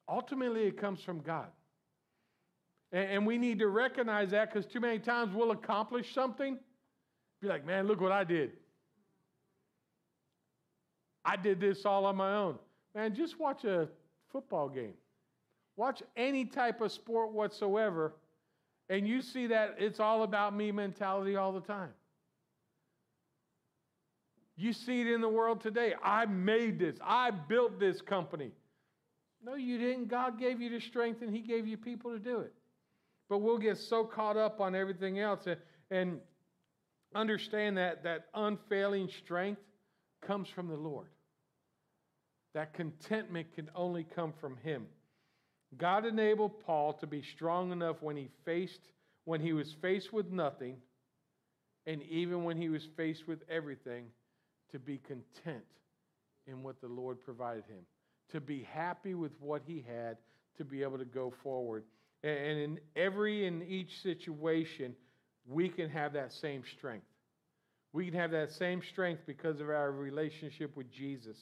ultimately 0.08 0.64
it 0.64 0.80
comes 0.80 1.02
from 1.02 1.20
God. 1.22 1.48
And, 2.92 3.10
and 3.10 3.28
we 3.28 3.38
need 3.38 3.60
to 3.60 3.68
recognize 3.68 4.32
that 4.32 4.54
because 4.54 4.66
too 4.72 4.80
many 4.80 5.00
times 5.00 5.34
we'll 5.36 5.52
accomplish 5.52 6.14
something, 6.14 6.58
be 7.42 7.48
like, 7.48 7.66
man, 7.66 7.88
look 7.88 8.00
what 8.00 8.12
I 8.12 8.24
did. 8.24 8.52
I 11.26 11.36
did 11.36 11.60
this 11.60 11.86
all 11.86 12.06
on 12.06 12.16
my 12.16 12.36
own. 12.36 12.58
Man, 12.96 13.16
just 13.16 13.40
watch 13.40 13.64
a 13.64 13.88
football 14.32 14.70
game. 14.70 14.94
Watch 15.76 16.04
any 16.16 16.46
type 16.46 16.82
of 16.82 16.92
sport 16.92 17.32
whatsoever, 17.32 18.14
and 18.90 19.08
you 19.08 19.22
see 19.22 19.48
that 19.48 19.76
it's 19.80 20.00
all 20.00 20.24
about 20.24 20.56
me 20.56 20.72
mentality 20.72 21.36
all 21.36 21.52
the 21.52 21.62
time. 21.62 21.90
You 24.58 24.74
see 24.74 25.02
it 25.02 25.08
in 25.08 25.22
the 25.22 25.30
world 25.30 25.62
today. 25.62 25.96
I 26.04 26.26
made 26.26 26.78
this, 26.78 26.98
I 27.04 27.32
built 27.32 27.80
this 27.80 28.02
company. 28.02 28.52
No, 29.44 29.56
you 29.56 29.80
didn't. 29.80 30.08
God 30.08 30.38
gave 30.38 30.62
you 30.62 30.70
the 30.70 30.80
strength 30.80 31.24
and 31.24 31.34
He 31.34 31.40
gave 31.40 31.66
you 31.66 31.78
people 31.78 32.12
to 32.12 32.20
do 32.20 32.42
it. 32.42 32.54
But 33.28 33.40
we'll 33.40 33.58
get 33.58 33.78
so 33.78 34.04
caught 34.04 34.38
up 34.38 34.62
on 34.62 34.76
everything 34.76 35.20
else 35.20 35.48
and, 35.48 35.58
and 35.90 36.20
understand 37.16 37.78
that 37.78 38.04
that 38.04 38.26
unfailing 38.34 39.10
strength 39.10 39.62
comes 40.22 40.48
from 40.48 40.68
the 40.68 40.76
Lord. 40.76 41.08
That 42.54 42.74
contentment 42.74 43.54
can 43.56 43.70
only 43.76 44.04
come 44.04 44.34
from 44.40 44.58
Him. 44.58 44.88
God 45.78 46.06
enabled 46.06 46.60
Paul 46.66 46.94
to 46.94 47.08
be 47.08 47.22
strong 47.22 47.72
enough 47.72 48.02
when 48.02 48.18
he 48.18 48.30
faced 48.46 48.82
when 49.24 49.40
he 49.40 49.54
was 49.54 49.72
faced 49.82 50.12
with 50.12 50.32
nothing 50.32 50.78
and 51.86 52.02
even 52.04 52.44
when 52.44 52.58
he 52.58 52.70
was 52.70 52.88
faced 52.98 53.28
with 53.28 53.44
everything 53.50 54.06
to 54.72 54.80
be 54.80 54.98
content 54.98 55.64
in 56.48 56.64
what 56.64 56.82
the 56.82 56.88
Lord 56.88 57.22
provided 57.22 57.64
him, 57.66 57.84
to 58.32 58.42
be 58.42 58.64
happy 58.64 59.14
with 59.14 59.32
what 59.40 59.62
he 59.66 59.86
had, 59.88 60.18
to 60.58 60.66
be 60.66 60.82
able 60.82 60.98
to 60.98 61.06
go 61.06 61.32
forward. 61.44 61.84
And 62.24 62.60
in 62.60 62.80
every 62.96 63.46
and 63.46 63.64
each 63.64 64.02
situation, 64.02 64.96
we 65.52 65.70
can 65.70 65.90
have 65.90 66.14
that 66.14 66.32
same 66.34 66.64
strength. 66.78 67.06
We 67.94 68.06
can 68.06 68.14
have 68.14 68.32
that 68.32 68.52
same 68.52 68.82
strength 68.92 69.24
because 69.26 69.60
of 69.60 69.70
our 69.70 69.92
relationship 69.92 70.76
with 70.78 70.92
Jesus. 70.92 71.38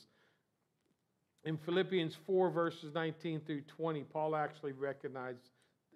In 1.44 1.58
Philippians 1.58 2.16
4, 2.26 2.50
verses 2.50 2.94
19 2.94 3.42
through 3.46 3.62
20, 3.78 4.04
Paul 4.04 4.36
actually 4.36 4.74
recognized 4.74 5.50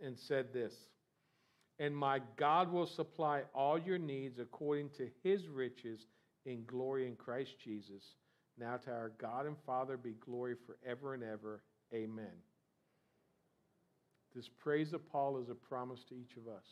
and 0.04 0.18
said 0.28 0.54
this 0.54 0.74
And 1.80 1.96
my 1.96 2.22
God 2.38 2.72
will 2.72 2.86
supply 2.86 3.42
all 3.54 3.80
your 3.80 3.98
needs 3.98 4.40
according 4.40 4.90
to 4.98 5.10
his 5.24 5.48
riches 5.48 6.06
in 6.46 6.64
glory 6.66 7.08
in 7.08 7.16
Christ 7.16 7.56
Jesus. 7.64 8.04
Now 8.60 8.78
to 8.78 8.92
our 8.92 9.12
God 9.18 9.48
and 9.48 9.56
Father 9.66 9.98
be 9.98 10.14
glory 10.26 10.56
forever 10.68 11.16
and 11.16 11.24
ever. 11.24 11.64
Amen. 11.94 12.34
This 14.36 14.50
praise 14.60 14.94
of 14.94 15.08
Paul 15.12 15.40
is 15.40 15.50
a 15.50 15.56
promise 15.56 16.00
to 16.10 16.16
each 16.16 16.38
of 16.38 16.48
us. 16.48 16.66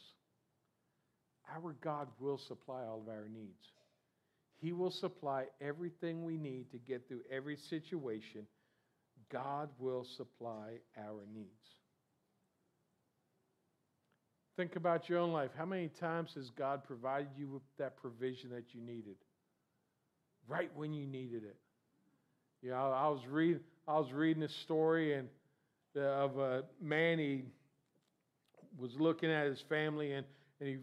Our 1.55 1.75
God 1.81 2.07
will 2.19 2.37
supply 2.37 2.83
all 2.83 3.01
of 3.05 3.09
our 3.09 3.27
needs. 3.33 3.65
He 4.57 4.73
will 4.73 4.91
supply 4.91 5.45
everything 5.59 6.23
we 6.23 6.37
need 6.37 6.71
to 6.71 6.77
get 6.77 7.07
through 7.07 7.21
every 7.31 7.57
situation. 7.57 8.45
God 9.31 9.69
will 9.79 10.05
supply 10.17 10.79
our 10.97 11.25
needs. 11.33 11.47
Think 14.57 14.75
about 14.75 15.09
your 15.09 15.19
own 15.19 15.31
life. 15.31 15.51
How 15.57 15.65
many 15.65 15.87
times 15.87 16.31
has 16.35 16.49
God 16.51 16.83
provided 16.83 17.29
you 17.37 17.47
with 17.47 17.63
that 17.79 17.97
provision 17.97 18.51
that 18.51 18.65
you 18.73 18.81
needed? 18.81 19.15
right 20.47 20.69
when 20.75 20.93
you 20.93 21.05
needed 21.05 21.43
it. 21.43 21.55
You 22.61 22.71
know, 22.71 22.91
I 22.91 23.07
was 23.07 23.21
read 23.27 23.59
I 23.87 23.97
was 23.97 24.11
reading 24.11 24.43
a 24.43 24.49
story 24.49 25.15
and 25.15 25.27
uh, 25.97 26.01
of 26.01 26.37
a 26.37 26.63
man 26.79 27.17
he 27.19 27.43
was 28.77 28.91
looking 28.99 29.29
at 29.29 29.47
his 29.47 29.61
family 29.67 30.13
and, 30.13 30.25
and 30.59 30.69
he 30.69 30.77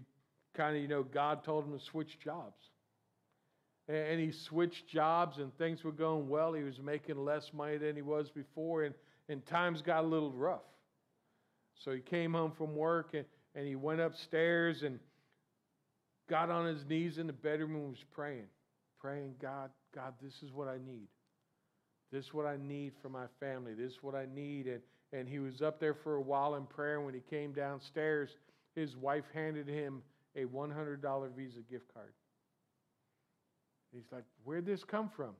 kind 0.58 0.76
of 0.76 0.82
you 0.82 0.88
know 0.88 1.02
God 1.02 1.44
told 1.44 1.64
him 1.64 1.78
to 1.78 1.84
switch 1.84 2.18
jobs. 2.22 2.60
And 3.88 4.20
he 4.20 4.32
switched 4.32 4.86
jobs 4.86 5.38
and 5.38 5.56
things 5.56 5.82
were 5.82 5.92
going 5.92 6.28
well. 6.28 6.52
He 6.52 6.62
was 6.62 6.78
making 6.78 7.24
less 7.24 7.50
money 7.54 7.78
than 7.78 7.96
he 7.96 8.02
was 8.02 8.28
before 8.28 8.84
and, 8.84 8.94
and 9.30 9.46
times 9.46 9.80
got 9.80 10.04
a 10.04 10.06
little 10.06 10.30
rough. 10.30 10.60
So 11.82 11.92
he 11.92 12.00
came 12.00 12.34
home 12.34 12.52
from 12.58 12.76
work 12.76 13.14
and, 13.14 13.24
and 13.54 13.66
he 13.66 13.76
went 13.76 14.02
upstairs 14.02 14.82
and 14.82 14.98
got 16.28 16.50
on 16.50 16.66
his 16.66 16.84
knees 16.84 17.16
in 17.16 17.26
the 17.26 17.32
bedroom 17.32 17.76
and 17.76 17.88
was 17.88 18.04
praying 18.12 18.48
praying, 19.00 19.34
God, 19.40 19.70
God, 19.94 20.14
this 20.22 20.42
is 20.42 20.52
what 20.52 20.68
I 20.68 20.76
need. 20.78 21.08
This 22.10 22.26
is 22.26 22.34
what 22.34 22.46
I 22.46 22.56
need 22.56 22.92
for 23.02 23.08
my 23.08 23.26
family. 23.38 23.74
This 23.74 23.92
is 23.92 23.98
what 24.02 24.14
I 24.14 24.26
need. 24.34 24.66
And, 24.66 24.80
and 25.12 25.28
he 25.28 25.38
was 25.38 25.62
up 25.62 25.78
there 25.78 25.94
for 25.94 26.16
a 26.16 26.20
while 26.20 26.54
in 26.56 26.64
prayer. 26.64 27.00
When 27.00 27.14
he 27.14 27.20
came 27.20 27.52
downstairs, 27.52 28.30
his 28.74 28.96
wife 28.96 29.24
handed 29.32 29.68
him 29.68 30.02
a 30.36 30.44
$100 30.44 31.36
Visa 31.36 31.60
gift 31.70 31.92
card. 31.92 32.12
He's 33.92 34.10
like, 34.12 34.24
Where'd 34.44 34.66
this 34.66 34.84
come 34.84 35.08
from? 35.08 35.34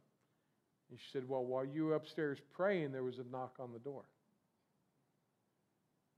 And 0.90 0.98
she 0.98 1.07
said, 1.12 1.29
Well, 1.29 1.44
while 1.44 1.64
you 1.64 1.87
were 1.87 1.94
upstairs 1.94 2.38
praying, 2.55 2.92
there 2.92 3.05
was 3.05 3.18
a 3.18 3.24
knock 3.31 3.57
on 3.61 3.72
the 3.72 3.79
door. 3.79 4.05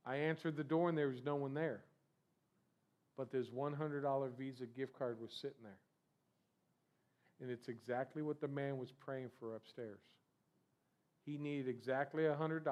I 0.07 0.17
answered 0.17 0.57
the 0.57 0.65
door 0.65 0.89
and 0.89 0.97
there 0.97 1.09
was 1.09 1.25
no 1.25 1.37
one 1.37 1.55
there. 1.55 1.83
But 3.17 3.31
this 3.31 3.49
$100 3.49 4.39
Visa 4.39 4.67
gift 4.67 4.99
card 4.99 5.21
was 5.21 5.31
sitting 5.33 5.63
there. 5.63 5.79
And 7.41 7.51
it's 7.51 7.69
exactly 7.69 8.23
what 8.23 8.41
the 8.41 8.49
man 8.49 8.79
was 8.79 8.93
praying 8.93 9.31
for 9.39 9.57
upstairs. 9.57 10.01
He 11.27 11.37
needed 11.37 11.69
exactly 11.69 12.27
a 12.27 12.35
$100. 12.35 12.65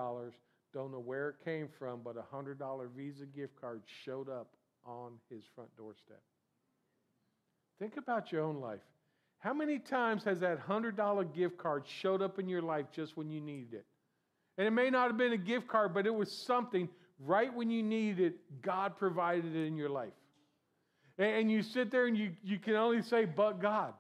Don't 0.73 0.93
know 0.93 1.01
where 1.01 1.31
it 1.31 1.37
came 1.45 1.69
from, 1.79 2.01
but 2.03 2.17
a 2.17 2.35
$100 2.35 2.59
Visa 2.97 3.27
gift 3.27 3.61
card 3.61 3.83
showed 4.05 4.29
up 4.29 4.49
on 4.89 5.13
his 5.31 5.45
front 5.55 5.75
doorstep. 5.77 6.23
Think 7.79 7.97
about 7.97 8.33
your 8.33 8.43
own 8.43 8.57
life. 8.57 8.81
How 9.39 9.53
many 9.53 9.79
times 9.79 10.25
has 10.25 10.41
that 10.41 10.67
$100 10.67 11.35
gift 11.35 11.59
card 11.59 11.85
showed 11.87 12.23
up 12.23 12.39
in 12.39 12.49
your 12.49 12.63
life 12.63 12.87
just 12.91 13.17
when 13.17 13.31
you 13.31 13.41
needed 13.41 13.75
it? 13.75 13.87
And 14.57 14.67
it 14.67 14.73
may 14.73 14.91
not 14.91 15.07
have 15.07 15.17
been 15.17 15.33
a 15.33 15.39
gift 15.39 15.69
card, 15.69 15.95
but 15.95 16.07
it 16.07 16.15
was 16.15 16.33
something 16.33 16.89
right 17.21 17.53
when 17.53 17.71
you 17.71 17.83
needed 17.83 18.21
it, 18.21 18.63
God 18.63 18.97
provided 18.97 19.55
it 19.55 19.67
in 19.67 19.77
your 19.77 19.91
life. 19.91 20.13
And 21.19 21.51
you 21.51 21.63
sit 21.63 21.91
there 21.91 22.07
and 22.07 22.17
you, 22.17 22.33
you 22.43 22.59
can 22.59 22.75
only 22.75 23.03
say, 23.03 23.25
but 23.25 23.61
God. 23.61 23.95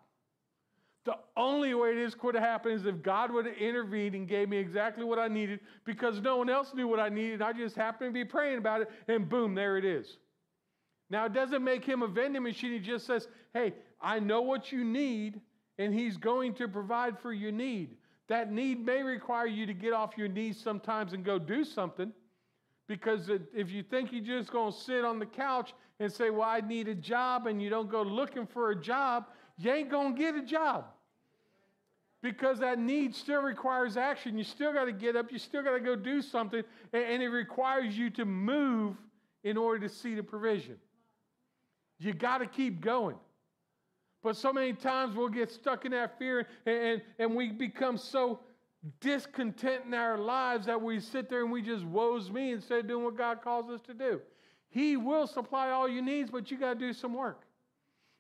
The 1.04 1.16
only 1.36 1.72
way 1.74 1.94
this 1.94 2.14
could 2.14 2.34
have 2.34 2.44
happened 2.44 2.74
is 2.74 2.86
if 2.86 3.02
God 3.02 3.32
would 3.32 3.46
have 3.46 3.56
intervened 3.56 4.14
and 4.14 4.28
gave 4.28 4.48
me 4.48 4.58
exactly 4.58 5.04
what 5.04 5.18
I 5.18 5.28
needed 5.28 5.60
because 5.84 6.20
no 6.20 6.36
one 6.36 6.50
else 6.50 6.74
knew 6.74 6.86
what 6.86 7.00
I 7.00 7.08
needed. 7.08 7.40
I 7.40 7.52
just 7.52 7.76
happened 7.76 8.10
to 8.10 8.12
be 8.12 8.24
praying 8.24 8.58
about 8.58 8.82
it, 8.82 8.90
and 9.06 9.28
boom, 9.28 9.54
there 9.54 9.78
it 9.78 9.84
is. 9.84 10.18
Now, 11.10 11.24
it 11.24 11.32
doesn't 11.32 11.64
make 11.64 11.84
him 11.84 12.02
a 12.02 12.06
vending 12.06 12.42
machine. 12.42 12.72
He 12.72 12.78
just 12.78 13.06
says, 13.06 13.28
hey, 13.54 13.74
I 14.00 14.18
know 14.18 14.42
what 14.42 14.70
you 14.72 14.84
need, 14.84 15.40
and 15.78 15.94
he's 15.94 16.16
going 16.16 16.54
to 16.54 16.68
provide 16.68 17.18
for 17.18 17.32
your 17.32 17.52
need. 17.52 17.96
That 18.28 18.52
need 18.52 18.84
may 18.84 19.02
require 19.02 19.46
you 19.46 19.64
to 19.66 19.72
get 19.72 19.94
off 19.94 20.18
your 20.18 20.28
knees 20.28 20.60
sometimes 20.60 21.14
and 21.14 21.24
go 21.24 21.38
do 21.38 21.64
something. 21.64 22.12
Because 22.86 23.30
if 23.54 23.70
you 23.70 23.82
think 23.82 24.12
you're 24.12 24.22
just 24.22 24.50
going 24.50 24.72
to 24.72 24.78
sit 24.78 25.04
on 25.04 25.18
the 25.18 25.26
couch 25.26 25.72
and 25.98 26.12
say, 26.12 26.30
Well, 26.30 26.48
I 26.48 26.60
need 26.60 26.88
a 26.88 26.94
job, 26.94 27.46
and 27.46 27.60
you 27.60 27.70
don't 27.70 27.90
go 27.90 28.02
looking 28.02 28.46
for 28.46 28.70
a 28.70 28.76
job, 28.76 29.26
you 29.58 29.72
ain't 29.72 29.90
going 29.90 30.14
to 30.14 30.18
get 30.18 30.34
a 30.34 30.42
job 30.42 30.84
because 32.22 32.58
that 32.58 32.78
need 32.78 33.14
still 33.14 33.42
requires 33.42 33.96
action. 33.96 34.36
You 34.36 34.44
still 34.44 34.72
got 34.72 34.86
to 34.86 34.92
get 34.92 35.16
up, 35.16 35.30
you 35.30 35.38
still 35.38 35.62
got 35.62 35.72
to 35.72 35.80
go 35.80 35.96
do 35.96 36.20
something, 36.20 36.62
and 36.92 37.22
it 37.22 37.28
requires 37.28 37.96
you 37.96 38.10
to 38.10 38.24
move 38.24 38.96
in 39.44 39.56
order 39.56 39.86
to 39.86 39.94
see 39.94 40.14
the 40.14 40.22
provision. 40.22 40.76
You 41.98 42.12
got 42.12 42.38
to 42.38 42.46
keep 42.46 42.80
going. 42.80 43.16
But 44.22 44.36
so 44.36 44.52
many 44.52 44.72
times 44.72 45.16
we'll 45.16 45.28
get 45.28 45.50
stuck 45.50 45.84
in 45.84 45.92
that 45.92 46.18
fear 46.18 46.46
and, 46.66 46.76
and, 46.76 47.02
and 47.18 47.34
we 47.34 47.50
become 47.50 47.96
so 47.96 48.40
discontent 49.00 49.84
in 49.86 49.94
our 49.94 50.18
lives 50.18 50.66
that 50.66 50.80
we 50.80 51.00
sit 51.00 51.28
there 51.28 51.42
and 51.42 51.52
we 51.52 51.62
just 51.62 51.84
woes 51.84 52.30
me 52.30 52.52
instead 52.52 52.80
of 52.80 52.88
doing 52.88 53.04
what 53.04 53.16
God 53.16 53.42
calls 53.42 53.70
us 53.70 53.80
to 53.82 53.94
do. 53.94 54.20
He 54.70 54.96
will 54.96 55.26
supply 55.26 55.70
all 55.70 55.88
your 55.88 56.02
needs, 56.02 56.30
but 56.30 56.50
you 56.50 56.58
got 56.58 56.74
to 56.74 56.78
do 56.78 56.92
some 56.92 57.14
work. 57.14 57.42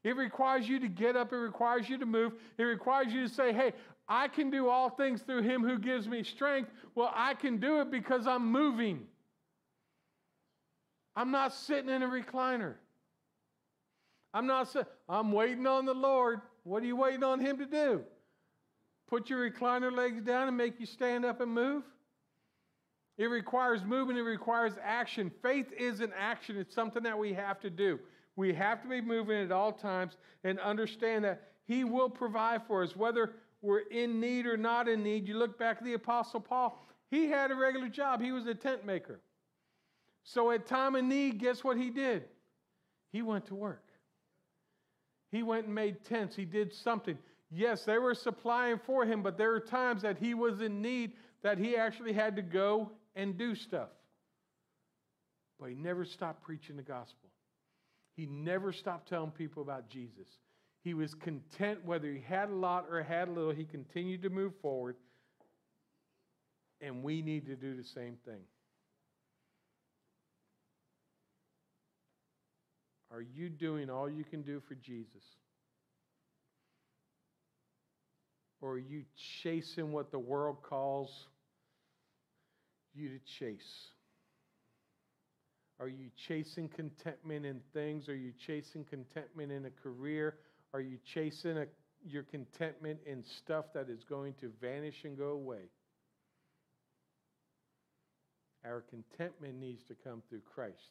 It 0.04 0.16
requires 0.16 0.68
you 0.68 0.78
to 0.80 0.88
get 0.88 1.16
up. 1.16 1.32
It 1.32 1.36
requires 1.36 1.88
you 1.88 1.98
to 1.98 2.06
move. 2.06 2.32
It 2.56 2.62
requires 2.62 3.12
you 3.12 3.28
to 3.28 3.34
say, 3.34 3.52
hey, 3.52 3.72
I 4.08 4.28
can 4.28 4.50
do 4.50 4.68
all 4.68 4.88
things 4.88 5.20
through 5.20 5.42
him 5.42 5.62
who 5.62 5.78
gives 5.78 6.08
me 6.08 6.22
strength. 6.22 6.70
Well, 6.94 7.12
I 7.14 7.34
can 7.34 7.58
do 7.58 7.80
it 7.80 7.90
because 7.90 8.26
I'm 8.26 8.50
moving. 8.50 9.00
I'm 11.14 11.30
not 11.30 11.52
sitting 11.52 11.90
in 11.90 12.02
a 12.02 12.08
recliner. 12.08 12.74
I'm 14.34 14.46
not 14.46 14.68
saying, 14.68 14.86
I'm 15.08 15.32
waiting 15.32 15.66
on 15.66 15.86
the 15.86 15.94
Lord. 15.94 16.40
What 16.64 16.82
are 16.82 16.86
you 16.86 16.96
waiting 16.96 17.24
on 17.24 17.40
him 17.40 17.58
to 17.58 17.66
do? 17.66 18.02
Put 19.08 19.30
your 19.30 19.50
recliner 19.50 19.90
legs 19.90 20.22
down 20.22 20.48
and 20.48 20.56
make 20.56 20.78
you 20.78 20.86
stand 20.86 21.24
up 21.24 21.40
and 21.40 21.52
move? 21.52 21.82
It 23.16 23.26
requires 23.26 23.84
movement, 23.84 24.18
it 24.18 24.22
requires 24.22 24.74
action. 24.82 25.32
Faith 25.42 25.72
is 25.76 26.00
an 26.00 26.12
action, 26.16 26.56
it's 26.56 26.74
something 26.74 27.02
that 27.02 27.18
we 27.18 27.32
have 27.32 27.58
to 27.60 27.70
do. 27.70 27.98
We 28.36 28.52
have 28.54 28.82
to 28.82 28.88
be 28.88 29.00
moving 29.00 29.42
at 29.42 29.50
all 29.50 29.72
times 29.72 30.16
and 30.44 30.60
understand 30.60 31.24
that 31.24 31.42
He 31.64 31.82
will 31.82 32.08
provide 32.08 32.62
for 32.68 32.84
us, 32.84 32.94
whether 32.94 33.32
we're 33.60 33.80
in 33.80 34.20
need 34.20 34.46
or 34.46 34.56
not 34.56 34.88
in 34.88 35.02
need. 35.02 35.26
You 35.26 35.36
look 35.36 35.58
back 35.58 35.78
at 35.78 35.84
the 35.84 35.94
Apostle 35.94 36.40
Paul, 36.40 36.80
he 37.10 37.28
had 37.28 37.50
a 37.50 37.54
regular 37.54 37.88
job, 37.88 38.20
he 38.20 38.32
was 38.32 38.46
a 38.46 38.54
tent 38.54 38.84
maker. 38.84 39.20
So 40.22 40.50
at 40.50 40.66
time 40.66 40.94
of 40.94 41.04
need, 41.04 41.38
guess 41.38 41.64
what 41.64 41.76
he 41.76 41.90
did? 41.90 42.24
He 43.10 43.22
went 43.22 43.46
to 43.46 43.54
work. 43.54 43.87
He 45.30 45.42
went 45.42 45.66
and 45.66 45.74
made 45.74 46.04
tents. 46.04 46.34
He 46.34 46.44
did 46.44 46.72
something. 46.72 47.18
Yes, 47.50 47.84
they 47.84 47.98
were 47.98 48.14
supplying 48.14 48.78
for 48.78 49.04
him, 49.04 49.22
but 49.22 49.38
there 49.38 49.50
were 49.50 49.60
times 49.60 50.02
that 50.02 50.18
he 50.18 50.34
was 50.34 50.60
in 50.60 50.82
need 50.82 51.12
that 51.42 51.58
he 51.58 51.76
actually 51.76 52.12
had 52.12 52.36
to 52.36 52.42
go 52.42 52.90
and 53.14 53.36
do 53.36 53.54
stuff. 53.54 53.88
But 55.58 55.70
he 55.70 55.74
never 55.74 56.04
stopped 56.04 56.42
preaching 56.42 56.76
the 56.76 56.82
gospel. 56.82 57.30
He 58.16 58.26
never 58.26 58.72
stopped 58.72 59.08
telling 59.08 59.30
people 59.30 59.62
about 59.62 59.88
Jesus. 59.88 60.28
He 60.82 60.94
was 60.94 61.14
content 61.14 61.84
whether 61.84 62.10
he 62.10 62.20
had 62.20 62.48
a 62.50 62.54
lot 62.54 62.86
or 62.90 63.02
had 63.02 63.28
a 63.28 63.30
little. 63.30 63.52
He 63.52 63.64
continued 63.64 64.22
to 64.22 64.30
move 64.30 64.52
forward. 64.60 64.96
And 66.80 67.02
we 67.02 67.22
need 67.22 67.46
to 67.46 67.56
do 67.56 67.76
the 67.76 67.84
same 67.84 68.16
thing. 68.24 68.40
Are 73.10 73.22
you 73.22 73.48
doing 73.48 73.90
all 73.90 74.08
you 74.08 74.24
can 74.24 74.42
do 74.42 74.60
for 74.68 74.74
Jesus? 74.74 75.24
Or 78.60 78.72
are 78.72 78.78
you 78.78 79.04
chasing 79.42 79.92
what 79.92 80.10
the 80.10 80.18
world 80.18 80.58
calls 80.62 81.10
you 82.94 83.08
to 83.08 83.18
chase? 83.38 83.88
Are 85.80 85.88
you 85.88 86.10
chasing 86.26 86.68
contentment 86.68 87.46
in 87.46 87.60
things? 87.72 88.08
Are 88.08 88.16
you 88.16 88.32
chasing 88.46 88.84
contentment 88.84 89.52
in 89.52 89.64
a 89.66 89.70
career? 89.70 90.34
Are 90.74 90.80
you 90.80 90.98
chasing 91.14 91.56
a, 91.56 91.66
your 92.04 92.24
contentment 92.24 92.98
in 93.06 93.22
stuff 93.44 93.66
that 93.74 93.88
is 93.88 94.02
going 94.02 94.34
to 94.40 94.50
vanish 94.60 95.04
and 95.04 95.16
go 95.16 95.28
away? 95.28 95.70
Our 98.64 98.82
contentment 98.90 99.54
needs 99.54 99.84
to 99.84 99.94
come 99.94 100.22
through 100.28 100.42
Christ. 100.52 100.90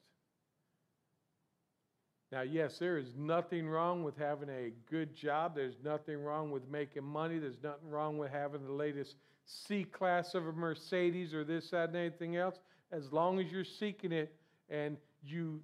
Now, 2.31 2.41
yes, 2.41 2.77
there 2.77 2.97
is 2.97 3.07
nothing 3.15 3.69
wrong 3.69 4.03
with 4.03 4.17
having 4.17 4.49
a 4.49 4.71
good 4.89 5.15
job. 5.15 5.55
There's 5.55 5.77
nothing 5.83 6.21
wrong 6.21 6.51
with 6.51 6.67
making 6.69 7.03
money. 7.03 7.39
There's 7.39 7.63
nothing 7.63 7.89
wrong 7.89 8.17
with 8.17 8.31
having 8.31 8.65
the 8.65 8.73
latest 8.73 9.15
C 9.45 9.85
class 9.85 10.35
of 10.35 10.45
a 10.45 10.51
Mercedes 10.51 11.33
or 11.33 11.45
this, 11.45 11.69
that, 11.69 11.89
and 11.89 11.97
anything 11.97 12.35
else, 12.35 12.59
as 12.91 13.13
long 13.13 13.39
as 13.39 13.49
you're 13.49 13.63
seeking 13.63 14.11
it 14.11 14.35
and 14.69 14.97
you 15.23 15.61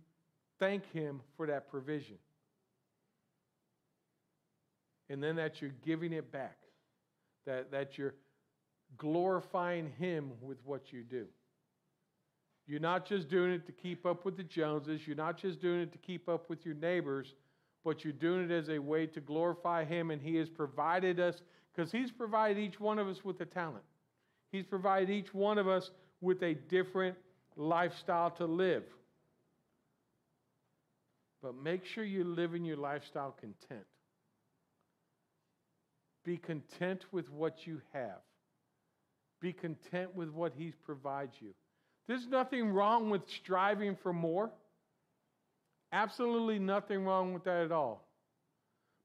thank 0.58 0.89
Him 0.93 1.19
for 1.36 1.47
that 1.47 1.69
provision. 1.69 2.15
And 5.10 5.21
then 5.21 5.36
that 5.36 5.62
you're 5.62 5.73
giving 5.86 6.13
it 6.13 6.32
back, 6.32 6.58
that, 7.45 7.71
that 7.71 7.97
you're 7.97 8.15
glorifying 8.97 9.91
Him 9.99 10.32
with 10.41 10.60
what 10.63 10.93
you 10.93 11.04
do. 11.04 11.26
You're 12.65 12.80
not 12.80 13.06
just 13.06 13.30
doing 13.30 13.52
it 13.52 13.65
to 13.65 13.71
keep 13.71 14.06
up 14.06 14.23
with 14.26 14.38
the 14.38 14.43
Joneses. 14.43 15.06
You're 15.06 15.17
not 15.17 15.38
just 15.38 15.62
doing 15.62 15.82
it 15.82 15.91
to 15.91 15.97
keep 15.97 16.30
up 16.30 16.49
with 16.49 16.65
your 16.65 16.76
neighbors, 16.76 17.36
but 17.84 18.04
you're 18.04 18.13
doing 18.13 18.45
it 18.45 18.52
as 18.52 18.69
a 18.69 18.80
way 18.80 19.06
to 19.08 19.19
glorify 19.19 19.84
Him. 19.84 20.12
And 20.12 20.21
He 20.21 20.36
has 20.38 20.49
provided 20.49 21.19
us, 21.19 21.41
because 21.76 21.91
He's 21.91 22.12
provided 22.12 22.58
each 22.58 22.80
one 22.80 22.99
of 22.99 23.08
us 23.08 23.26
with 23.26 23.41
a 23.41 23.45
talent. 23.45 23.84
He's 24.52 24.65
provided 24.65 25.10
each 25.10 25.34
one 25.34 25.58
of 25.58 25.67
us 25.67 25.91
with 26.21 26.41
a 26.43 26.54
different 26.54 27.17
lifestyle 27.58 28.32
to 28.32 28.45
live. 28.45 28.84
But 31.41 31.56
make 31.62 31.86
sure 31.86 32.06
you're 32.06 32.23
living 32.23 32.63
your 32.63 32.78
lifestyle 32.78 33.36
content. 33.38 33.86
Be 36.23 36.38
content 36.38 37.04
with 37.12 37.30
what 37.30 37.67
you 37.67 37.82
have. 37.91 38.21
Be 39.41 39.52
content 39.52 40.15
with 40.15 40.30
what 40.30 40.54
He's 40.58 40.76
provided 40.86 41.32
you. 41.41 41.54
There's 42.07 42.27
nothing 42.27 42.69
wrong 42.69 43.09
with 43.09 43.21
striving 43.29 43.95
for 43.95 44.13
more. 44.13 44.51
Absolutely 45.91 46.59
nothing 46.59 47.05
wrong 47.05 47.33
with 47.33 47.43
that 47.45 47.63
at 47.63 47.71
all. 47.71 48.07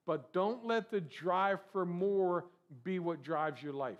But 0.06 0.32
don't 0.32 0.66
let 0.66 0.90
the 0.90 1.00
drive 1.00 1.58
for 1.72 1.84
more 1.84 2.46
be 2.82 2.98
what 2.98 3.22
drives 3.22 3.62
your 3.62 3.74
life. 3.74 3.98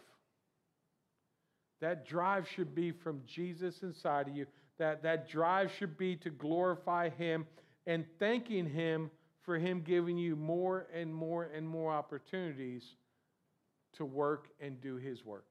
That 1.81 2.09
drive 2.09 2.49
should 2.49 2.75
be 2.75 2.91
from 2.91 3.21
Jesus 3.27 3.83
inside 3.83 4.29
of 4.29 4.35
you. 4.35 4.47
That, 4.79 5.03
that 5.03 5.29
drive 5.29 5.71
should 5.79 5.97
be 5.97 6.17
to 6.17 6.31
glorify 6.31 7.11
Him 7.11 7.47
and 7.87 8.05
thanking 8.19 8.69
Him 8.69 9.11
for 9.43 9.59
Him 9.59 9.83
giving 9.83 10.19
you 10.19 10.35
more 10.35 10.87
and 10.95 11.15
more 11.15 11.45
and 11.45 11.69
more 11.69 11.93
opportunities 11.93 12.85
to 13.95 14.05
work 14.05 14.49
and 14.61 14.81
do 14.81 14.97
His 14.97 15.25
work 15.25 15.45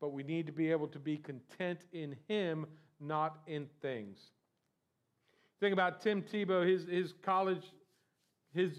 but 0.00 0.12
we 0.12 0.22
need 0.22 0.46
to 0.46 0.52
be 0.52 0.70
able 0.70 0.88
to 0.88 0.98
be 0.98 1.16
content 1.16 1.80
in 1.92 2.16
Him, 2.28 2.66
not 3.00 3.38
in 3.46 3.66
things. 3.82 4.18
Think 5.60 5.74
about 5.74 6.00
Tim 6.00 6.22
Tebow, 6.22 6.66
his, 6.66 6.84
his 6.84 7.12
college, 7.22 7.64
his 8.54 8.72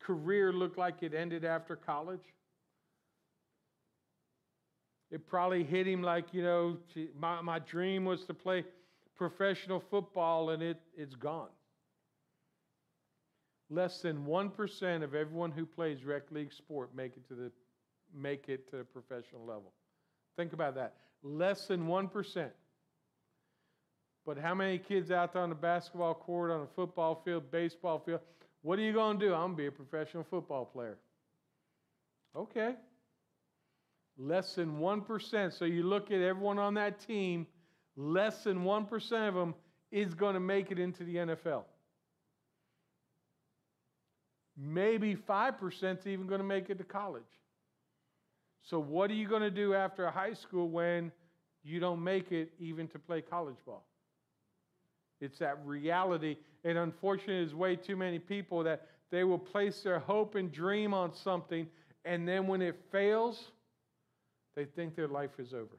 career 0.00 0.52
looked 0.52 0.76
like 0.76 1.02
it 1.02 1.14
ended 1.14 1.44
after 1.44 1.76
college. 1.76 2.34
It 5.10 5.28
probably 5.28 5.62
hit 5.62 5.86
him 5.86 6.02
like, 6.02 6.34
you 6.34 6.42
know, 6.42 6.76
my, 7.16 7.40
my 7.40 7.60
dream 7.60 8.04
was 8.04 8.24
to 8.24 8.34
play 8.34 8.64
professional 9.14 9.78
football 9.78 10.50
and 10.50 10.60
it, 10.60 10.80
it's 10.96 11.14
gone. 11.14 11.50
Less 13.70 14.00
than 14.00 14.26
1% 14.26 15.02
of 15.04 15.14
everyone 15.14 15.52
who 15.52 15.66
plays 15.66 16.04
rec 16.04 16.32
league 16.32 16.52
sport 16.52 16.90
make 16.96 17.16
it 17.16 17.26
to 17.28 17.34
the 17.34 17.52
make 18.12 18.48
it 18.48 18.68
to 18.70 18.76
the 18.76 18.84
professional 18.84 19.44
level. 19.44 19.72
Think 20.36 20.52
about 20.52 20.74
that. 20.74 20.94
Less 21.22 21.66
than 21.66 21.86
1%. 21.86 22.50
But 24.26 24.38
how 24.38 24.54
many 24.54 24.78
kids 24.78 25.10
out 25.10 25.32
there 25.32 25.42
on 25.42 25.50
the 25.50 25.54
basketball 25.54 26.14
court, 26.14 26.50
on 26.50 26.62
a 26.62 26.66
football 26.66 27.20
field, 27.24 27.50
baseball 27.50 27.98
field? 27.98 28.20
What 28.62 28.78
are 28.78 28.82
you 28.82 28.92
going 28.92 29.18
to 29.18 29.26
do? 29.26 29.34
I'm 29.34 29.40
going 29.40 29.52
to 29.52 29.56
be 29.56 29.66
a 29.66 29.72
professional 29.72 30.24
football 30.24 30.64
player. 30.64 30.96
Okay. 32.34 32.74
Less 34.16 34.54
than 34.54 34.78
1%. 34.78 35.52
So 35.52 35.64
you 35.64 35.82
look 35.82 36.10
at 36.10 36.20
everyone 36.20 36.58
on 36.58 36.74
that 36.74 37.00
team, 37.00 37.46
less 37.96 38.44
than 38.44 38.64
1% 38.64 39.28
of 39.28 39.34
them 39.34 39.54
is 39.90 40.14
going 40.14 40.34
to 40.34 40.40
make 40.40 40.70
it 40.70 40.78
into 40.78 41.04
the 41.04 41.16
NFL. 41.16 41.64
Maybe 44.56 45.16
5% 45.16 45.98
is 45.98 46.06
even 46.06 46.26
going 46.26 46.40
to 46.40 46.46
make 46.46 46.70
it 46.70 46.78
to 46.78 46.84
college. 46.84 47.22
So, 48.64 48.80
what 48.80 49.10
are 49.10 49.14
you 49.14 49.28
going 49.28 49.42
to 49.42 49.50
do 49.50 49.74
after 49.74 50.10
high 50.10 50.32
school 50.32 50.68
when 50.68 51.12
you 51.62 51.80
don't 51.80 52.02
make 52.02 52.32
it 52.32 52.52
even 52.58 52.88
to 52.88 52.98
play 52.98 53.20
college 53.20 53.58
ball? 53.66 53.84
It's 55.20 55.38
that 55.38 55.58
reality. 55.64 56.36
And 56.64 56.78
unfortunately, 56.78 57.44
there's 57.44 57.54
way 57.54 57.76
too 57.76 57.96
many 57.96 58.18
people 58.18 58.64
that 58.64 58.88
they 59.10 59.22
will 59.22 59.38
place 59.38 59.82
their 59.82 59.98
hope 59.98 60.34
and 60.34 60.50
dream 60.50 60.94
on 60.94 61.14
something, 61.14 61.68
and 62.04 62.26
then 62.26 62.46
when 62.46 62.62
it 62.62 62.76
fails, 62.90 63.52
they 64.56 64.64
think 64.64 64.96
their 64.96 65.08
life 65.08 65.38
is 65.38 65.52
over. 65.52 65.76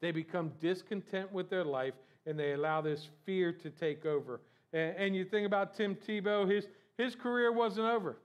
They 0.00 0.12
become 0.12 0.52
discontent 0.60 1.32
with 1.32 1.50
their 1.50 1.64
life 1.64 1.94
and 2.26 2.38
they 2.38 2.52
allow 2.52 2.80
this 2.80 3.08
fear 3.24 3.52
to 3.52 3.70
take 3.70 4.06
over. 4.06 4.40
And, 4.72 4.96
and 4.96 5.16
you 5.16 5.24
think 5.24 5.46
about 5.46 5.74
Tim 5.74 5.96
Tebow, 5.96 6.50
his, 6.50 6.66
his 6.96 7.14
career 7.14 7.52
wasn't 7.52 7.86
over. 7.86 8.16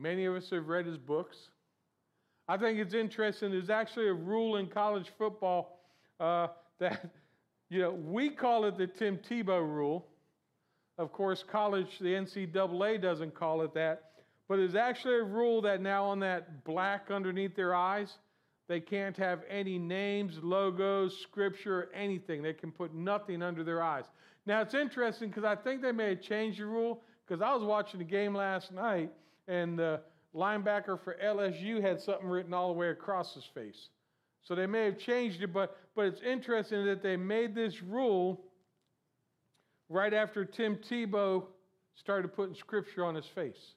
Many 0.00 0.24
of 0.24 0.34
us 0.34 0.48
have 0.50 0.66
read 0.68 0.86
his 0.86 0.96
books. 0.96 1.36
I 2.48 2.56
think 2.56 2.78
it's 2.78 2.94
interesting. 2.94 3.50
There's 3.50 3.68
actually 3.68 4.08
a 4.08 4.14
rule 4.14 4.56
in 4.56 4.66
college 4.66 5.10
football 5.18 5.78
uh, 6.18 6.48
that, 6.78 7.10
you 7.68 7.80
know, 7.80 7.90
we 7.90 8.30
call 8.30 8.64
it 8.64 8.78
the 8.78 8.86
Tim 8.86 9.18
Tebow 9.18 9.60
rule. 9.60 10.06
Of 10.96 11.12
course, 11.12 11.44
college, 11.46 11.98
the 12.00 12.14
NCAA 12.14 13.00
doesn't 13.00 13.34
call 13.34 13.60
it 13.60 13.74
that. 13.74 14.12
But 14.48 14.56
there's 14.56 14.74
actually 14.74 15.16
a 15.16 15.22
rule 15.22 15.60
that 15.62 15.82
now 15.82 16.06
on 16.06 16.18
that 16.20 16.64
black 16.64 17.10
underneath 17.10 17.54
their 17.54 17.74
eyes, 17.74 18.14
they 18.68 18.80
can't 18.80 19.16
have 19.18 19.40
any 19.50 19.78
names, 19.78 20.38
logos, 20.42 21.18
scripture, 21.22 21.90
anything. 21.94 22.42
They 22.42 22.54
can 22.54 22.72
put 22.72 22.94
nothing 22.94 23.42
under 23.42 23.62
their 23.62 23.82
eyes. 23.82 24.04
Now, 24.46 24.62
it's 24.62 24.74
interesting 24.74 25.28
because 25.28 25.44
I 25.44 25.56
think 25.56 25.82
they 25.82 25.92
may 25.92 26.10
have 26.10 26.22
changed 26.22 26.58
the 26.58 26.66
rule 26.66 27.02
because 27.26 27.42
I 27.42 27.52
was 27.54 27.62
watching 27.62 27.98
the 27.98 28.04
game 28.04 28.34
last 28.34 28.72
night 28.72 29.10
and 29.48 29.78
the 29.78 30.00
linebacker 30.34 31.02
for 31.02 31.16
LSU 31.22 31.80
had 31.80 32.00
something 32.00 32.26
written 32.26 32.54
all 32.54 32.68
the 32.68 32.78
way 32.78 32.90
across 32.90 33.34
his 33.34 33.44
face. 33.44 33.88
So 34.42 34.54
they 34.54 34.66
may 34.66 34.84
have 34.84 34.98
changed 34.98 35.42
it, 35.42 35.52
but, 35.52 35.76
but 35.94 36.06
it's 36.06 36.22
interesting 36.22 36.84
that 36.86 37.02
they 37.02 37.16
made 37.16 37.54
this 37.54 37.82
rule 37.82 38.40
right 39.88 40.14
after 40.14 40.44
Tim 40.44 40.76
Tebow 40.76 41.44
started 41.94 42.28
putting 42.34 42.54
scripture 42.54 43.04
on 43.04 43.14
his 43.14 43.26
face. 43.26 43.74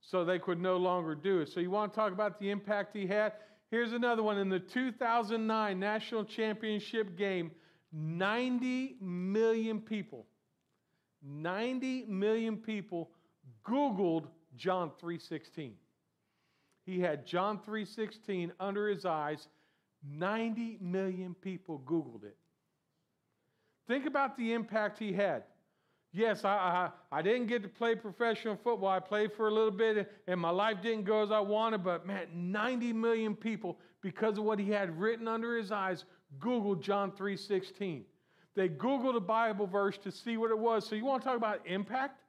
So 0.00 0.24
they 0.24 0.38
could 0.38 0.60
no 0.60 0.76
longer 0.78 1.14
do 1.14 1.40
it. 1.40 1.50
So 1.50 1.60
you 1.60 1.70
want 1.70 1.92
to 1.92 1.96
talk 1.96 2.12
about 2.12 2.40
the 2.40 2.50
impact 2.50 2.96
he 2.96 3.06
had? 3.06 3.34
Here's 3.70 3.92
another 3.92 4.22
one. 4.22 4.38
In 4.38 4.48
the 4.48 4.58
2009 4.58 5.78
National 5.78 6.24
Championship 6.24 7.16
game, 7.18 7.50
90 7.92 8.96
million 9.00 9.80
people, 9.80 10.26
90 11.22 12.06
million 12.06 12.56
people 12.56 13.10
Googled 13.66 14.26
John 14.56 14.90
3:16. 15.00 15.74
He 16.84 17.00
had 17.00 17.26
John 17.26 17.58
3:16 17.60 18.52
under 18.58 18.88
his 18.88 19.04
eyes 19.04 19.48
90 20.02 20.78
million 20.80 21.34
people 21.34 21.80
Googled 21.80 22.24
it. 22.24 22.36
Think 23.86 24.06
about 24.06 24.36
the 24.36 24.52
impact 24.52 24.98
he 24.98 25.12
had. 25.12 25.44
Yes, 26.12 26.44
I, 26.44 26.90
I, 27.12 27.18
I, 27.18 27.22
didn't 27.22 27.46
get 27.46 27.62
to 27.62 27.68
play 27.68 27.94
professional 27.94 28.56
football. 28.56 28.88
I 28.88 28.98
played 28.98 29.32
for 29.32 29.46
a 29.46 29.50
little 29.52 29.70
bit 29.70 30.10
and 30.26 30.40
my 30.40 30.50
life 30.50 30.78
didn't 30.82 31.04
go 31.04 31.22
as 31.22 31.30
I 31.30 31.38
wanted, 31.38 31.84
but 31.84 32.04
man, 32.04 32.26
90 32.32 32.92
million 32.92 33.36
people, 33.36 33.78
because 34.00 34.36
of 34.36 34.44
what 34.44 34.58
he 34.58 34.70
had 34.70 34.98
written 34.98 35.28
under 35.28 35.56
his 35.56 35.70
eyes, 35.70 36.04
Googled 36.40 36.80
John 36.80 37.12
3.16. 37.12 38.02
They 38.56 38.68
Googled 38.68 39.16
a 39.16 39.20
Bible 39.20 39.66
verse 39.66 39.98
to 39.98 40.10
see 40.10 40.36
what 40.36 40.50
it 40.50 40.58
was. 40.58 40.84
So 40.86 40.96
you 40.96 41.04
want 41.04 41.22
to 41.22 41.28
talk 41.28 41.36
about 41.36 41.60
impact? 41.64 42.20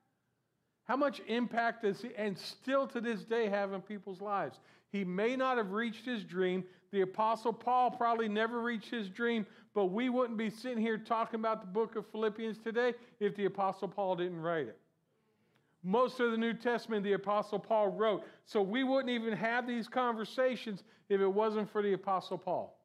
How 0.85 0.95
much 0.95 1.21
impact 1.27 1.83
does 1.83 2.01
he, 2.01 2.09
and 2.17 2.37
still 2.37 2.87
to 2.87 2.99
this 2.99 3.23
day, 3.23 3.47
have 3.49 3.73
in 3.73 3.81
people's 3.81 4.21
lives? 4.21 4.59
He 4.91 5.05
may 5.05 5.35
not 5.35 5.57
have 5.57 5.71
reached 5.71 6.05
his 6.05 6.23
dream. 6.23 6.63
The 6.91 7.01
Apostle 7.01 7.53
Paul 7.53 7.91
probably 7.91 8.27
never 8.27 8.61
reached 8.61 8.89
his 8.89 9.07
dream, 9.07 9.45
but 9.73 9.85
we 9.85 10.09
wouldn't 10.09 10.37
be 10.37 10.49
sitting 10.49 10.79
here 10.79 10.97
talking 10.97 11.39
about 11.39 11.61
the 11.61 11.67
book 11.67 11.95
of 11.95 12.05
Philippians 12.07 12.57
today 12.57 12.93
if 13.19 13.35
the 13.35 13.45
Apostle 13.45 13.87
Paul 13.87 14.17
didn't 14.17 14.41
write 14.41 14.67
it. 14.67 14.77
Most 15.83 16.19
of 16.19 16.31
the 16.31 16.37
New 16.37 16.53
Testament, 16.53 17.03
the 17.03 17.13
Apostle 17.13 17.57
Paul 17.57 17.87
wrote. 17.87 18.23
So 18.45 18.61
we 18.61 18.83
wouldn't 18.83 19.09
even 19.09 19.33
have 19.33 19.65
these 19.65 19.87
conversations 19.87 20.83
if 21.09 21.21
it 21.21 21.27
wasn't 21.27 21.71
for 21.71 21.81
the 21.81 21.93
Apostle 21.93 22.37
Paul. 22.37 22.77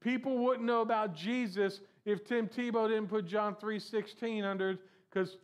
People 0.00 0.38
wouldn't 0.38 0.66
know 0.66 0.80
about 0.80 1.14
Jesus 1.14 1.80
if 2.04 2.24
Tim 2.24 2.48
Tebow 2.48 2.88
didn't 2.88 3.08
put 3.08 3.26
John 3.26 3.54
3.16 3.54 4.44
under, 4.44 4.78
because 5.08 5.36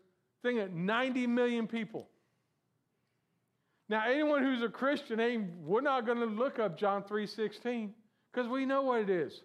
think 0.43 0.61
of 0.61 0.73
90 0.73 1.27
million 1.27 1.67
people. 1.67 2.09
Now, 3.89 4.05
anyone 4.09 4.43
who's 4.43 4.63
a 4.63 4.69
Christian, 4.69 5.19
ain't, 5.19 5.51
we're 5.65 5.81
not 5.81 6.07
going 6.07 6.19
to 6.19 6.27
look 6.27 6.59
up 6.59 6.79
John 6.79 7.03
3.16 7.03 7.91
because 8.33 8.49
we 8.49 8.65
know 8.65 8.83
what 8.83 9.01
it 9.01 9.11
is. 9.11 9.43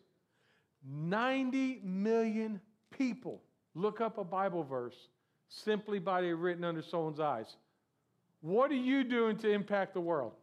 90 0.87 1.81
million 1.83 2.61
people 2.95 3.41
look 3.73 4.01
up 4.01 4.19
a 4.19 4.23
Bible 4.23 4.63
verse 4.63 4.95
simply 5.49 5.99
by 5.99 6.21
it 6.21 6.33
written 6.33 6.63
under 6.63 6.83
someone's 6.83 7.19
eyes. 7.19 7.55
What 8.41 8.69
are 8.71 8.75
you 8.75 9.03
doing 9.03 9.37
to 9.37 9.49
impact 9.49 9.95
the 9.95 10.01
world? 10.01 10.33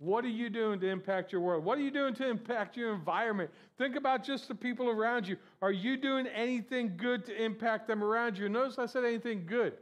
What 0.00 0.24
are 0.24 0.28
you 0.28 0.48
doing 0.48 0.80
to 0.80 0.88
impact 0.88 1.30
your 1.30 1.42
world? 1.42 1.62
What 1.62 1.76
are 1.76 1.82
you 1.82 1.90
doing 1.90 2.14
to 2.14 2.26
impact 2.26 2.74
your 2.74 2.94
environment? 2.94 3.50
Think 3.76 3.96
about 3.96 4.24
just 4.24 4.48
the 4.48 4.54
people 4.54 4.88
around 4.88 5.28
you. 5.28 5.36
Are 5.60 5.72
you 5.72 5.98
doing 5.98 6.26
anything 6.26 6.94
good 6.96 7.26
to 7.26 7.44
impact 7.44 7.86
them 7.86 8.02
around 8.02 8.38
you? 8.38 8.48
Notice 8.48 8.78
I 8.78 8.86
said 8.86 9.04
anything 9.04 9.44
good. 9.44 9.74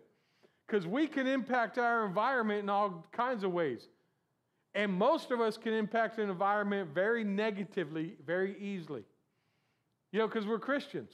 Because 0.66 0.88
we 0.88 1.06
can 1.06 1.28
impact 1.28 1.78
our 1.78 2.04
environment 2.04 2.64
in 2.64 2.68
all 2.68 3.06
kinds 3.12 3.44
of 3.44 3.52
ways. 3.52 3.86
And 4.74 4.92
most 4.92 5.30
of 5.30 5.40
us 5.40 5.56
can 5.56 5.72
impact 5.72 6.18
an 6.18 6.28
environment 6.28 6.90
very 6.92 7.22
negatively, 7.22 8.16
very 8.26 8.58
easily. 8.60 9.04
You 10.10 10.18
know, 10.18 10.26
because 10.26 10.48
we're 10.48 10.58
Christians. 10.58 11.12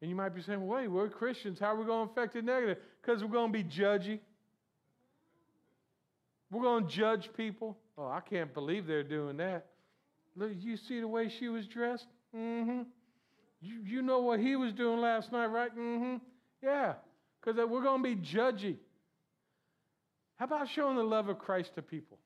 And 0.00 0.08
you 0.08 0.14
might 0.14 0.36
be 0.36 0.40
saying, 0.40 0.64
wait, 0.64 0.86
we're 0.86 1.08
Christians. 1.08 1.58
How 1.58 1.72
are 1.72 1.76
we 1.76 1.84
going 1.84 2.06
to 2.06 2.12
affect 2.12 2.36
it 2.36 2.44
negative? 2.44 2.78
Because 3.02 3.24
we're 3.24 3.30
going 3.30 3.52
to 3.52 3.58
be 3.58 3.64
judgy. 3.64 4.20
We're 6.50 6.62
going 6.62 6.86
to 6.86 6.90
judge 6.92 7.30
people. 7.36 7.76
Oh, 7.98 8.08
I 8.08 8.20
can't 8.20 8.52
believe 8.52 8.86
they're 8.86 9.02
doing 9.02 9.36
that. 9.38 9.66
Look, 10.36 10.52
you 10.58 10.76
see 10.76 11.00
the 11.00 11.08
way 11.08 11.28
she 11.28 11.48
was 11.48 11.66
dressed? 11.66 12.06
Mm-hmm. 12.34 12.82
You, 13.60 13.80
you 13.84 14.02
know 14.02 14.20
what 14.20 14.38
he 14.38 14.54
was 14.54 14.72
doing 14.72 15.00
last 15.00 15.32
night, 15.32 15.46
right? 15.46 15.74
Mm-hmm. 15.76 16.16
Yeah, 16.62 16.94
because 17.40 17.56
we're 17.68 17.82
going 17.82 18.02
to 18.02 18.14
be 18.14 18.16
judgy. 18.16 18.76
How 20.36 20.44
about 20.44 20.68
showing 20.68 20.96
the 20.96 21.02
love 21.02 21.28
of 21.28 21.38
Christ 21.38 21.74
to 21.76 21.82
people? 21.82 22.18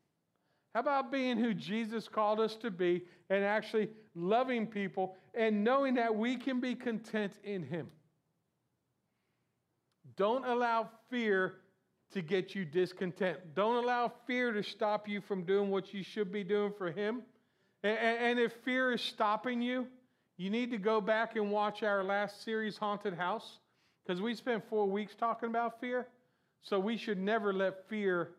How 0.74 0.80
about 0.80 1.10
being 1.10 1.36
who 1.36 1.54
Jesus 1.54 2.08
called 2.08 2.40
us 2.40 2.56
to 2.56 2.70
be 2.70 3.02
and 3.28 3.44
actually 3.44 3.88
loving 4.14 4.66
people 4.66 5.16
and 5.34 5.64
knowing 5.64 5.94
that 5.94 6.14
we 6.14 6.36
can 6.36 6.60
be 6.60 6.74
content 6.74 7.32
in 7.44 7.62
Him? 7.62 7.88
Don't 10.16 10.44
allow 10.44 10.90
fear 11.08 11.54
to 12.12 12.22
get 12.22 12.54
you 12.54 12.64
discontent. 12.64 13.38
Don't 13.54 13.76
allow 13.82 14.12
fear 14.26 14.52
to 14.52 14.62
stop 14.62 15.08
you 15.08 15.20
from 15.20 15.44
doing 15.44 15.70
what 15.70 15.94
you 15.94 16.02
should 16.02 16.32
be 16.32 16.42
doing 16.42 16.72
for 16.76 16.90
Him. 16.90 17.22
And, 17.82 18.38
if 18.38 18.52
fear 18.64 18.92
is 18.92 19.00
stopping 19.00 19.62
you, 19.62 19.86
you 20.36 20.50
need 20.50 20.70
to 20.70 20.78
go 20.78 21.00
back 21.00 21.36
and 21.36 21.50
watch 21.50 21.82
our 21.82 22.04
last 22.04 22.42
series, 22.42 22.76
Haunted 22.76 23.14
House, 23.14 23.58
because 24.04 24.20
we 24.20 24.34
spent 24.34 24.68
four 24.68 24.86
weeks 24.86 25.14
talking 25.14 25.48
about 25.48 25.80
fear. 25.80 26.08
So 26.62 26.78
we 26.78 26.96
should 26.98 27.18
never 27.18 27.54
let 27.54 27.88
fear 27.88 28.32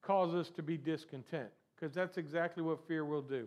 cause 0.00 0.34
us 0.34 0.48
to 0.56 0.62
be 0.62 0.78
discontent, 0.78 1.48
because 1.74 1.94
that's 1.94 2.16
exactly 2.16 2.62
what 2.62 2.86
fear 2.88 3.04
will 3.04 3.22
do. 3.22 3.46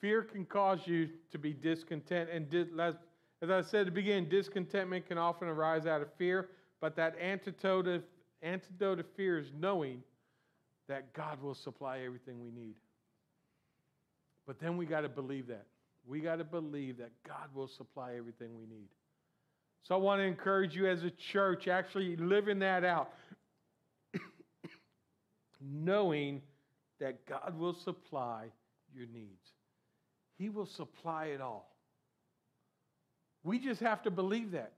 Fear 0.00 0.22
can 0.22 0.46
cause 0.46 0.86
you 0.86 1.10
to 1.30 1.38
be 1.38 1.52
discontent. 1.52 2.30
And 2.30 2.46
as 2.78 3.50
I 3.50 3.60
said 3.60 3.80
at 3.80 3.86
the 3.86 3.92
beginning, 3.92 4.28
discontentment 4.28 5.06
can 5.06 5.18
often 5.18 5.48
arise 5.48 5.86
out 5.86 6.00
of 6.00 6.08
fear, 6.14 6.48
but 6.80 6.96
that 6.96 7.18
antidote 7.20 7.86
of 7.86 8.02
antidote 8.42 8.98
to 8.98 9.04
fear 9.16 9.38
is 9.38 9.46
knowing 9.58 10.02
that 10.88 11.12
God 11.12 11.40
will 11.42 11.54
supply 11.54 12.00
everything 12.00 12.40
we 12.40 12.50
need. 12.50 12.74
But 14.46 14.60
then 14.60 14.76
we 14.76 14.86
got 14.86 15.02
to 15.02 15.08
believe 15.08 15.46
that. 15.48 15.66
We 16.06 16.20
got 16.20 16.36
to 16.36 16.44
believe 16.44 16.98
that 16.98 17.12
God 17.26 17.54
will 17.54 17.68
supply 17.68 18.14
everything 18.16 18.58
we 18.58 18.66
need. 18.66 18.88
So 19.84 19.94
I 19.94 19.98
want 19.98 20.20
to 20.20 20.24
encourage 20.24 20.74
you 20.74 20.88
as 20.88 21.02
a 21.02 21.10
church, 21.32 21.68
actually 21.68 22.16
living 22.16 22.58
that 22.60 22.84
out, 22.84 23.12
knowing 25.60 26.42
that 27.00 27.24
God 27.26 27.58
will 27.58 27.74
supply 27.74 28.46
your 28.94 29.06
needs. 29.06 29.50
He 30.38 30.48
will 30.48 30.66
supply 30.66 31.26
it 31.26 31.40
all. 31.40 31.72
We 33.44 33.58
just 33.58 33.80
have 33.80 34.02
to 34.02 34.10
believe 34.10 34.52
that. 34.52 34.72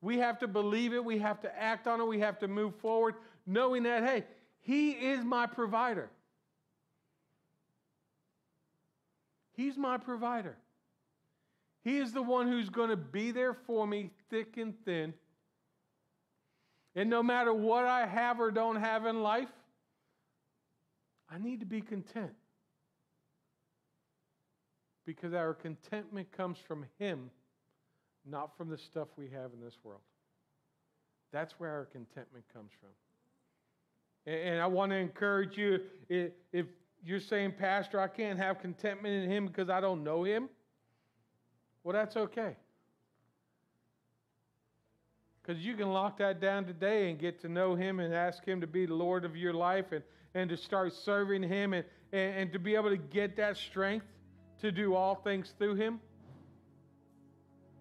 We 0.00 0.18
have 0.18 0.38
to 0.40 0.48
believe 0.48 0.92
it. 0.94 1.04
We 1.04 1.18
have 1.18 1.40
to 1.40 1.60
act 1.60 1.86
on 1.86 2.00
it. 2.00 2.04
We 2.06 2.20
have 2.20 2.38
to 2.40 2.48
move 2.48 2.74
forward 2.76 3.16
knowing 3.46 3.82
that, 3.84 4.04
hey, 4.04 4.24
He 4.60 4.90
is 4.90 5.24
my 5.24 5.46
provider. 5.46 6.10
He's 9.54 9.76
my 9.76 9.96
provider. 9.96 10.56
He 11.82 11.98
is 11.98 12.12
the 12.12 12.22
one 12.22 12.46
who's 12.46 12.68
going 12.68 12.90
to 12.90 12.96
be 12.96 13.32
there 13.32 13.54
for 13.54 13.86
me, 13.86 14.10
thick 14.30 14.56
and 14.56 14.74
thin. 14.84 15.14
And 16.94 17.10
no 17.10 17.22
matter 17.22 17.52
what 17.52 17.84
I 17.84 18.06
have 18.06 18.40
or 18.40 18.50
don't 18.50 18.76
have 18.76 19.06
in 19.06 19.22
life, 19.22 19.48
I 21.30 21.38
need 21.38 21.60
to 21.60 21.66
be 21.66 21.80
content. 21.80 22.32
Because 25.06 25.32
our 25.32 25.54
contentment 25.54 26.30
comes 26.30 26.58
from 26.58 26.86
Him 26.98 27.30
not 28.30 28.56
from 28.56 28.68
the 28.68 28.78
stuff 28.78 29.08
we 29.16 29.28
have 29.28 29.52
in 29.52 29.60
this 29.60 29.76
world. 29.82 30.00
That's 31.32 31.54
where 31.58 31.70
our 31.70 31.86
contentment 31.86 32.44
comes 32.52 32.70
from. 32.80 32.90
And 34.32 34.60
I 34.60 34.66
want 34.66 34.92
to 34.92 34.96
encourage 34.96 35.56
you 35.56 35.80
if 36.08 36.66
you're 37.04 37.20
saying, 37.20 37.52
Pastor, 37.58 38.00
I 38.00 38.08
can't 38.08 38.38
have 38.38 38.60
contentment 38.60 39.24
in 39.24 39.30
Him 39.30 39.46
because 39.46 39.70
I 39.70 39.80
don't 39.80 40.04
know 40.04 40.24
Him, 40.24 40.48
well, 41.84 41.94
that's 41.94 42.16
okay. 42.16 42.56
Because 45.40 45.64
you 45.64 45.74
can 45.74 45.90
lock 45.90 46.18
that 46.18 46.40
down 46.40 46.66
today 46.66 47.08
and 47.08 47.18
get 47.18 47.40
to 47.40 47.48
know 47.48 47.74
Him 47.74 48.00
and 48.00 48.12
ask 48.12 48.44
Him 48.44 48.60
to 48.60 48.66
be 48.66 48.84
the 48.84 48.94
Lord 48.94 49.24
of 49.24 49.36
your 49.36 49.54
life 49.54 49.92
and, 49.92 50.02
and 50.34 50.50
to 50.50 50.56
start 50.56 50.92
serving 50.92 51.42
Him 51.42 51.72
and, 51.72 51.84
and, 52.12 52.36
and 52.36 52.52
to 52.52 52.58
be 52.58 52.74
able 52.74 52.90
to 52.90 52.98
get 52.98 53.36
that 53.36 53.56
strength 53.56 54.04
to 54.60 54.70
do 54.70 54.94
all 54.94 55.14
things 55.14 55.54
through 55.56 55.76
Him. 55.76 56.00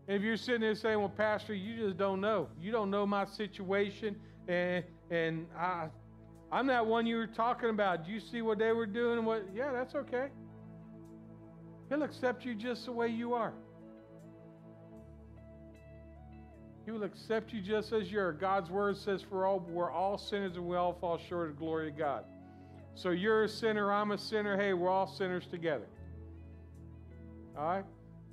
If 0.07 0.21
you're 0.21 0.37
sitting 0.37 0.61
there 0.61 0.75
saying, 0.75 0.99
"Well, 0.99 1.09
Pastor, 1.09 1.53
you 1.53 1.75
just 1.75 1.97
don't 1.97 2.21
know. 2.21 2.47
You 2.61 2.71
don't 2.71 2.89
know 2.89 3.05
my 3.05 3.25
situation, 3.25 4.15
and 4.47 4.83
and 5.11 5.47
I, 5.57 5.87
I'm 6.51 6.67
that 6.67 6.85
one 6.85 7.05
you 7.05 7.17
were 7.17 7.27
talking 7.27 7.69
about. 7.69 8.05
Do 8.05 8.11
you 8.11 8.21
see 8.21 8.41
what 8.41 8.57
they 8.57 8.71
were 8.71 8.85
doing? 8.85 9.25
What? 9.25 9.43
Yeah, 9.53 9.71
that's 9.73 9.95
okay. 9.95 10.27
He'll 11.89 12.03
accept 12.03 12.45
you 12.45 12.55
just 12.55 12.85
the 12.85 12.91
way 12.93 13.09
you 13.09 13.33
are. 13.33 13.53
He 16.85 16.91
will 16.91 17.03
accept 17.03 17.51
you 17.51 17.61
just 17.61 17.91
as 17.91 18.09
you 18.09 18.21
are. 18.21 18.31
God's 18.31 18.69
word 18.69 18.95
says, 18.95 19.21
"For 19.21 19.45
all 19.45 19.59
we're 19.59 19.91
all 19.91 20.17
sinners 20.17 20.55
and 20.55 20.65
we 20.65 20.77
all 20.77 20.93
fall 20.93 21.17
short 21.17 21.49
of 21.49 21.55
the 21.55 21.59
glory 21.59 21.89
of 21.89 21.97
God." 21.97 22.23
So 22.95 23.09
you're 23.09 23.43
a 23.43 23.49
sinner, 23.49 23.91
I'm 23.91 24.11
a 24.11 24.17
sinner. 24.17 24.55
Hey, 24.57 24.73
we're 24.73 24.89
all 24.89 25.05
sinners 25.05 25.45
together. 25.47 25.85
All 27.57 27.65
right. 27.65 27.85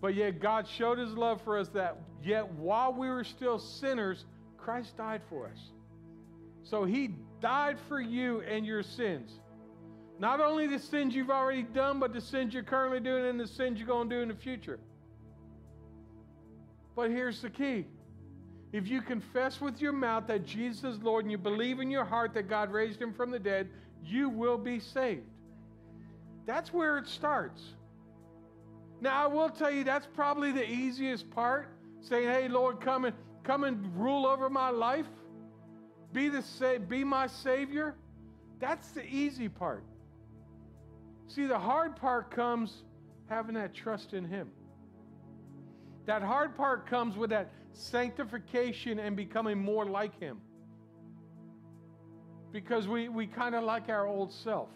But 0.05 0.17
yet 0.17 0.39
God 0.39 0.69
showed 0.69 0.99
his 0.99 1.15
love 1.15 1.41
for 1.41 1.57
us 1.57 1.69
that 1.69 1.97
yet 2.23 2.47
while 2.57 2.93
we 2.93 3.09
were 3.09 3.25
still 3.25 3.59
sinners, 3.59 4.27
Christ 4.59 4.99
died 4.99 5.23
for 5.31 5.47
us. 5.47 5.59
So 6.63 6.85
he 6.85 7.15
died 7.41 7.79
for 7.89 8.03
you 8.03 8.43
and 8.43 8.67
your 8.67 8.83
sins. 8.83 9.41
Not 10.19 10.41
only 10.43 10.67
the 10.67 10.79
sins 10.79 11.15
you've 11.15 11.31
already 11.31 11.63
done, 11.63 12.01
but 12.01 12.13
the 12.13 12.21
sins 12.21 12.53
you're 12.53 12.65
currently 12.65 13.01
doing 13.01 13.25
and 13.25 13.41
the 13.41 13.47
sins 13.47 13.79
you're 13.79 13.89
going 13.89 14.11
to 14.11 14.17
do 14.17 14.21
in 14.21 14.29
the 14.29 14.35
future. 14.35 14.79
But 16.95 17.09
here's 17.09 17.41
the 17.41 17.49
key. 17.49 17.87
If 18.75 18.87
you 18.87 19.01
confess 19.01 19.59
with 19.59 19.81
your 19.81 19.93
mouth 19.93 20.27
that 20.27 20.45
Jesus 20.45 20.85
is 20.85 21.03
Lord 21.03 21.25
and 21.25 21.33
you 21.33 21.39
believe 21.39 21.81
in 21.81 21.91
your 21.91 22.05
heart 22.05 22.35
that 22.35 22.47
God 22.47 22.71
raised 22.71 23.01
him 23.01 23.15
from 23.15 23.31
the 23.31 23.39
dead, 23.39 23.71
you 24.05 24.29
will 24.29 24.59
be 24.59 24.81
saved. 24.81 25.25
That's 26.45 26.75
where 26.75 26.99
it 26.99 27.09
starts. 27.09 27.63
Now, 29.05 29.25
I 29.25 29.27
will 29.27 29.51
tell 29.51 29.71
you 29.71 29.85
that's 29.85 30.07
probably 30.15 30.51
the 30.51 30.67
easiest 30.67 31.31
part 31.31 31.69
saying, 32.01 32.27
Hey, 32.27 32.49
Lord, 32.49 32.81
come 32.81 33.05
and, 33.05 33.15
come 33.43 33.65
and 33.65 33.95
rule 34.01 34.27
over 34.27 34.49
my 34.49 34.71
life. 34.71 35.05
Be, 36.15 36.31
the 36.31 36.41
sa- 36.41 36.79
be 36.79 37.05
my 37.05 37.27
Savior. 37.27 37.97
That's 38.61 38.89
the 38.93 39.05
easy 39.05 39.51
part. 39.51 39.85
See, 41.27 41.45
the 41.45 41.59
hard 41.59 41.97
part 41.97 42.31
comes 42.31 42.83
having 43.29 43.57
that 43.57 43.75
trust 43.75 44.15
in 44.15 44.25
Him. 44.25 44.49
That 46.07 46.23
hard 46.23 46.57
part 46.57 46.87
comes 46.87 47.15
with 47.15 47.29
that 47.29 47.53
sanctification 47.75 48.99
and 48.99 49.15
becoming 49.15 49.59
more 49.59 49.85
like 49.85 50.19
Him. 50.19 50.39
Because 52.53 52.89
we, 52.89 53.11
we 53.11 53.27
kind 53.27 53.55
of 53.55 53.65
like 53.65 53.91
our 53.91 54.07
old 54.07 54.33
self. 54.33 54.71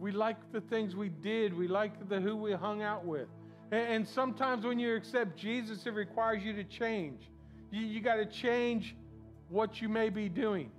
We 0.00 0.12
like 0.12 0.50
the 0.50 0.62
things 0.62 0.96
we 0.96 1.10
did, 1.10 1.52
we 1.52 1.68
like 1.68 2.08
the 2.08 2.18
who 2.18 2.34
we 2.34 2.52
hung 2.52 2.82
out 2.82 3.04
with. 3.04 3.28
And, 3.70 4.08
sometimes 4.08 4.64
when 4.64 4.80
you 4.80 4.96
accept 4.96 5.36
Jesus, 5.36 5.86
it 5.86 5.92
requires 5.92 6.42
you 6.42 6.52
to 6.54 6.64
change. 6.64 7.30
You, 7.70 7.82
you 7.82 8.00
got 8.00 8.16
to 8.16 8.26
change 8.26 8.96
what 9.48 9.80
you 9.80 9.88
may 9.88 10.08
be 10.08 10.28
doing. 10.28 10.72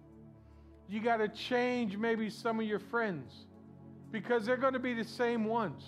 You 0.89 1.01
got 1.01 1.17
to 1.17 1.29
change 1.29 1.95
maybe 1.95 2.29
some 2.29 2.59
of 2.59 2.65
your 2.65 2.79
friends 2.79 3.45
because 4.11 4.45
they're 4.45 4.57
going 4.57 4.73
to 4.73 4.79
be 4.79 4.93
the 4.93 5.05
same 5.05 5.45
ones. 5.45 5.83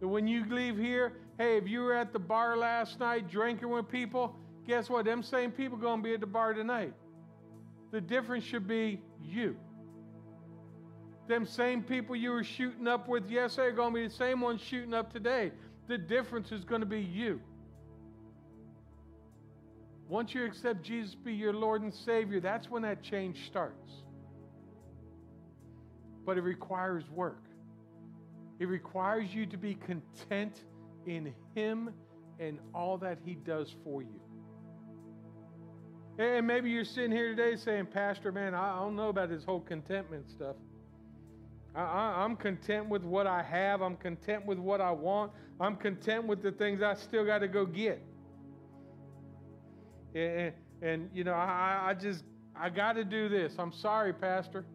When 0.00 0.28
you 0.28 0.44
leave 0.48 0.76
here, 0.76 1.14
hey, 1.38 1.56
if 1.56 1.66
you 1.66 1.80
were 1.80 1.94
at 1.94 2.12
the 2.12 2.18
bar 2.18 2.56
last 2.56 3.00
night 3.00 3.28
drinking 3.30 3.70
with 3.70 3.88
people, 3.88 4.36
guess 4.66 4.90
what? 4.90 5.06
Them 5.06 5.22
same 5.22 5.50
people 5.50 5.78
going 5.78 6.02
to 6.02 6.04
be 6.04 6.14
at 6.14 6.20
the 6.20 6.26
bar 6.26 6.52
tonight. 6.52 6.92
The 7.90 8.00
difference 8.00 8.44
should 8.44 8.68
be 8.68 9.00
you. 9.24 9.56
Them 11.28 11.46
same 11.46 11.82
people 11.82 12.16
you 12.16 12.30
were 12.30 12.44
shooting 12.44 12.88
up 12.88 13.08
with 13.08 13.30
yesterday 13.30 13.68
are 13.68 13.72
going 13.72 13.94
to 13.94 14.00
be 14.00 14.06
the 14.08 14.14
same 14.14 14.40
ones 14.40 14.60
shooting 14.60 14.92
up 14.92 15.12
today. 15.12 15.52
The 15.88 15.98
difference 15.98 16.52
is 16.52 16.64
going 16.64 16.80
to 16.80 16.86
be 16.86 17.00
you. 17.00 17.40
Once 20.08 20.34
you 20.34 20.44
accept 20.44 20.82
Jesus 20.82 21.14
be 21.14 21.32
your 21.32 21.52
Lord 21.52 21.82
and 21.82 21.92
Savior, 21.92 22.40
that's 22.40 22.68
when 22.68 22.82
that 22.82 23.02
change 23.02 23.46
starts. 23.46 23.92
But 26.26 26.36
it 26.36 26.42
requires 26.42 27.08
work. 27.10 27.42
It 28.58 28.66
requires 28.66 29.34
you 29.34 29.46
to 29.46 29.56
be 29.56 29.74
content 29.74 30.64
in 31.06 31.32
Him 31.54 31.94
and 32.38 32.58
all 32.74 32.98
that 32.98 33.18
He 33.24 33.34
does 33.34 33.74
for 33.84 34.02
you. 34.02 34.20
And 36.18 36.46
maybe 36.46 36.70
you're 36.70 36.84
sitting 36.84 37.10
here 37.10 37.34
today 37.34 37.56
saying, 37.56 37.86
Pastor, 37.86 38.32
man, 38.32 38.54
I 38.54 38.78
don't 38.78 38.96
know 38.96 39.08
about 39.08 39.30
this 39.30 39.44
whole 39.44 39.60
contentment 39.60 40.28
stuff. 40.30 40.56
I, 41.74 42.24
am 42.24 42.36
content 42.36 42.88
with 42.88 43.02
what 43.02 43.26
I 43.26 43.42
have. 43.42 43.80
I'm 43.80 43.96
content 43.96 44.44
with 44.46 44.58
what 44.58 44.80
I 44.80 44.90
want. 44.90 45.32
I'm 45.60 45.76
content 45.76 46.26
with 46.26 46.42
the 46.42 46.52
things 46.52 46.82
I 46.82 46.94
still 46.94 47.24
got 47.24 47.38
to 47.38 47.48
go 47.48 47.64
get. 47.64 48.02
And, 50.14 50.52
and, 50.82 51.10
you 51.14 51.24
know, 51.24 51.32
I, 51.32 51.80
I 51.86 51.94
just, 51.94 52.24
I 52.54 52.68
got 52.68 52.94
to 52.94 53.04
do 53.04 53.28
this. 53.28 53.54
I'm 53.58 53.72
sorry, 53.72 54.12
Pastor, 54.12 54.66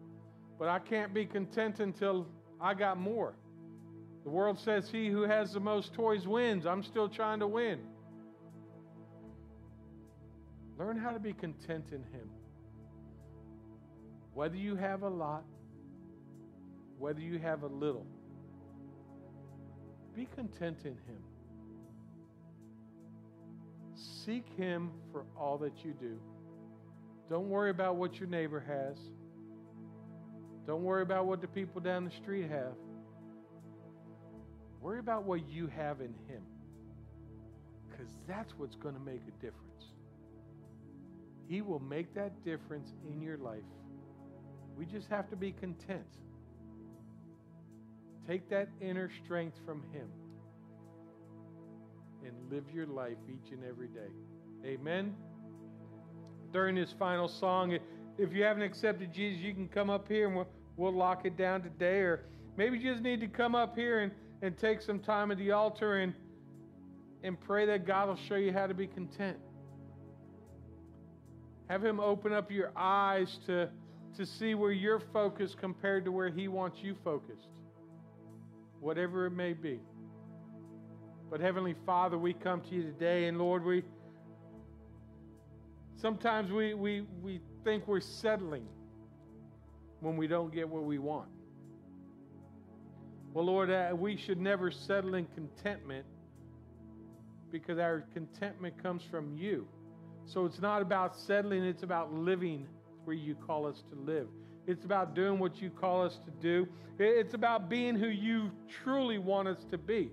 but 0.58 0.68
I 0.68 0.80
can't 0.80 1.14
be 1.14 1.24
content 1.24 1.78
until 1.78 2.26
I 2.60 2.74
got 2.74 2.98
more. 2.98 3.34
The 4.24 4.30
world 4.30 4.58
says 4.58 4.90
he 4.90 5.08
who 5.08 5.22
has 5.22 5.52
the 5.52 5.60
most 5.60 5.94
toys 5.94 6.26
wins. 6.26 6.66
I'm 6.66 6.82
still 6.82 7.08
trying 7.08 7.38
to 7.38 7.46
win. 7.46 7.78
Learn 10.78 10.96
how 10.96 11.10
to 11.10 11.20
be 11.20 11.32
content 11.32 11.86
in 11.92 12.02
him. 12.12 12.28
Whether 14.34 14.56
you 14.56 14.76
have 14.76 15.02
a 15.02 15.08
lot, 15.08 15.44
whether 16.98 17.20
you 17.20 17.38
have 17.38 17.62
a 17.62 17.66
little, 17.66 18.06
be 20.14 20.26
content 20.34 20.78
in 20.84 20.92
him. 20.92 21.22
Seek 24.28 24.46
Him 24.56 24.90
for 25.10 25.24
all 25.36 25.58
that 25.58 25.84
you 25.84 25.94
do. 25.98 26.18
Don't 27.28 27.48
worry 27.48 27.70
about 27.70 27.96
what 27.96 28.20
your 28.20 28.28
neighbor 28.28 28.60
has. 28.60 28.96
Don't 30.66 30.82
worry 30.82 31.02
about 31.02 31.26
what 31.26 31.40
the 31.40 31.48
people 31.48 31.80
down 31.80 32.04
the 32.04 32.10
street 32.10 32.48
have. 32.48 32.74
Worry 34.80 34.98
about 34.98 35.24
what 35.24 35.48
you 35.48 35.66
have 35.68 36.00
in 36.00 36.14
Him. 36.28 36.42
Because 37.88 38.12
that's 38.28 38.52
what's 38.56 38.76
going 38.76 38.94
to 38.94 39.00
make 39.00 39.22
a 39.26 39.42
difference. 39.42 39.64
He 41.48 41.62
will 41.62 41.80
make 41.80 42.14
that 42.14 42.44
difference 42.44 42.92
in 43.10 43.22
your 43.22 43.38
life. 43.38 43.62
We 44.76 44.84
just 44.84 45.08
have 45.08 45.28
to 45.30 45.36
be 45.36 45.52
content. 45.52 46.06
Take 48.28 48.50
that 48.50 48.68
inner 48.82 49.10
strength 49.24 49.56
from 49.64 49.82
Him 49.90 50.08
and 52.26 52.34
live 52.50 52.64
your 52.74 52.86
life 52.86 53.16
each 53.26 53.52
and 53.52 53.64
every 53.64 53.88
day. 53.88 54.12
Amen. 54.66 55.14
During 56.52 56.74
this 56.74 56.94
final 56.98 57.26
song, 57.26 57.78
if 58.18 58.32
you 58.32 58.42
haven't 58.42 58.64
accepted 58.64 59.14
Jesus, 59.14 59.40
you 59.42 59.54
can 59.54 59.66
come 59.66 59.88
up 59.88 60.08
here 60.08 60.26
and 60.26 60.36
we'll, 60.36 60.48
we'll 60.76 60.92
lock 60.92 61.24
it 61.24 61.38
down 61.38 61.62
today. 61.62 62.00
Or 62.00 62.26
maybe 62.58 62.78
you 62.78 62.92
just 62.92 63.02
need 63.02 63.20
to 63.20 63.28
come 63.28 63.54
up 63.54 63.74
here 63.74 64.00
and, 64.00 64.12
and 64.42 64.58
take 64.58 64.82
some 64.82 64.98
time 64.98 65.30
at 65.30 65.38
the 65.38 65.52
altar 65.52 65.98
and, 65.98 66.12
and 67.22 67.40
pray 67.40 67.64
that 67.66 67.86
God 67.86 68.08
will 68.08 68.18
show 68.28 68.34
you 68.34 68.52
how 68.52 68.66
to 68.66 68.74
be 68.74 68.86
content. 68.86 69.38
Have 71.70 71.82
Him 71.82 71.98
open 71.98 72.34
up 72.34 72.50
your 72.50 72.72
eyes 72.76 73.38
to, 73.46 73.70
to 74.18 74.26
see 74.26 74.54
where 74.54 74.72
you're 74.72 75.00
focused 75.12 75.58
compared 75.58 76.04
to 76.04 76.12
where 76.12 76.28
He 76.28 76.48
wants 76.48 76.80
you 76.82 76.94
focused, 77.04 77.48
whatever 78.80 79.26
it 79.26 79.32
may 79.32 79.52
be. 79.52 79.80
But 81.30 81.40
Heavenly 81.40 81.74
Father, 81.84 82.16
we 82.16 82.32
come 82.32 82.60
to 82.62 82.74
you 82.74 82.82
today, 82.82 83.26
and 83.26 83.38
Lord, 83.38 83.64
we 83.64 83.82
sometimes 85.96 86.50
we, 86.50 86.74
we, 86.74 87.02
we 87.22 87.40
think 87.64 87.86
we're 87.86 88.00
settling 88.00 88.66
when 90.00 90.16
we 90.16 90.26
don't 90.26 90.52
get 90.52 90.68
what 90.68 90.84
we 90.84 90.98
want. 90.98 91.28
Well, 93.34 93.44
Lord, 93.44 93.70
uh, 93.70 93.94
we 93.94 94.16
should 94.16 94.40
never 94.40 94.70
settle 94.70 95.14
in 95.14 95.26
contentment 95.34 96.06
because 97.50 97.78
our 97.78 98.04
contentment 98.14 98.82
comes 98.82 99.02
from 99.02 99.36
you. 99.36 99.66
So 100.24 100.44
it's 100.44 100.60
not 100.60 100.82
about 100.82 101.16
settling, 101.16 101.64
it's 101.64 101.82
about 101.82 102.12
living 102.12 102.66
where 103.04 103.16
you 103.16 103.34
call 103.34 103.66
us 103.66 103.82
to 103.90 103.98
live. 103.98 104.28
It's 104.68 104.84
about 104.84 105.14
doing 105.14 105.38
what 105.38 105.62
you 105.62 105.70
call 105.70 106.04
us 106.04 106.18
to 106.26 106.30
do. 106.42 106.68
It's 106.98 107.32
about 107.32 107.70
being 107.70 107.96
who 107.96 108.08
you 108.08 108.50
truly 108.84 109.16
want 109.18 109.48
us 109.48 109.64
to 109.70 109.78
be. 109.78 110.10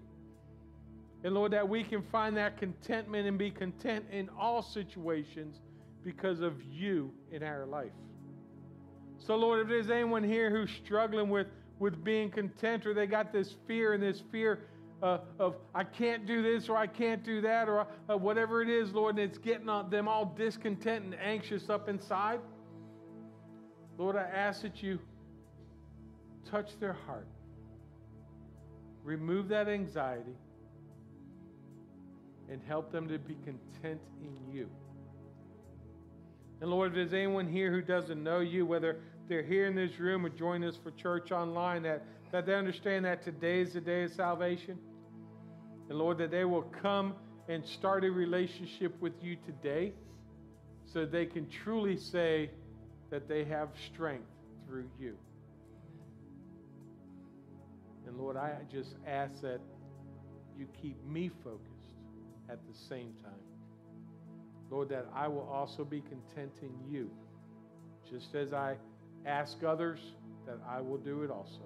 And 1.25 1.33
Lord, 1.33 1.51
that 1.51 1.67
we 1.67 1.83
can 1.83 2.01
find 2.03 2.37
that 2.37 2.57
contentment 2.57 3.27
and 3.27 3.37
be 3.37 3.51
content 3.51 4.05
in 4.11 4.29
all 4.39 4.61
situations 4.61 5.57
because 6.03 6.39
of 6.39 6.63
you 6.63 7.11
in 7.31 7.43
our 7.43 7.65
life. 7.65 7.91
So, 9.17 9.35
Lord, 9.35 9.59
if 9.59 9.67
there's 9.67 9.89
anyone 9.89 10.23
here 10.23 10.49
who's 10.49 10.69
struggling 10.85 11.29
with, 11.29 11.47
with 11.79 12.01
being 12.03 12.29
content 12.29 12.85
or 12.85 12.93
they 12.93 13.07
got 13.07 13.33
this 13.33 13.55
fear 13.67 13.93
and 13.93 14.01
this 14.01 14.21
fear 14.31 14.59
uh, 15.03 15.17
of 15.37 15.55
I 15.73 15.83
can't 15.83 16.25
do 16.25 16.41
this 16.41 16.69
or 16.69 16.77
I 16.77 16.87
can't 16.87 17.23
do 17.23 17.41
that 17.41 17.67
or 17.67 17.87
uh, 18.09 18.15
whatever 18.15 18.61
it 18.61 18.69
is, 18.69 18.93
Lord, 18.93 19.17
and 19.17 19.29
it's 19.29 19.37
getting 19.37 19.65
them 19.65 20.07
all 20.07 20.33
discontent 20.37 21.05
and 21.05 21.15
anxious 21.15 21.69
up 21.69 21.89
inside, 21.89 22.39
Lord, 23.97 24.15
I 24.15 24.23
ask 24.23 24.61
that 24.63 24.83
you 24.83 24.99
touch 26.49 26.77
their 26.79 26.93
heart, 26.93 27.27
remove 29.03 29.47
that 29.49 29.67
anxiety 29.67 30.35
and 32.49 32.61
help 32.67 32.91
them 32.91 33.07
to 33.07 33.17
be 33.17 33.35
content 33.43 34.01
in 34.21 34.53
you. 34.53 34.69
And 36.61 36.69
Lord, 36.69 36.89
if 36.89 36.95
there's 36.95 37.13
anyone 37.13 37.47
here 37.47 37.71
who 37.71 37.81
doesn't 37.81 38.21
know 38.23 38.39
you, 38.39 38.65
whether 38.65 38.97
they're 39.27 39.43
here 39.43 39.65
in 39.65 39.75
this 39.75 39.99
room 39.99 40.25
or 40.25 40.29
join 40.29 40.63
us 40.63 40.77
for 40.81 40.91
church 40.91 41.31
online, 41.31 41.83
that, 41.83 42.03
that 42.31 42.45
they 42.45 42.53
understand 42.53 43.05
that 43.05 43.23
today 43.23 43.61
is 43.61 43.73
the 43.73 43.81
day 43.81 44.03
of 44.03 44.11
salvation. 44.11 44.77
And 45.89 45.97
Lord, 45.97 46.17
that 46.19 46.31
they 46.31 46.45
will 46.45 46.63
come 46.81 47.13
and 47.47 47.65
start 47.65 48.03
a 48.03 48.11
relationship 48.11 48.99
with 49.01 49.13
you 49.21 49.37
today 49.45 49.93
so 50.85 51.05
they 51.05 51.25
can 51.25 51.49
truly 51.49 51.97
say 51.97 52.49
that 53.15 53.29
they 53.29 53.45
have 53.45 53.69
strength 53.93 54.27
through 54.67 54.89
you. 54.99 55.15
And 58.05 58.17
Lord, 58.17 58.35
I 58.35 58.57
just 58.69 58.95
ask 59.07 59.41
that 59.41 59.61
you 60.59 60.67
keep 60.81 61.01
me 61.05 61.31
focused 61.41 61.93
at 62.49 62.59
the 62.67 62.77
same 62.89 63.13
time. 63.23 63.31
Lord, 64.69 64.89
that 64.89 65.07
I 65.15 65.29
will 65.29 65.47
also 65.49 65.85
be 65.85 66.01
content 66.01 66.51
in 66.61 66.73
you, 66.91 67.09
just 68.11 68.35
as 68.35 68.51
I 68.51 68.75
ask 69.25 69.63
others, 69.63 69.99
that 70.45 70.57
I 70.69 70.81
will 70.81 70.97
do 70.97 71.23
it 71.23 71.31
also. 71.31 71.63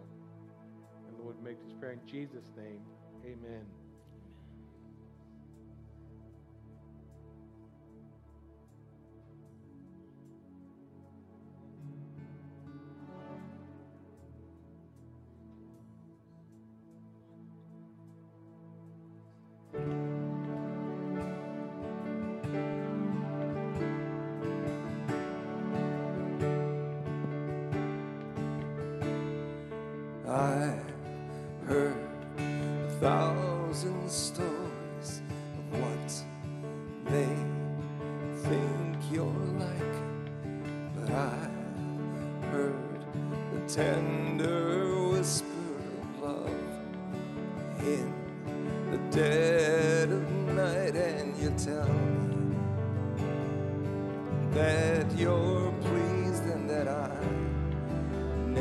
And 1.08 1.18
Lord, 1.20 1.36
make 1.44 1.58
this 1.66 1.74
prayer 1.80 1.94
in 1.94 2.08
Jesus' 2.08 2.46
name. 2.56 2.82
Amen. 3.26 3.66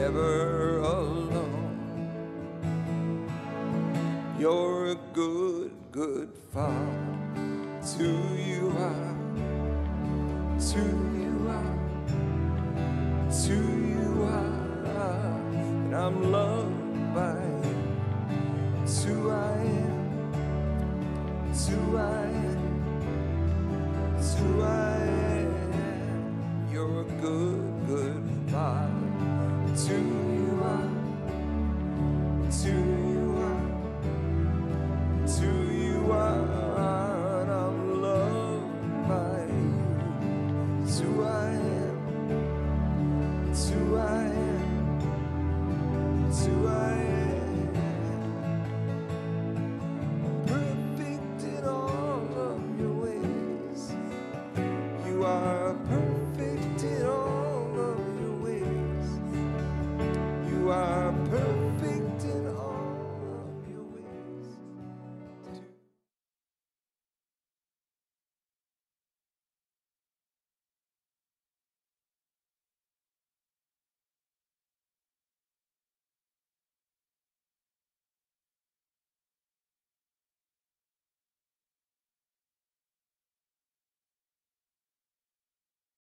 never 0.08 0.78
alone. 0.78 2.00
You're 4.38 4.92
a 4.92 4.94
good, 5.12 5.72
good 5.92 6.30
father. 6.50 7.04
To 7.96 8.08
you 8.48 8.72
are, 8.88 9.16
to 10.72 10.82
you 11.20 11.34
are, 11.58 11.78
to 13.44 13.56
you 13.92 14.24
are, 14.24 15.40
and 15.60 15.94
I'm 15.94 16.32
loved. 16.32 16.47